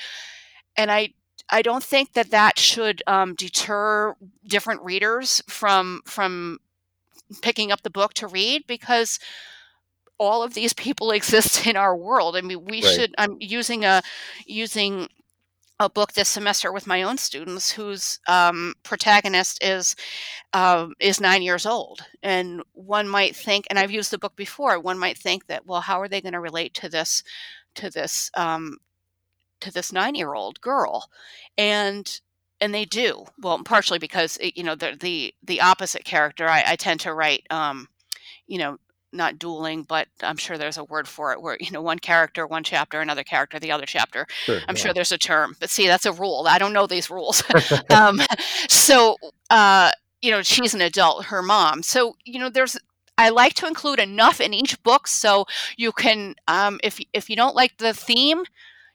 and 0.76 0.90
I 0.90 1.14
I 1.50 1.62
don't 1.62 1.84
think 1.84 2.14
that 2.14 2.30
that 2.30 2.58
should 2.58 3.02
um, 3.06 3.34
deter 3.34 4.14
different 4.46 4.82
readers 4.82 5.42
from 5.48 6.02
from 6.06 6.58
picking 7.42 7.72
up 7.72 7.82
the 7.82 7.90
book 7.90 8.14
to 8.14 8.26
read 8.26 8.64
because 8.66 9.18
all 10.18 10.42
of 10.42 10.54
these 10.54 10.72
people 10.72 11.10
exist 11.12 11.66
in 11.66 11.76
our 11.76 11.96
world. 11.96 12.36
I 12.36 12.40
mean, 12.40 12.64
we 12.64 12.82
right. 12.82 12.94
should. 12.94 13.14
I'm 13.18 13.36
using 13.40 13.84
a 13.84 14.02
using 14.46 15.08
a 15.80 15.88
book 15.88 16.12
this 16.12 16.28
semester 16.28 16.72
with 16.72 16.88
my 16.88 17.02
own 17.02 17.16
students 17.16 17.70
whose 17.70 18.18
um, 18.26 18.74
protagonist 18.82 19.62
is 19.62 19.94
uh, 20.52 20.88
is 20.98 21.20
nine 21.20 21.42
years 21.42 21.66
old, 21.66 22.04
and 22.22 22.62
one 22.72 23.08
might 23.08 23.36
think, 23.36 23.66
and 23.70 23.78
I've 23.78 23.90
used 23.90 24.10
the 24.10 24.18
book 24.18 24.34
before. 24.34 24.78
One 24.80 24.98
might 24.98 25.18
think 25.18 25.46
that, 25.46 25.66
well, 25.66 25.80
how 25.80 26.00
are 26.00 26.08
they 26.08 26.20
going 26.20 26.32
to 26.32 26.40
relate 26.40 26.74
to 26.74 26.88
this 26.88 27.22
to 27.76 27.90
this 27.90 28.30
um, 28.34 28.78
to 29.60 29.72
this 29.72 29.92
nine 29.92 30.14
year 30.14 30.34
old 30.34 30.60
girl, 30.60 31.08
and 31.56 32.20
and 32.60 32.74
they 32.74 32.84
do 32.84 33.24
well, 33.40 33.62
partially 33.62 33.98
because 33.98 34.36
it, 34.38 34.56
you 34.56 34.64
know 34.64 34.74
the 34.74 34.96
the 34.98 35.34
the 35.42 35.60
opposite 35.60 36.04
character. 36.04 36.48
I, 36.48 36.64
I 36.66 36.76
tend 36.76 37.00
to 37.00 37.14
write, 37.14 37.46
um, 37.50 37.88
you 38.46 38.58
know, 38.58 38.78
not 39.12 39.38
dueling, 39.38 39.82
but 39.82 40.08
I'm 40.22 40.36
sure 40.36 40.58
there's 40.58 40.78
a 40.78 40.84
word 40.84 41.08
for 41.08 41.32
it 41.32 41.40
where, 41.40 41.56
you 41.60 41.70
know, 41.70 41.80
one 41.80 41.98
character, 41.98 42.46
one 42.46 42.64
chapter, 42.64 43.00
another 43.00 43.24
character, 43.24 43.58
the 43.58 43.72
other 43.72 43.86
chapter. 43.86 44.26
Sure, 44.44 44.60
I'm 44.68 44.76
yeah. 44.76 44.82
sure 44.82 44.94
there's 44.94 45.12
a 45.12 45.18
term, 45.18 45.56
but 45.60 45.70
see, 45.70 45.86
that's 45.86 46.06
a 46.06 46.12
rule. 46.12 46.46
I 46.48 46.58
don't 46.58 46.72
know 46.72 46.86
these 46.86 47.10
rules. 47.10 47.42
um, 47.90 48.20
so, 48.68 49.16
uh, 49.50 49.90
you 50.20 50.30
know, 50.30 50.42
she's 50.42 50.74
an 50.74 50.80
adult, 50.80 51.26
her 51.26 51.42
mom. 51.42 51.82
So, 51.82 52.16
you 52.24 52.38
know, 52.38 52.50
there's, 52.50 52.76
I 53.16 53.30
like 53.30 53.54
to 53.54 53.66
include 53.66 53.98
enough 53.98 54.40
in 54.40 54.54
each 54.54 54.80
book 54.82 55.06
so 55.06 55.46
you 55.76 55.92
can, 55.92 56.34
um, 56.46 56.78
if, 56.82 57.00
if 57.12 57.30
you 57.30 57.36
don't 57.36 57.56
like 57.56 57.78
the 57.78 57.94
theme, 57.94 58.44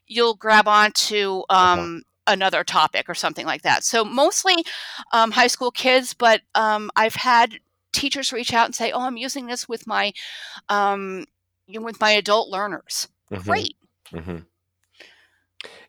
you'll 0.06 0.34
grab 0.34 0.68
onto, 0.68 1.42
uh-huh. 1.48 1.80
um, 1.80 2.02
another 2.26 2.64
topic 2.64 3.08
or 3.08 3.14
something 3.14 3.46
like 3.46 3.62
that. 3.62 3.84
So 3.84 4.04
mostly 4.04 4.64
um, 5.12 5.30
high 5.30 5.46
school 5.46 5.70
kids, 5.70 6.14
but 6.14 6.42
um, 6.54 6.90
I've 6.96 7.14
had 7.14 7.54
teachers 7.92 8.32
reach 8.32 8.52
out 8.52 8.66
and 8.66 8.74
say, 8.74 8.92
"Oh, 8.92 9.00
I'm 9.00 9.16
using 9.16 9.46
this 9.46 9.68
with 9.68 9.86
my 9.86 10.12
um, 10.68 11.26
with 11.68 12.00
my 12.00 12.10
adult 12.10 12.48
learners." 12.48 13.08
Mm-hmm. 13.30 13.50
Great. 13.50 13.76
Mm-hmm. 14.12 14.38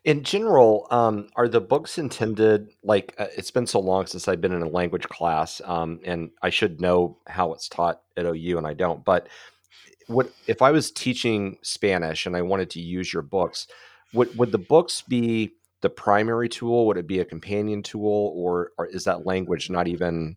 In 0.04 0.22
general, 0.22 0.86
um, 0.90 1.28
are 1.36 1.48
the 1.48 1.60
books 1.60 1.98
intended 1.98 2.70
like 2.82 3.14
uh, 3.18 3.26
it's 3.36 3.50
been 3.50 3.66
so 3.66 3.80
long 3.80 4.06
since 4.06 4.28
I've 4.28 4.40
been 4.40 4.52
in 4.52 4.62
a 4.62 4.68
language 4.68 5.08
class, 5.08 5.60
um, 5.64 6.00
and 6.04 6.30
I 6.42 6.50
should 6.50 6.80
know 6.80 7.18
how 7.26 7.52
it's 7.52 7.68
taught 7.68 8.00
at 8.16 8.24
OU, 8.24 8.58
and 8.58 8.66
I 8.66 8.72
don't. 8.72 9.04
But 9.04 9.28
what 10.06 10.30
if 10.46 10.62
I 10.62 10.70
was 10.70 10.90
teaching 10.90 11.58
Spanish 11.62 12.26
and 12.26 12.36
I 12.36 12.42
wanted 12.42 12.70
to 12.70 12.80
use 12.80 13.12
your 13.12 13.22
books? 13.22 13.66
Would 14.14 14.38
would 14.38 14.52
the 14.52 14.58
books 14.58 15.02
be 15.02 15.55
the 15.80 15.90
primary 15.90 16.48
tool? 16.48 16.86
Would 16.86 16.96
it 16.96 17.06
be 17.06 17.20
a 17.20 17.24
companion 17.24 17.82
tool, 17.82 18.32
or, 18.34 18.72
or 18.78 18.86
is 18.86 19.04
that 19.04 19.26
language 19.26 19.70
not 19.70 19.88
even 19.88 20.36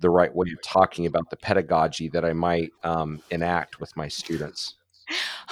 the 0.00 0.10
right 0.10 0.34
way 0.34 0.48
of 0.52 0.62
talking 0.62 1.06
about 1.06 1.30
the 1.30 1.36
pedagogy 1.36 2.08
that 2.08 2.24
I 2.24 2.32
might 2.32 2.72
um, 2.84 3.22
enact 3.30 3.80
with 3.80 3.96
my 3.96 4.08
students. 4.08 4.74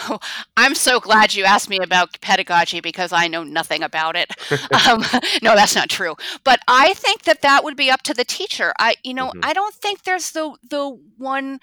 Oh, 0.00 0.18
I'm 0.56 0.74
so 0.74 1.00
glad 1.00 1.34
you 1.34 1.44
asked 1.44 1.68
me 1.68 1.78
about 1.78 2.20
pedagogy 2.20 2.80
because 2.80 3.12
I 3.12 3.28
know 3.28 3.44
nothing 3.44 3.82
about 3.82 4.16
it. 4.16 4.30
um, 4.88 5.02
no, 5.42 5.54
that's 5.54 5.74
not 5.74 5.88
true. 5.88 6.14
But 6.44 6.60
I 6.68 6.94
think 6.94 7.22
that 7.22 7.42
that 7.42 7.64
would 7.64 7.76
be 7.76 7.90
up 7.90 8.02
to 8.02 8.14
the 8.14 8.24
teacher. 8.24 8.72
I, 8.78 8.96
you 9.02 9.14
know, 9.14 9.28
mm-hmm. 9.28 9.40
I 9.42 9.52
don't 9.52 9.74
think 9.74 10.04
there's 10.04 10.30
the 10.32 10.54
the 10.68 10.98
one 11.16 11.60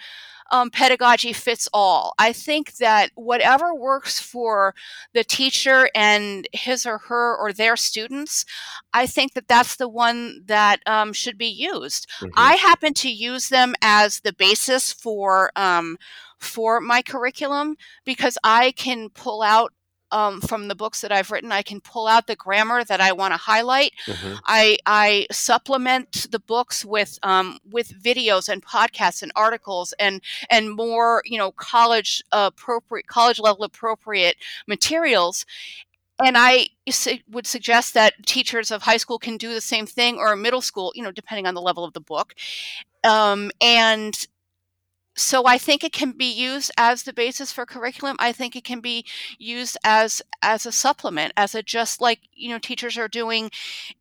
um, 0.52 0.70
pedagogy 0.70 1.34
fits 1.34 1.68
all. 1.74 2.14
I 2.20 2.32
think 2.32 2.76
that 2.76 3.12
whatever 3.16 3.74
works 3.74 4.20
for 4.20 4.76
the 5.14 5.24
teacher 5.24 5.90
and 5.96 6.48
his 6.54 6.86
or 6.86 7.00
her 7.00 7.36
or 7.36 7.52
their 7.52 7.76
students, 7.76 8.46
I 8.94 9.08
think 9.08 9.34
that 9.34 9.48
that's 9.48 9.76
the 9.76 9.90
one 9.90 10.44
that 10.46 10.82
um, 10.86 11.14
should 11.14 11.38
be 11.38 11.48
used. 11.48 12.08
Mm-hmm. 12.20 12.34
I 12.38 12.56
happen 12.56 12.94
to 12.96 13.12
use 13.12 13.50
them 13.50 13.74
as 13.82 14.20
the 14.20 14.34
basis 14.34 14.94
for 14.94 15.52
um, 15.56 15.98
for 16.46 16.80
my 16.80 17.02
curriculum 17.02 17.76
because 18.06 18.38
I 18.43 18.72
can 18.72 19.10
pull 19.10 19.41
out 19.41 19.74
um, 20.12 20.39
from 20.39 20.68
the 20.68 20.76
books 20.76 21.02
that 21.02 21.12
I've 21.12 21.32
written. 21.32 21.52
I 21.52 21.62
can 21.62 21.82
pull 21.82 22.08
out 22.08 22.28
the 22.28 22.36
grammar 22.36 22.84
that 22.84 23.02
I 23.02 23.12
want 23.12 23.34
to 23.34 23.38
highlight. 23.38 23.91
Mm-hmm. 24.06 24.36
I, 24.46 24.78
I 24.86 25.28
supplement 25.32 26.28
the 26.32 26.39
books 26.39 26.86
with 26.86 27.20
um, 27.24 27.60
with 27.70 28.02
videos 28.02 28.48
and 28.48 28.64
podcasts 28.64 29.22
and 29.22 29.32
articles 29.36 29.93
and 30.00 30.22
and 30.50 30.72
more 30.72 31.22
you 31.26 31.38
know 31.38 31.52
college 31.52 32.24
appropriate 32.32 33.08
college 33.08 33.39
level 33.39 33.64
appropriate 33.64 34.38
materials. 34.68 35.46
And 36.24 36.38
I 36.38 36.68
would 37.30 37.46
suggest 37.46 37.93
that 37.93 38.14
teachers 38.26 38.72
of 38.72 38.84
high 38.84 38.96
school 38.96 39.20
can 39.20 39.36
do 39.36 39.54
the 39.54 39.60
same 39.60 39.86
thing, 39.86 40.18
or 40.18 40.34
middle 40.38 40.62
school, 40.62 40.93
you 40.96 41.04
know, 41.04 41.12
depending 41.12 41.46
on 41.46 41.56
the 41.56 41.62
level 41.62 41.84
of 41.84 41.91
the 41.91 42.00
book. 42.00 42.36
Um, 43.04 43.52
and 43.60 44.16
so 45.16 45.45
I 45.45 45.57
think 45.57 45.84
it 45.84 45.93
can 45.93 46.11
be 46.11 46.32
used 46.32 46.72
as 46.78 47.03
the 47.03 47.13
basis 47.13 47.51
for 47.51 47.66
curriculum. 47.66 48.18
I 48.20 48.32
think 48.32 48.55
it 48.55 48.63
can 48.63 48.82
be 48.82 49.05
used 49.38 49.78
as 49.84 50.22
as 50.41 50.66
a 50.66 50.72
supplement, 50.72 51.34
as 51.38 51.55
a 51.55 51.63
just 51.63 52.01
like 52.01 52.20
you 52.34 52.49
know 52.49 52.59
teachers 52.59 52.97
are 52.97 53.07
doing, 53.07 53.49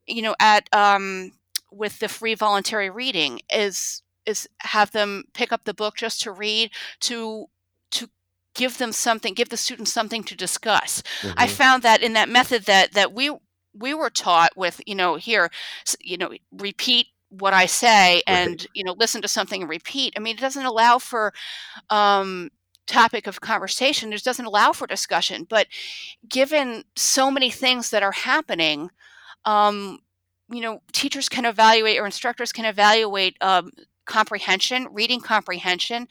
you 0.07 0.23
know, 0.23 0.35
at 0.41 0.69
um, 0.75 1.33
with 1.71 2.01
the 2.01 2.09
free 2.09 2.35
voluntary 2.35 2.91
reading 2.91 3.41
is 3.53 4.03
is 4.27 4.49
have 4.61 4.91
them 4.91 5.25
pick 5.35 5.53
up 5.53 5.65
the 5.65 5.75
book 5.75 5.97
just 5.97 6.21
to 6.23 6.33
read 6.33 6.71
to 7.01 7.47
to 7.93 8.11
give 8.55 8.79
them 8.79 8.93
something, 8.93 9.35
give 9.35 9.51
the 9.51 9.57
students 9.57 9.93
something 9.93 10.25
to 10.25 10.37
discuss. 10.37 11.03
Mm-hmm. 11.21 11.35
I 11.37 11.47
found 11.47 11.83
that 11.83 12.03
in 12.03 12.15
that 12.15 12.29
method 12.29 12.65
that 12.65 12.93
that 12.93 13.13
we 13.13 13.31
we 13.73 13.95
were 13.95 14.11
taught 14.11 14.57
with 14.57 14.81
you 14.87 14.95
know 14.95 15.17
here 15.17 15.51
you 16.01 16.17
know 16.17 16.33
repeat 16.53 17.09
what 17.39 17.55
I 17.55 17.67
say 17.67 18.23
and 18.27 18.51
right. 18.51 18.67
you 18.75 18.85
know 18.85 18.95
listen 18.99 19.23
to 19.23 19.29
something 19.29 19.63
and 19.63 19.71
repeat. 19.71 20.15
I 20.17 20.21
mean, 20.21 20.37
it 20.37 20.41
doesn't 20.41 20.65
allow 20.65 20.99
for 20.99 21.33
um, 21.91 22.51
topic 22.87 23.27
of 23.27 23.41
conversation. 23.41 24.13
It 24.13 24.23
doesn't 24.25 24.45
allow 24.45 24.73
for 24.73 24.87
discussion. 24.87 25.47
But 25.49 25.67
given 26.29 26.85
so 26.97 27.31
many 27.31 27.51
things 27.51 27.91
that 27.91 28.03
are 28.03 28.13
happening, 28.13 28.91
um, 29.45 29.99
you 30.51 30.61
know, 30.61 30.83
teachers 30.93 31.29
can 31.29 31.45
evaluate 31.45 31.99
or 31.99 32.07
instructors 32.07 32.53
can 32.53 32.65
evaluate 32.65 33.37
um, 33.41 33.71
comprehension, 34.05 34.89
reading 34.93 35.21
comprehension, 35.21 36.09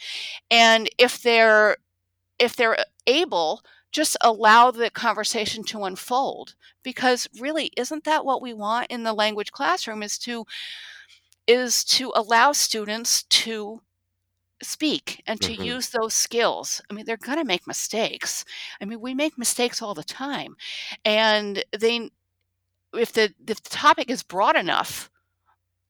and 0.50 0.90
if 0.98 1.22
they're 1.22 1.78
if 2.40 2.56
they're 2.56 2.78
able 3.08 3.62
just 3.92 4.18
allow 4.22 4.72
the 4.72 4.90
conversation 4.90 5.64
to 5.64 5.84
unfold 5.84 6.56
because 6.82 7.28
really 7.40 7.72
isn't 7.78 8.04
that 8.06 8.26
what 8.26 8.42
we 8.42 8.52
want 8.52 8.88
in 8.90 9.04
the 9.04 9.14
language 9.14 9.52
classroom 9.52 10.02
is 10.02 10.18
to 10.18 10.46
is 11.48 11.84
to 11.84 12.12
allow 12.16 12.52
students 12.52 13.24
to 13.24 13.82
speak 14.62 15.22
and 15.28 15.42
to 15.42 15.54
mm-hmm. 15.54 15.64
use 15.64 15.90
those 15.90 16.14
skills. 16.14 16.82
I 16.90 16.94
mean, 16.94 17.06
they're 17.06 17.18
going 17.18 17.38
to 17.38 17.44
make 17.44 17.68
mistakes. 17.68 18.46
I 18.82 18.86
mean, 18.86 19.02
we 19.02 19.14
make 19.14 19.38
mistakes 19.38 19.82
all 19.82 19.94
the 19.94 20.04
time. 20.04 20.56
And 21.04 21.64
they 21.78 22.10
if 22.94 23.12
the 23.12 23.34
if 23.48 23.62
the 23.62 23.70
topic 23.70 24.10
is 24.10 24.24
broad 24.24 24.56
enough 24.56 25.10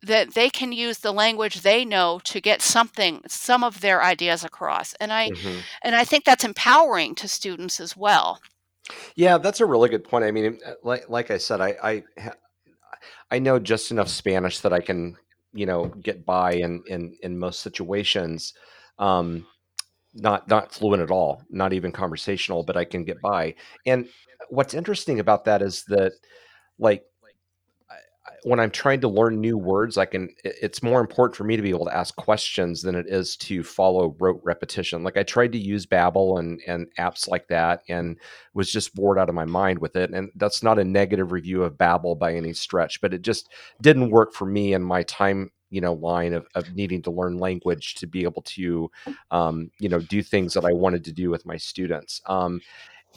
that 0.02 0.34
they 0.34 0.50
can 0.50 0.72
use 0.72 1.00
the 1.00 1.14
language 1.14 1.62
they 1.62 1.86
know 1.86 2.20
to 2.26 2.42
get 2.42 2.62
something 2.62 3.22
some 3.28 3.64
of 3.64 3.82
their 3.82 4.04
ideas 4.04 4.44
across. 4.44 4.94
And 4.96 5.14
I 5.14 5.30
mm-hmm. 5.30 5.60
and 5.82 5.96
I 5.96 6.04
think 6.04 6.26
that's 6.26 6.44
empowering 6.44 7.16
to 7.16 7.28
students 7.28 7.80
as 7.80 7.96
well. 7.96 8.40
Yeah, 9.16 9.38
that's 9.38 9.62
a 9.62 9.66
really 9.66 9.90
good 9.90 10.04
point. 10.04 10.26
I 10.26 10.32
mean, 10.32 10.60
like 10.84 11.10
like 11.10 11.32
I 11.32 11.38
said, 11.38 11.62
I 11.62 11.76
I 11.84 12.04
I 13.32 13.40
know 13.40 13.60
just 13.60 13.92
enough 13.92 14.10
Spanish 14.10 14.60
that 14.60 14.74
I 14.74 14.80
can 14.80 15.18
you 15.54 15.66
know 15.66 15.86
get 15.86 16.26
by 16.26 16.54
in 16.54 16.84
in 16.88 17.16
in 17.24 17.38
most 17.38 17.62
situations 17.62 18.54
um 19.00 19.46
not 20.14 20.48
not 20.48 20.72
fluent 20.74 21.02
at 21.02 21.12
all 21.12 21.42
not 21.50 21.74
even 21.74 21.92
conversational 21.92 22.64
but 22.64 22.78
i 22.78 22.86
can 22.86 23.04
get 23.04 23.22
by. 23.22 23.54
And 23.86 24.08
what's 24.50 24.74
interesting 24.74 25.20
about 25.20 25.46
that 25.46 25.62
is 25.62 25.84
that 25.88 26.14
like 26.80 27.04
when 28.44 28.60
I'm 28.60 28.72
trying 28.72 29.02
to 29.02 29.08
learn 29.08 29.42
new 29.42 29.58
words, 29.58 29.98
I 29.98 30.06
can. 30.06 30.30
It's 30.44 30.82
more 30.82 31.02
important 31.02 31.36
for 31.36 31.44
me 31.44 31.56
to 31.56 31.62
be 31.62 31.70
able 31.70 31.86
to 31.86 31.96
ask 31.96 32.16
questions 32.16 32.82
than 32.82 32.96
it 32.96 33.08
is 33.08 33.36
to 33.38 33.64
follow 33.64 34.16
rote 34.20 34.40
repetition. 34.44 35.04
Like 35.04 35.18
I 35.18 35.24
tried 35.24 35.52
to 35.54 35.58
use 35.58 35.86
Babbel 35.86 36.40
and 36.40 36.62
and 36.68 36.88
apps 36.98 37.28
like 37.28 37.48
that, 37.50 37.84
and 37.90 38.18
was 38.54 38.72
just 38.72 38.96
bored 38.96 39.20
out 39.20 39.30
of 39.30 39.36
my 39.36 39.46
mind 39.46 39.80
with 39.80 39.96
it. 39.96 40.12
And 40.12 40.32
that's 40.36 40.64
not 40.64 40.80
a 40.80 40.84
negative 40.84 41.32
review 41.32 41.64
of 41.64 41.74
Babbel 41.74 42.18
by 42.18 42.34
any 42.34 42.54
stretch, 42.54 43.02
but 43.02 43.14
it 43.14 43.22
just 43.24 43.50
didn't 43.82 44.10
work 44.10 44.34
for 44.34 44.46
me 44.46 44.74
and 44.74 44.86
my 44.86 45.04
time 45.04 45.52
you 45.70 45.82
know 45.82 45.94
line 45.94 46.34
of, 46.34 46.48
of 46.54 46.74
needing 46.76 47.02
to 47.02 47.12
learn 47.12 47.40
language 47.40 47.96
to 47.96 48.06
be 48.06 48.24
able 48.24 48.44
to 48.44 48.90
um, 49.32 49.72
you 49.80 49.90
know 49.90 50.00
do 50.00 50.22
things 50.22 50.54
that 50.54 50.64
I 50.64 50.72
wanted 50.72 51.04
to 51.06 51.12
do 51.12 51.30
with 51.30 51.46
my 51.46 51.58
students. 51.58 52.22
Um, 52.28 52.62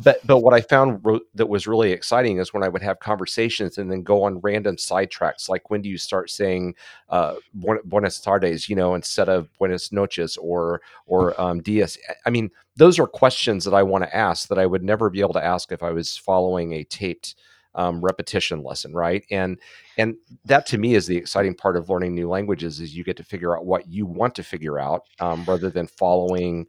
but 0.02 0.18
but 0.26 0.38
what 0.40 0.54
I 0.54 0.60
found 0.60 1.04
that 1.34 1.48
was 1.48 1.66
really 1.66 1.92
exciting 1.92 2.38
is 2.38 2.52
when 2.52 2.62
I 2.62 2.68
would 2.68 2.82
have 2.82 3.00
conversations 3.00 3.78
and 3.78 3.90
then 3.90 4.02
go 4.02 4.22
on 4.24 4.40
random 4.40 4.76
sidetracks, 4.76 5.48
like 5.48 5.70
when 5.70 5.82
do 5.82 5.88
you 5.88 5.98
start 5.98 6.30
saying 6.30 6.74
uh, 7.08 7.36
"buenas 7.84 8.20
tardes," 8.20 8.68
you 8.68 8.76
know, 8.76 8.94
instead 8.94 9.28
of 9.28 9.48
"buenas 9.58 9.92
noches" 9.92 10.36
or 10.36 10.82
or 11.06 11.38
um, 11.40 11.62
"dias." 11.62 11.96
I 12.26 12.30
mean, 12.30 12.50
those 12.76 12.98
are 12.98 13.06
questions 13.06 13.64
that 13.64 13.74
I 13.74 13.82
want 13.82 14.04
to 14.04 14.14
ask 14.14 14.48
that 14.48 14.58
I 14.58 14.66
would 14.66 14.82
never 14.82 15.08
be 15.08 15.20
able 15.20 15.34
to 15.34 15.44
ask 15.44 15.72
if 15.72 15.82
I 15.82 15.90
was 15.90 16.16
following 16.16 16.72
a 16.72 16.84
taped 16.84 17.34
um, 17.74 18.00
repetition 18.00 18.62
lesson, 18.62 18.92
right? 18.92 19.24
And 19.30 19.58
and 19.98 20.16
that 20.44 20.66
to 20.66 20.78
me 20.78 20.94
is 20.94 21.06
the 21.06 21.16
exciting 21.16 21.54
part 21.54 21.76
of 21.76 21.88
learning 21.88 22.14
new 22.14 22.28
languages 22.28 22.80
is 22.80 22.96
you 22.96 23.04
get 23.04 23.16
to 23.18 23.24
figure 23.24 23.56
out 23.56 23.66
what 23.66 23.86
you 23.88 24.06
want 24.06 24.34
to 24.36 24.42
figure 24.42 24.78
out 24.78 25.02
um, 25.20 25.44
rather 25.46 25.70
than 25.70 25.86
following 25.86 26.66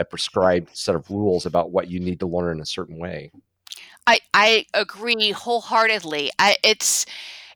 a 0.00 0.04
prescribed 0.04 0.76
set 0.76 0.94
of 0.94 1.10
rules 1.10 1.46
about 1.46 1.70
what 1.70 1.88
you 1.88 2.00
need 2.00 2.20
to 2.20 2.26
learn 2.26 2.56
in 2.56 2.60
a 2.60 2.66
certain 2.66 2.98
way. 2.98 3.30
I, 4.06 4.20
I 4.34 4.66
agree 4.74 5.30
wholeheartedly. 5.30 6.30
I, 6.38 6.56
it's 6.64 7.06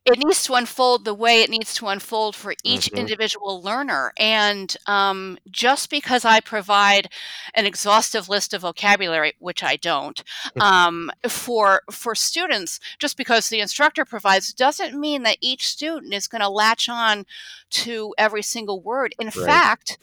it 0.05 0.19
needs 0.19 0.45
to 0.45 0.55
unfold 0.55 1.07
the 1.07 1.15
way 1.15 1.41
it 1.41 1.49
needs 1.49 1.75
to 1.75 1.87
unfold 1.87 2.37
for 2.37 2.55
each 2.63 2.89
mm-hmm. 2.89 2.99
individual 2.99 3.63
learner. 3.63 4.13
And 4.19 4.77
um, 4.87 5.39
just 5.51 5.89
because 5.89 6.27
I 6.27 6.41
provide 6.41 7.09
an 7.55 7.65
exhaustive 7.65 8.29
list 8.29 8.53
of 8.53 8.61
vocabulary, 8.61 9.33
which 9.39 9.63
I 9.63 9.77
don't, 9.77 10.23
um, 10.61 11.11
for 11.27 11.83
for 11.91 12.15
students, 12.15 12.81
just 12.99 13.17
because 13.17 13.49
the 13.49 13.61
instructor 13.61 14.05
provides, 14.05 14.53
doesn't 14.53 14.99
mean 14.99 15.23
that 15.23 15.39
each 15.41 15.69
student 15.69 16.13
is 16.13 16.29
going 16.29 16.43
to 16.43 16.51
latch 16.51 16.89
on 16.91 17.25
to 17.71 18.15
every 18.19 18.43
single 18.43 18.83
word. 18.83 19.15
In 19.19 19.29
right. 19.29 19.35
fact, 19.35 19.97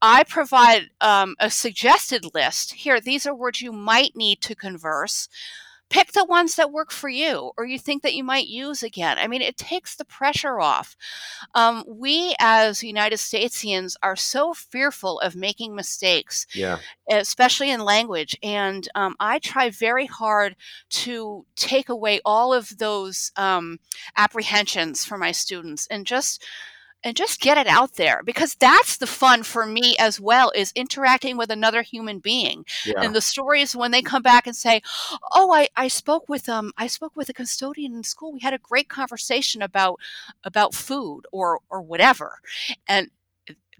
I 0.00 0.24
provide 0.24 0.90
um, 1.00 1.34
a 1.40 1.50
suggested 1.50 2.34
list. 2.34 2.74
Here, 2.74 3.00
these 3.00 3.26
are 3.26 3.34
words 3.34 3.60
you 3.62 3.72
might 3.72 4.14
need 4.14 4.40
to 4.42 4.54
converse. 4.54 5.28
Pick 5.90 6.12
the 6.12 6.24
ones 6.24 6.54
that 6.56 6.70
work 6.70 6.90
for 6.92 7.08
you 7.08 7.52
or 7.56 7.64
you 7.64 7.78
think 7.78 8.02
that 8.02 8.14
you 8.14 8.22
might 8.22 8.46
use 8.46 8.82
again. 8.82 9.16
I 9.18 9.26
mean, 9.26 9.40
it 9.40 9.56
takes 9.56 9.96
the 9.96 10.04
pressure 10.04 10.60
off. 10.60 10.94
Um, 11.54 11.82
we, 11.88 12.34
as 12.38 12.82
United 12.82 13.16
Statesians, 13.16 13.94
are 14.02 14.14
so 14.14 14.52
fearful 14.52 15.18
of 15.20 15.34
making 15.34 15.74
mistakes, 15.74 16.46
yeah. 16.54 16.78
especially 17.10 17.70
in 17.70 17.80
language. 17.80 18.36
And 18.42 18.86
um, 18.94 19.16
I 19.18 19.38
try 19.38 19.70
very 19.70 20.04
hard 20.04 20.56
to 20.90 21.46
take 21.56 21.88
away 21.88 22.20
all 22.22 22.52
of 22.52 22.76
those 22.76 23.32
um, 23.36 23.78
apprehensions 24.14 25.06
for 25.06 25.16
my 25.16 25.32
students 25.32 25.86
and 25.90 26.06
just 26.06 26.44
and 27.04 27.16
just 27.16 27.40
get 27.40 27.56
it 27.56 27.66
out 27.66 27.94
there 27.94 28.22
because 28.24 28.54
that's 28.56 28.96
the 28.96 29.06
fun 29.06 29.42
for 29.42 29.66
me 29.66 29.96
as 29.98 30.20
well 30.20 30.52
is 30.54 30.72
interacting 30.74 31.36
with 31.36 31.50
another 31.50 31.82
human 31.82 32.18
being. 32.18 32.64
Yeah. 32.84 33.02
and 33.02 33.14
the 33.14 33.20
stories 33.20 33.76
when 33.76 33.90
they 33.90 34.02
come 34.02 34.22
back 34.22 34.46
and 34.46 34.56
say 34.56 34.82
oh 35.32 35.52
I, 35.52 35.68
I 35.76 35.88
spoke 35.88 36.28
with 36.28 36.48
um 36.48 36.72
i 36.76 36.86
spoke 36.86 37.16
with 37.16 37.28
a 37.28 37.32
custodian 37.32 37.94
in 37.94 38.02
school. 38.02 38.32
We 38.32 38.40
had 38.40 38.54
a 38.54 38.58
great 38.58 38.88
conversation 38.88 39.62
about 39.62 40.00
about 40.44 40.74
food 40.74 41.22
or 41.32 41.60
or 41.70 41.82
whatever. 41.82 42.40
And 42.86 43.10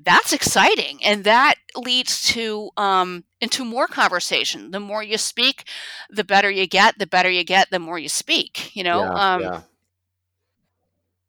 that's 0.01 0.33
exciting 0.33 1.01
and 1.03 1.25
that 1.25 1.57
leads 1.75 2.23
to 2.29 2.71
um, 2.77 3.25
into 3.41 3.65
more 3.65 3.89
conversation. 3.89 4.71
The 4.71 4.79
more 4.79 5.03
you 5.03 5.19
speak 5.19 5.65
the 6.09 6.23
better 6.25 6.51
you 6.51 6.67
get 6.69 6.99
the 6.99 7.07
better 7.07 7.31
you 7.31 7.43
get 7.43 7.71
the 7.71 7.81
more 7.81 7.99
you 7.99 8.09
speak 8.09 8.75
you 8.77 8.85
know? 8.85 9.01
Yeah, 9.01 9.35
um, 9.35 9.41
yeah 9.43 9.61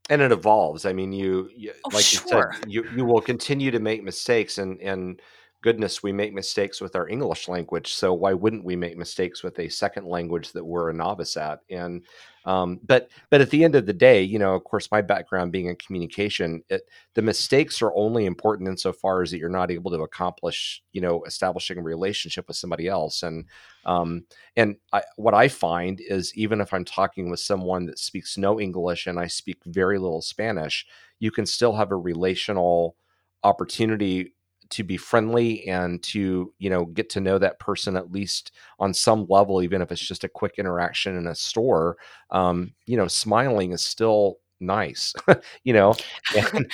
and 0.09 0.21
it 0.21 0.31
evolves. 0.31 0.85
I 0.85 0.93
mean, 0.93 1.13
you, 1.13 1.49
you 1.55 1.71
oh, 1.85 1.89
like 1.93 2.03
sure. 2.03 2.51
you 2.51 2.59
said, 2.59 2.71
you 2.71 2.89
you 2.95 3.05
will 3.05 3.21
continue 3.21 3.71
to 3.71 3.79
make 3.79 4.03
mistakes, 4.03 4.57
and 4.57 4.79
and 4.81 5.21
goodness, 5.61 6.03
we 6.03 6.11
make 6.11 6.33
mistakes 6.33 6.81
with 6.81 6.95
our 6.95 7.07
English 7.07 7.47
language. 7.47 7.93
So 7.93 8.13
why 8.13 8.33
wouldn't 8.33 8.63
we 8.63 8.75
make 8.75 8.97
mistakes 8.97 9.43
with 9.43 9.59
a 9.59 9.69
second 9.69 10.05
language 10.07 10.51
that 10.53 10.63
we're 10.65 10.89
a 10.89 10.93
novice 10.93 11.37
at? 11.37 11.59
And 11.69 12.03
um, 12.45 12.79
but 12.83 13.09
but 13.29 13.41
at 13.41 13.49
the 13.49 13.63
end 13.63 13.75
of 13.75 13.85
the 13.85 13.93
day, 13.93 14.21
you 14.21 14.39
know, 14.39 14.55
of 14.55 14.63
course, 14.63 14.89
my 14.91 15.01
background 15.01 15.51
being 15.51 15.67
in 15.67 15.75
communication, 15.75 16.63
it, 16.69 16.83
the 17.13 17.21
mistakes 17.21 17.81
are 17.81 17.93
only 17.95 18.25
important 18.25 18.69
insofar 18.69 19.21
as 19.21 19.31
that 19.31 19.39
you're 19.39 19.49
not 19.49 19.71
able 19.71 19.91
to 19.91 20.01
accomplish, 20.01 20.81
you 20.93 21.01
know, 21.01 21.23
establishing 21.25 21.77
a 21.77 21.81
relationship 21.81 22.47
with 22.47 22.57
somebody 22.57 22.87
else. 22.87 23.23
And 23.23 23.45
um, 23.85 24.25
and 24.55 24.77
I, 24.93 25.03
what 25.17 25.33
I 25.33 25.47
find 25.47 25.99
is 26.01 26.35
even 26.35 26.61
if 26.61 26.73
I'm 26.73 26.85
talking 26.85 27.29
with 27.29 27.39
someone 27.39 27.85
that 27.87 27.99
speaks 27.99 28.37
no 28.37 28.59
English 28.59 29.07
and 29.07 29.19
I 29.19 29.27
speak 29.27 29.57
very 29.65 29.99
little 29.99 30.21
Spanish, 30.21 30.85
you 31.19 31.31
can 31.31 31.45
still 31.45 31.73
have 31.75 31.91
a 31.91 31.97
relational 31.97 32.95
opportunity 33.43 34.33
to 34.71 34.83
be 34.83 34.97
friendly 34.97 35.67
and 35.67 36.01
to 36.03 36.53
you 36.59 36.69
know 36.69 36.85
get 36.85 37.09
to 37.09 37.19
know 37.19 37.37
that 37.37 37.59
person 37.59 37.95
at 37.95 38.11
least 38.11 38.51
on 38.79 38.93
some 38.93 39.25
level 39.29 39.61
even 39.61 39.81
if 39.81 39.91
it's 39.91 40.05
just 40.05 40.23
a 40.23 40.29
quick 40.29 40.55
interaction 40.57 41.17
in 41.17 41.27
a 41.27 41.35
store 41.35 41.97
um, 42.31 42.73
you 42.85 42.97
know 42.97 43.07
smiling 43.07 43.71
is 43.71 43.83
still 43.83 44.37
nice 44.59 45.13
you 45.63 45.73
know? 45.73 45.95
And, 46.35 46.69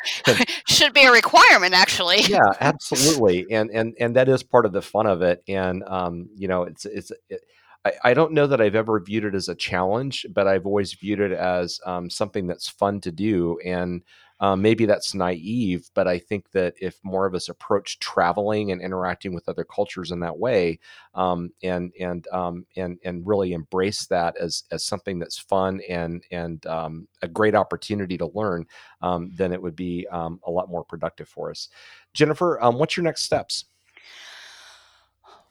should 0.68 0.93
be 0.93 1.06
a 1.06 1.12
requirement 1.12 1.74
actually. 1.74 2.22
Yeah 2.22 2.39
absolutely. 2.60 3.46
And 3.52 3.70
and 3.72 3.93
and 4.00 4.16
that 4.16 4.28
is 4.28 4.43
part 4.43 4.66
of 4.66 4.74
the 4.74 4.82
fun 4.82 5.06
of 5.06 5.22
it. 5.22 5.43
And 5.48 5.84
um 5.84 6.30
you 6.36 6.48
know 6.48 6.64
it's 6.64 6.86
it's 6.86 7.12
it, 7.30 7.41
I, 7.86 7.93
I 8.04 8.14
don't 8.14 8.34
know 8.34 8.48
that 8.48 8.60
I've 8.60 8.76
ever 8.76 9.00
viewed 9.00 9.26
it 9.26 9.36
as 9.36 9.48
a 9.48 9.56
challenge, 9.56 10.26
but 10.34 10.48
I've 10.48 10.66
always 10.66 10.93
viewed 10.93 11.20
it 11.20 11.32
as 11.32 11.80
um, 11.86 12.10
something 12.10 12.48
that's 12.48 12.68
fun 12.68 13.00
to 13.02 13.12
do. 13.12 13.60
And 13.64 14.02
um, 14.39 14.61
maybe 14.61 14.86
that's 14.86 15.13
naive, 15.13 15.89
but 15.93 16.07
I 16.07 16.19
think 16.19 16.51
that 16.51 16.73
if 16.79 16.99
more 17.03 17.25
of 17.25 17.33
us 17.33 17.47
approach 17.47 17.99
traveling 17.99 18.71
and 18.71 18.81
interacting 18.81 19.33
with 19.33 19.47
other 19.47 19.63
cultures 19.63 20.11
in 20.11 20.19
that 20.21 20.38
way, 20.38 20.79
um, 21.13 21.51
and 21.63 21.93
and 21.99 22.27
um, 22.33 22.65
and 22.75 22.99
and 23.03 23.25
really 23.25 23.53
embrace 23.53 24.05
that 24.07 24.36
as 24.38 24.63
as 24.71 24.83
something 24.83 25.19
that's 25.19 25.38
fun 25.38 25.79
and 25.88 26.23
and 26.31 26.65
um, 26.65 27.07
a 27.21 27.27
great 27.27 27.55
opportunity 27.55 28.17
to 28.17 28.27
learn, 28.33 28.65
um, 29.01 29.31
then 29.33 29.53
it 29.53 29.61
would 29.61 29.75
be 29.75 30.05
um, 30.11 30.39
a 30.45 30.51
lot 30.51 30.69
more 30.69 30.83
productive 30.83 31.29
for 31.29 31.49
us. 31.49 31.69
Jennifer, 32.13 32.59
what's 32.71 32.97
your 32.97 33.03
next 33.03 33.23
steps? 33.23 33.65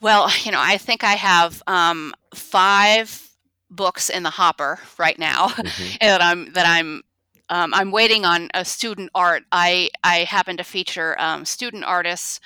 Well, 0.00 0.30
you 0.42 0.52
know, 0.52 0.60
I 0.60 0.76
think 0.76 1.04
I 1.04 1.14
have 1.14 1.62
five 2.34 3.30
books 3.70 4.10
in 4.10 4.22
the 4.22 4.30
hopper 4.30 4.78
right 4.98 5.18
now 5.18 5.48
mm-hmm. 5.48 5.96
that 6.00 6.22
I'm 6.22 6.52
that 6.52 6.66
I'm 6.66 7.02
um, 7.48 7.74
I'm 7.74 7.90
waiting 7.90 8.24
on 8.24 8.48
a 8.54 8.64
student 8.64 9.10
art. 9.14 9.44
I 9.52 9.90
I 10.02 10.18
happen 10.24 10.56
to 10.56 10.64
feature 10.64 11.20
um, 11.20 11.44
student 11.44 11.84
artists 11.84 12.40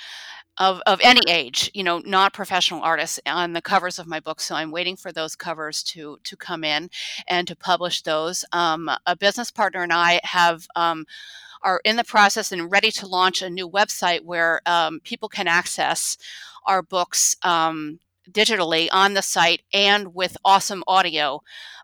of, 0.59 0.81
of 0.87 1.01
any 1.03 1.21
age, 1.29 1.71
you 1.73 1.85
know, 1.85 2.03
not 2.05 2.33
professional 2.33 2.83
artists 2.83 3.21
on 3.27 3.53
the 3.53 3.63
covers 3.63 3.99
of 3.99 4.09
my 4.09 4.21
book. 4.21 4.41
So 4.41 4.57
I'm 4.57 4.73
waiting 4.73 4.97
for 4.97 5.13
those 5.13 5.37
covers 5.37 5.83
to 5.85 6.19
to 6.25 6.37
come 6.37 6.65
in 6.65 6.91
and 7.29 7.47
to 7.49 7.57
publish 7.57 8.03
those. 8.03 8.45
Um, 8.53 8.91
a 9.07 9.17
business 9.17 9.51
partner 9.51 9.83
and 9.83 9.93
I 9.93 10.21
have 10.25 10.67
um, 10.75 11.07
are 11.63 11.81
in 11.85 11.97
the 11.97 12.05
process 12.05 12.53
and 12.53 12.71
ready 12.71 12.91
to 12.93 13.07
launch 13.07 13.43
a 13.43 13.51
new 13.51 13.69
website 13.69 14.23
where 14.23 14.61
um, 14.67 15.01
people 15.01 15.29
can 15.29 15.49
access 15.49 16.17
our 16.67 16.83
books 16.83 17.37
um, 17.43 18.01
digitally 18.31 18.89
on 18.93 19.15
the 19.15 19.23
site 19.23 19.63
and 19.73 20.15
with 20.15 20.37
awesome 20.45 20.85
audio 20.87 21.41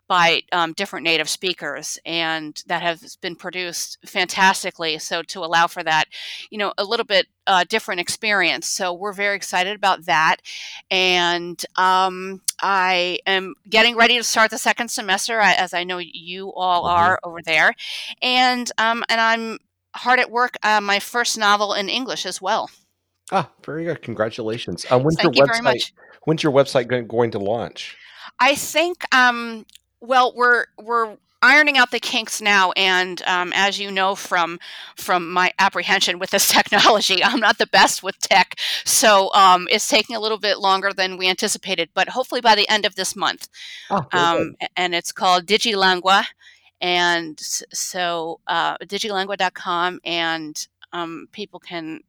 by 0.07 0.41
um, 0.51 0.73
different 0.73 1.03
native 1.03 1.29
speakers, 1.29 1.97
and 2.05 2.61
that 2.67 2.81
has 2.81 3.15
been 3.17 3.35
produced 3.35 3.97
fantastically. 4.05 4.99
So 4.99 5.23
to 5.23 5.39
allow 5.39 5.67
for 5.67 5.83
that, 5.83 6.05
you 6.49 6.57
know, 6.57 6.73
a 6.77 6.83
little 6.83 7.05
bit 7.05 7.27
uh, 7.47 7.63
different 7.67 8.01
experience. 8.01 8.67
So 8.67 8.93
we're 8.93 9.13
very 9.13 9.35
excited 9.35 9.75
about 9.75 10.05
that, 10.05 10.37
and 10.91 11.63
um, 11.75 12.41
I 12.61 13.19
am 13.25 13.55
getting 13.69 13.95
ready 13.95 14.17
to 14.17 14.23
start 14.23 14.51
the 14.51 14.57
second 14.57 14.89
semester, 14.89 15.39
as 15.39 15.73
I 15.73 15.83
know 15.83 15.97
you 15.97 16.53
all 16.53 16.83
mm-hmm. 16.83 16.99
are 16.99 17.19
over 17.23 17.41
there, 17.41 17.73
and 18.21 18.71
um, 18.77 19.03
and 19.09 19.19
I'm 19.19 19.57
hard 19.95 20.19
at 20.19 20.29
work 20.29 20.55
on 20.63 20.83
my 20.83 20.99
first 20.99 21.37
novel 21.37 21.73
in 21.73 21.89
English 21.89 22.25
as 22.25 22.41
well. 22.41 22.69
Ah, 23.31 23.49
very 23.63 23.85
good. 23.85 24.01
Congratulations. 24.01 24.85
Um, 24.91 25.03
when's 25.03 25.15
Thank 25.15 25.35
your 25.35 25.47
you 25.47 25.51
website? 25.51 25.91
When's 26.23 26.43
your 26.43 26.51
website 26.51 26.87
going, 26.87 27.07
going 27.07 27.31
to 27.31 27.39
launch? 27.39 27.97
I 28.39 28.55
think 28.55 29.03
um, 29.15 29.65
well, 30.05 30.33
we're 30.35 30.65
we're 30.81 31.17
ironing 31.41 31.77
out 31.77 31.91
the 31.91 31.99
kinks 31.99 32.41
now, 32.41 32.71
and 32.71 33.21
um, 33.23 33.51
as 33.53 33.79
you 33.79 33.91
know 33.91 34.15
from 34.15 34.59
from 34.95 35.31
my 35.31 35.51
apprehension 35.59 36.19
with 36.19 36.31
this 36.31 36.47
technology, 36.51 37.23
I'm 37.23 37.39
not 37.39 37.57
the 37.57 37.67
best 37.67 38.03
with 38.03 38.19
tech, 38.19 38.55
so 38.83 39.33
um, 39.33 39.67
it's 39.69 39.87
taking 39.87 40.15
a 40.15 40.19
little 40.19 40.39
bit 40.39 40.59
longer 40.59 40.91
than 40.93 41.17
we 41.17 41.29
anticipated. 41.29 41.89
But 41.93 42.09
hopefully 42.09 42.41
by 42.41 42.55
the 42.55 42.67
end 42.69 42.85
of 42.85 42.95
this 42.95 43.15
month, 43.15 43.47
oh, 43.89 44.05
um, 44.11 44.55
and 44.75 44.95
it's 44.95 45.11
called 45.11 45.45
DigiLangua, 45.45 46.25
and 46.81 47.39
so 47.39 48.39
uh, 48.47 48.77
digilangua.com, 48.77 49.99
and 50.03 50.67
um, 50.93 51.27
people 51.31 51.59
can 51.59 52.01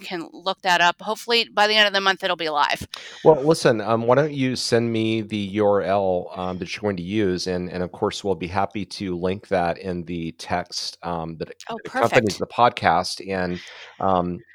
can 0.00 0.28
look 0.32 0.60
that 0.62 0.80
up. 0.80 1.00
Hopefully, 1.00 1.48
by 1.52 1.66
the 1.66 1.74
end 1.74 1.86
of 1.86 1.92
the 1.92 2.00
month, 2.00 2.24
it'll 2.24 2.36
be 2.36 2.48
live. 2.48 2.86
Well, 3.24 3.40
listen, 3.42 3.80
um, 3.80 4.02
why 4.06 4.16
don't 4.16 4.32
you 4.32 4.56
send 4.56 4.92
me 4.92 5.20
the 5.20 5.56
URL 5.56 6.36
um, 6.36 6.58
that 6.58 6.74
you're 6.74 6.82
going 6.82 6.96
to 6.96 7.02
use, 7.02 7.46
and 7.46 7.70
and 7.70 7.82
of 7.82 7.92
course, 7.92 8.24
we'll 8.24 8.34
be 8.34 8.46
happy 8.46 8.84
to 8.84 9.16
link 9.16 9.48
that 9.48 9.78
in 9.78 10.04
the 10.04 10.32
text 10.32 10.98
um, 11.02 11.36
that 11.36 11.50
Oh, 11.68 11.78
accompanies 11.84 12.38
the 12.38 12.46
podcast, 12.46 13.26
and 13.28 13.60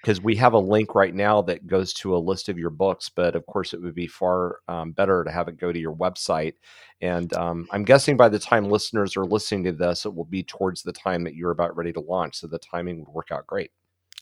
because 0.01 0.21
we 0.21 0.35
have 0.35 0.53
a 0.53 0.59
link 0.59 0.95
right 0.95 1.13
now 1.13 1.41
that 1.43 1.67
goes 1.67 1.93
to 1.93 2.15
a 2.15 2.17
list 2.17 2.49
of 2.49 2.57
your 2.57 2.69
books, 2.69 3.09
but 3.09 3.35
of 3.35 3.45
course, 3.45 3.73
it 3.73 3.81
would 3.81 3.95
be 3.95 4.07
far 4.07 4.59
um, 4.67 4.91
better 4.91 5.23
to 5.23 5.31
have 5.31 5.47
it 5.47 5.57
go 5.57 5.71
to 5.71 5.79
your 5.79 5.95
website. 5.95 6.53
And 7.01 7.33
um, 7.33 7.67
I'm 7.71 7.83
guessing 7.83 8.17
by 8.17 8.29
the 8.29 8.39
time 8.39 8.69
listeners 8.69 9.15
are 9.15 9.25
listening 9.25 9.63
to 9.65 9.71
this, 9.71 10.05
it 10.05 10.13
will 10.13 10.25
be 10.25 10.43
towards 10.43 10.83
the 10.83 10.93
time 10.93 11.23
that 11.23 11.35
you're 11.35 11.51
about 11.51 11.75
ready 11.75 11.93
to 11.93 11.99
launch, 11.99 12.37
so 12.37 12.47
the 12.47 12.59
timing 12.59 12.99
would 12.99 13.09
work 13.09 13.31
out 13.31 13.47
great. 13.47 13.71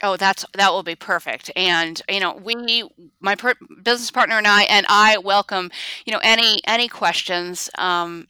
Oh, 0.03 0.17
that's 0.17 0.45
that 0.53 0.71
will 0.71 0.83
be 0.83 0.95
perfect. 0.95 1.51
And 1.55 2.01
you 2.09 2.19
know, 2.19 2.33
we, 2.35 2.83
my 3.21 3.35
per- 3.35 3.55
business 3.83 4.11
partner 4.11 4.37
and 4.37 4.47
I, 4.47 4.63
and 4.63 4.85
I 4.89 5.17
welcome 5.19 5.71
you 6.05 6.13
know 6.13 6.19
any 6.23 6.61
any 6.67 6.89
questions. 6.89 7.69
Um, 7.77 8.27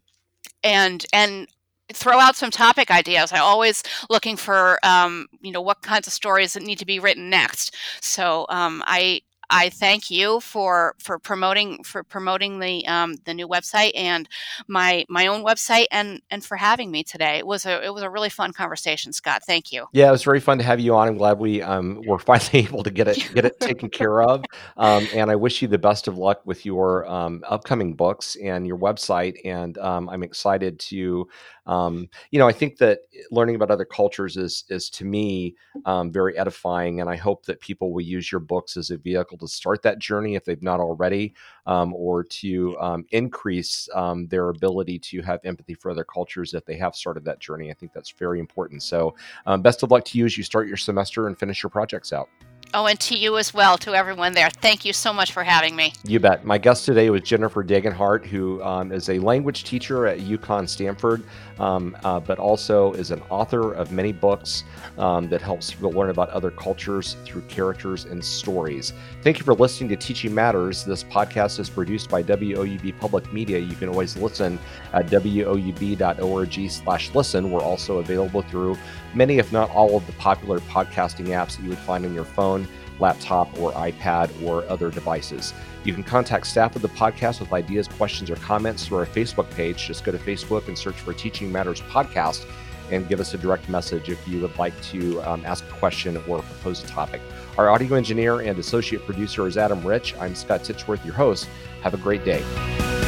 and 0.64 1.06
and 1.14 1.48
throw 1.94 2.20
out 2.20 2.36
some 2.38 2.52
topic 2.52 2.92
ideas. 2.92 3.34
I 3.34 3.40
always 3.40 3.84
looking 4.10 4.38
for 4.38 4.80
um, 4.86 5.28
you 5.42 5.52
know 5.52 5.62
what 5.62 5.82
kinds 5.84 6.08
of 6.08 6.14
stories 6.14 6.54
that 6.54 6.64
need 6.64 6.80
to 6.80 6.86
be 6.86 7.00
written 7.00 7.30
next. 7.30 7.76
So 8.02 8.48
um, 8.50 8.84
I 8.88 9.22
I 9.50 9.70
thank 9.70 10.10
you 10.10 10.40
for 10.40 10.96
for 11.00 11.20
promoting 11.20 11.84
for 11.84 12.04
promoting 12.04 12.60
the 12.60 12.86
um, 12.88 13.16
the 13.26 13.34
new 13.34 13.48
website 13.48 13.92
and 13.96 14.28
my 14.68 15.06
my 15.10 15.28
own 15.28 15.44
website 15.44 15.86
and 15.92 16.22
and 16.32 16.44
for 16.44 16.58
having 16.58 16.92
me 16.92 17.04
today. 17.04 17.38
It 17.38 17.48
was 17.48 17.66
a 17.66 17.84
it 17.84 17.94
was 17.94 18.04
a 18.04 18.10
really 18.10 18.30
fun 18.30 18.54
conversation, 18.54 19.14
Scott. 19.14 19.44
Thank 19.46 19.72
you. 19.72 19.88
Yeah, 19.94 20.10
it 20.10 20.12
was 20.12 20.24
very 20.24 20.40
fun 20.40 20.58
to 20.58 20.64
have 20.64 20.80
you 20.80 20.96
on. 20.96 21.08
I'm 21.08 21.18
glad 21.18 21.40
we 21.40 21.62
um, 21.62 22.02
were 22.06 22.20
finally 22.34 22.60
able 22.66 22.84
to 22.84 22.92
get 22.92 23.08
it 23.08 23.30
get 23.34 23.46
it 23.46 23.60
taken 23.60 23.90
care 23.90 24.22
of. 24.22 24.44
Um, 24.78 25.08
and 25.14 25.30
I 25.30 25.36
wish 25.36 25.62
you 25.62 25.68
the 25.68 25.78
best 25.78 26.08
of 26.08 26.18
luck 26.18 26.42
with 26.46 26.66
your 26.66 27.08
um, 27.10 27.44
upcoming 27.48 27.94
books 27.94 28.36
and 28.36 28.66
your 28.66 28.78
website. 28.78 29.38
And 29.46 29.78
um, 29.78 30.10
I'm 30.10 30.24
excited 30.24 30.80
to, 30.80 31.28
um, 31.66 32.10
you 32.32 32.40
know, 32.40 32.48
I 32.48 32.52
think 32.54 32.78
that 32.78 33.00
learning 33.32 33.56
about 33.56 33.72
other 33.72 33.86
cultures 33.86 34.38
is 34.38 34.64
is 34.70 34.90
to 34.92 35.06
me 35.06 35.56
um, 35.86 36.12
very 36.12 36.38
edifying. 36.38 37.02
And 37.02 37.10
I 37.10 37.16
hope 37.16 37.46
that 37.46 37.60
people 37.60 37.92
will 37.92 38.02
use 38.02 38.32
your 38.32 38.40
books 38.40 38.78
as 38.78 38.90
a 38.90 38.98
vehicle 38.98 39.33
to 39.38 39.48
start 39.48 39.82
that 39.84 40.00
journey 40.00 40.36
if 40.36 40.46
they've 40.46 40.62
not 40.62 40.80
already, 40.80 41.34
um, 41.66 41.94
or 41.94 42.24
to 42.24 42.78
um, 42.80 43.06
increase 43.12 43.90
um, 43.94 44.28
their 44.28 44.50
ability 44.50 45.00
to 45.00 45.22
have 45.22 45.40
empathy 45.44 45.74
for 45.74 45.92
other 45.92 46.04
cultures 46.04 46.54
if 46.54 46.66
they 46.66 46.76
have 46.76 46.96
started 46.96 47.26
that 47.26 47.40
journey. 47.40 47.72
I 47.72 47.74
think 47.74 47.94
that's 47.94 48.12
very 48.12 48.40
important. 48.40 48.84
So, 48.84 49.16
um, 49.46 49.62
best 49.62 49.84
of 49.84 49.92
luck 49.92 50.06
to 50.06 50.18
you 50.18 50.26
as 50.26 50.38
you 50.38 50.44
start 50.44 50.68
your 50.68 50.78
semester 50.78 51.28
and 51.28 51.38
finish 51.38 51.64
your 51.64 51.70
projects 51.70 52.14
out. 52.14 52.30
Oh, 52.76 52.88
and 52.88 53.00
to 53.02 53.16
you 53.16 53.38
as 53.38 53.54
well, 53.54 53.78
to 53.80 53.94
everyone 53.94 54.34
there. 54.34 54.50
Thank 54.50 54.84
you 54.84 54.94
so 54.94 55.14
much 55.14 55.32
for 55.32 55.44
having 55.44 55.76
me. 55.76 55.94
You 56.06 56.20
bet. 56.20 56.44
My 56.44 56.58
guest 56.58 56.86
today 56.86 57.12
was 57.12 57.22
Jennifer 57.22 57.64
Degenhardt, 57.64 58.26
who 58.26 58.64
um, 58.64 58.92
is 58.92 59.10
a 59.10 59.20
language 59.20 59.64
teacher 59.64 60.08
at 60.08 60.20
UConn 60.20 60.68
Stamford, 60.68 61.24
um, 61.60 61.96
uh, 62.04 62.20
but 62.20 62.40
also 62.40 62.94
is 62.94 63.12
an 63.12 63.22
author 63.30 63.74
of 63.74 63.92
many 63.92 64.12
books 64.12 64.64
um, 64.98 65.30
that 65.30 65.40
helps 65.40 65.72
people 65.72 65.92
learn 65.92 66.10
about 66.10 66.32
other 66.32 66.50
cultures 66.50 67.16
through 67.26 67.42
characters 67.42 68.06
and 68.06 68.26
stories. 68.26 68.92
Thank 69.22 69.38
you 69.38 69.46
for 69.46 69.54
listening 69.54 69.90
to 69.90 69.96
Teaching 69.96 70.34
Matters. 70.34 70.84
This 70.84 71.04
podcast 71.04 71.60
is 71.60 71.70
produced 71.70 72.10
by 72.10 72.24
WOUB 72.24 73.00
Public 73.00 73.32
Media. 73.32 73.60
You 73.60 73.76
can 73.76 73.88
always 73.88 74.18
listen 74.18 74.58
at 74.94 75.06
woub.org 75.06 76.72
slash 76.72 77.14
listen. 77.14 77.52
We're 77.52 77.62
also 77.62 78.00
available 78.00 78.42
through 78.42 78.78
many, 79.16 79.38
if 79.38 79.52
not 79.52 79.70
all, 79.72 79.98
of 79.98 80.06
the 80.08 80.14
popular 80.14 80.60
podcasting 80.60 81.28
apps 81.28 81.58
that 81.58 81.64
you 81.64 81.70
would 81.70 81.78
find 81.80 82.06
on 82.06 82.14
your 82.14 82.26
phone 82.26 82.68
laptop 83.00 83.60
or 83.60 83.72
iPad 83.74 84.30
or 84.44 84.64
other 84.70 84.90
devices. 84.90 85.54
You 85.84 85.94
can 85.94 86.04
contact 86.04 86.48
staff 86.48 86.76
of 86.76 86.82
the 86.82 86.90
podcast 86.90 87.40
with 87.40 87.52
ideas, 87.52 87.88
questions, 87.88 88.30
or 88.30 88.36
comments 88.38 88.86
through 88.86 89.00
our 89.00 89.06
Facebook 89.06 89.50
page. 89.52 89.86
Just 89.88 90.04
go 90.04 90.12
to 90.12 90.18
Facebook 90.18 90.68
and 90.68 90.78
search 90.78 90.96
for 90.96 91.14
Teaching 91.14 91.52
Matters 91.52 91.82
Podcast 91.82 92.46
and 92.92 93.08
give 93.08 93.20
us 93.20 93.34
a 93.34 93.38
direct 93.38 93.70
message 93.70 94.10
if 94.10 94.28
you 94.28 94.42
would 94.42 94.58
like 94.58 94.80
to 94.84 95.22
um, 95.22 95.44
ask 95.46 95.66
a 95.66 95.74
question 95.74 96.18
or 96.18 96.42
propose 96.42 96.84
a 96.84 96.88
topic. 96.88 97.22
Our 97.58 97.70
audio 97.70 97.96
engineer 97.96 98.42
and 98.42 98.58
associate 98.60 99.06
producer 99.06 99.48
is 99.48 99.58
Adam 99.58 99.86
Rich. 99.86 100.16
I'm 100.20 100.36
Scott 100.36 100.62
Titsworth, 100.62 101.04
your 101.04 101.16
host. 101.16 101.48
Have 101.82 101.94
a 101.94 101.98
great 101.98 102.24
day. 102.26 103.03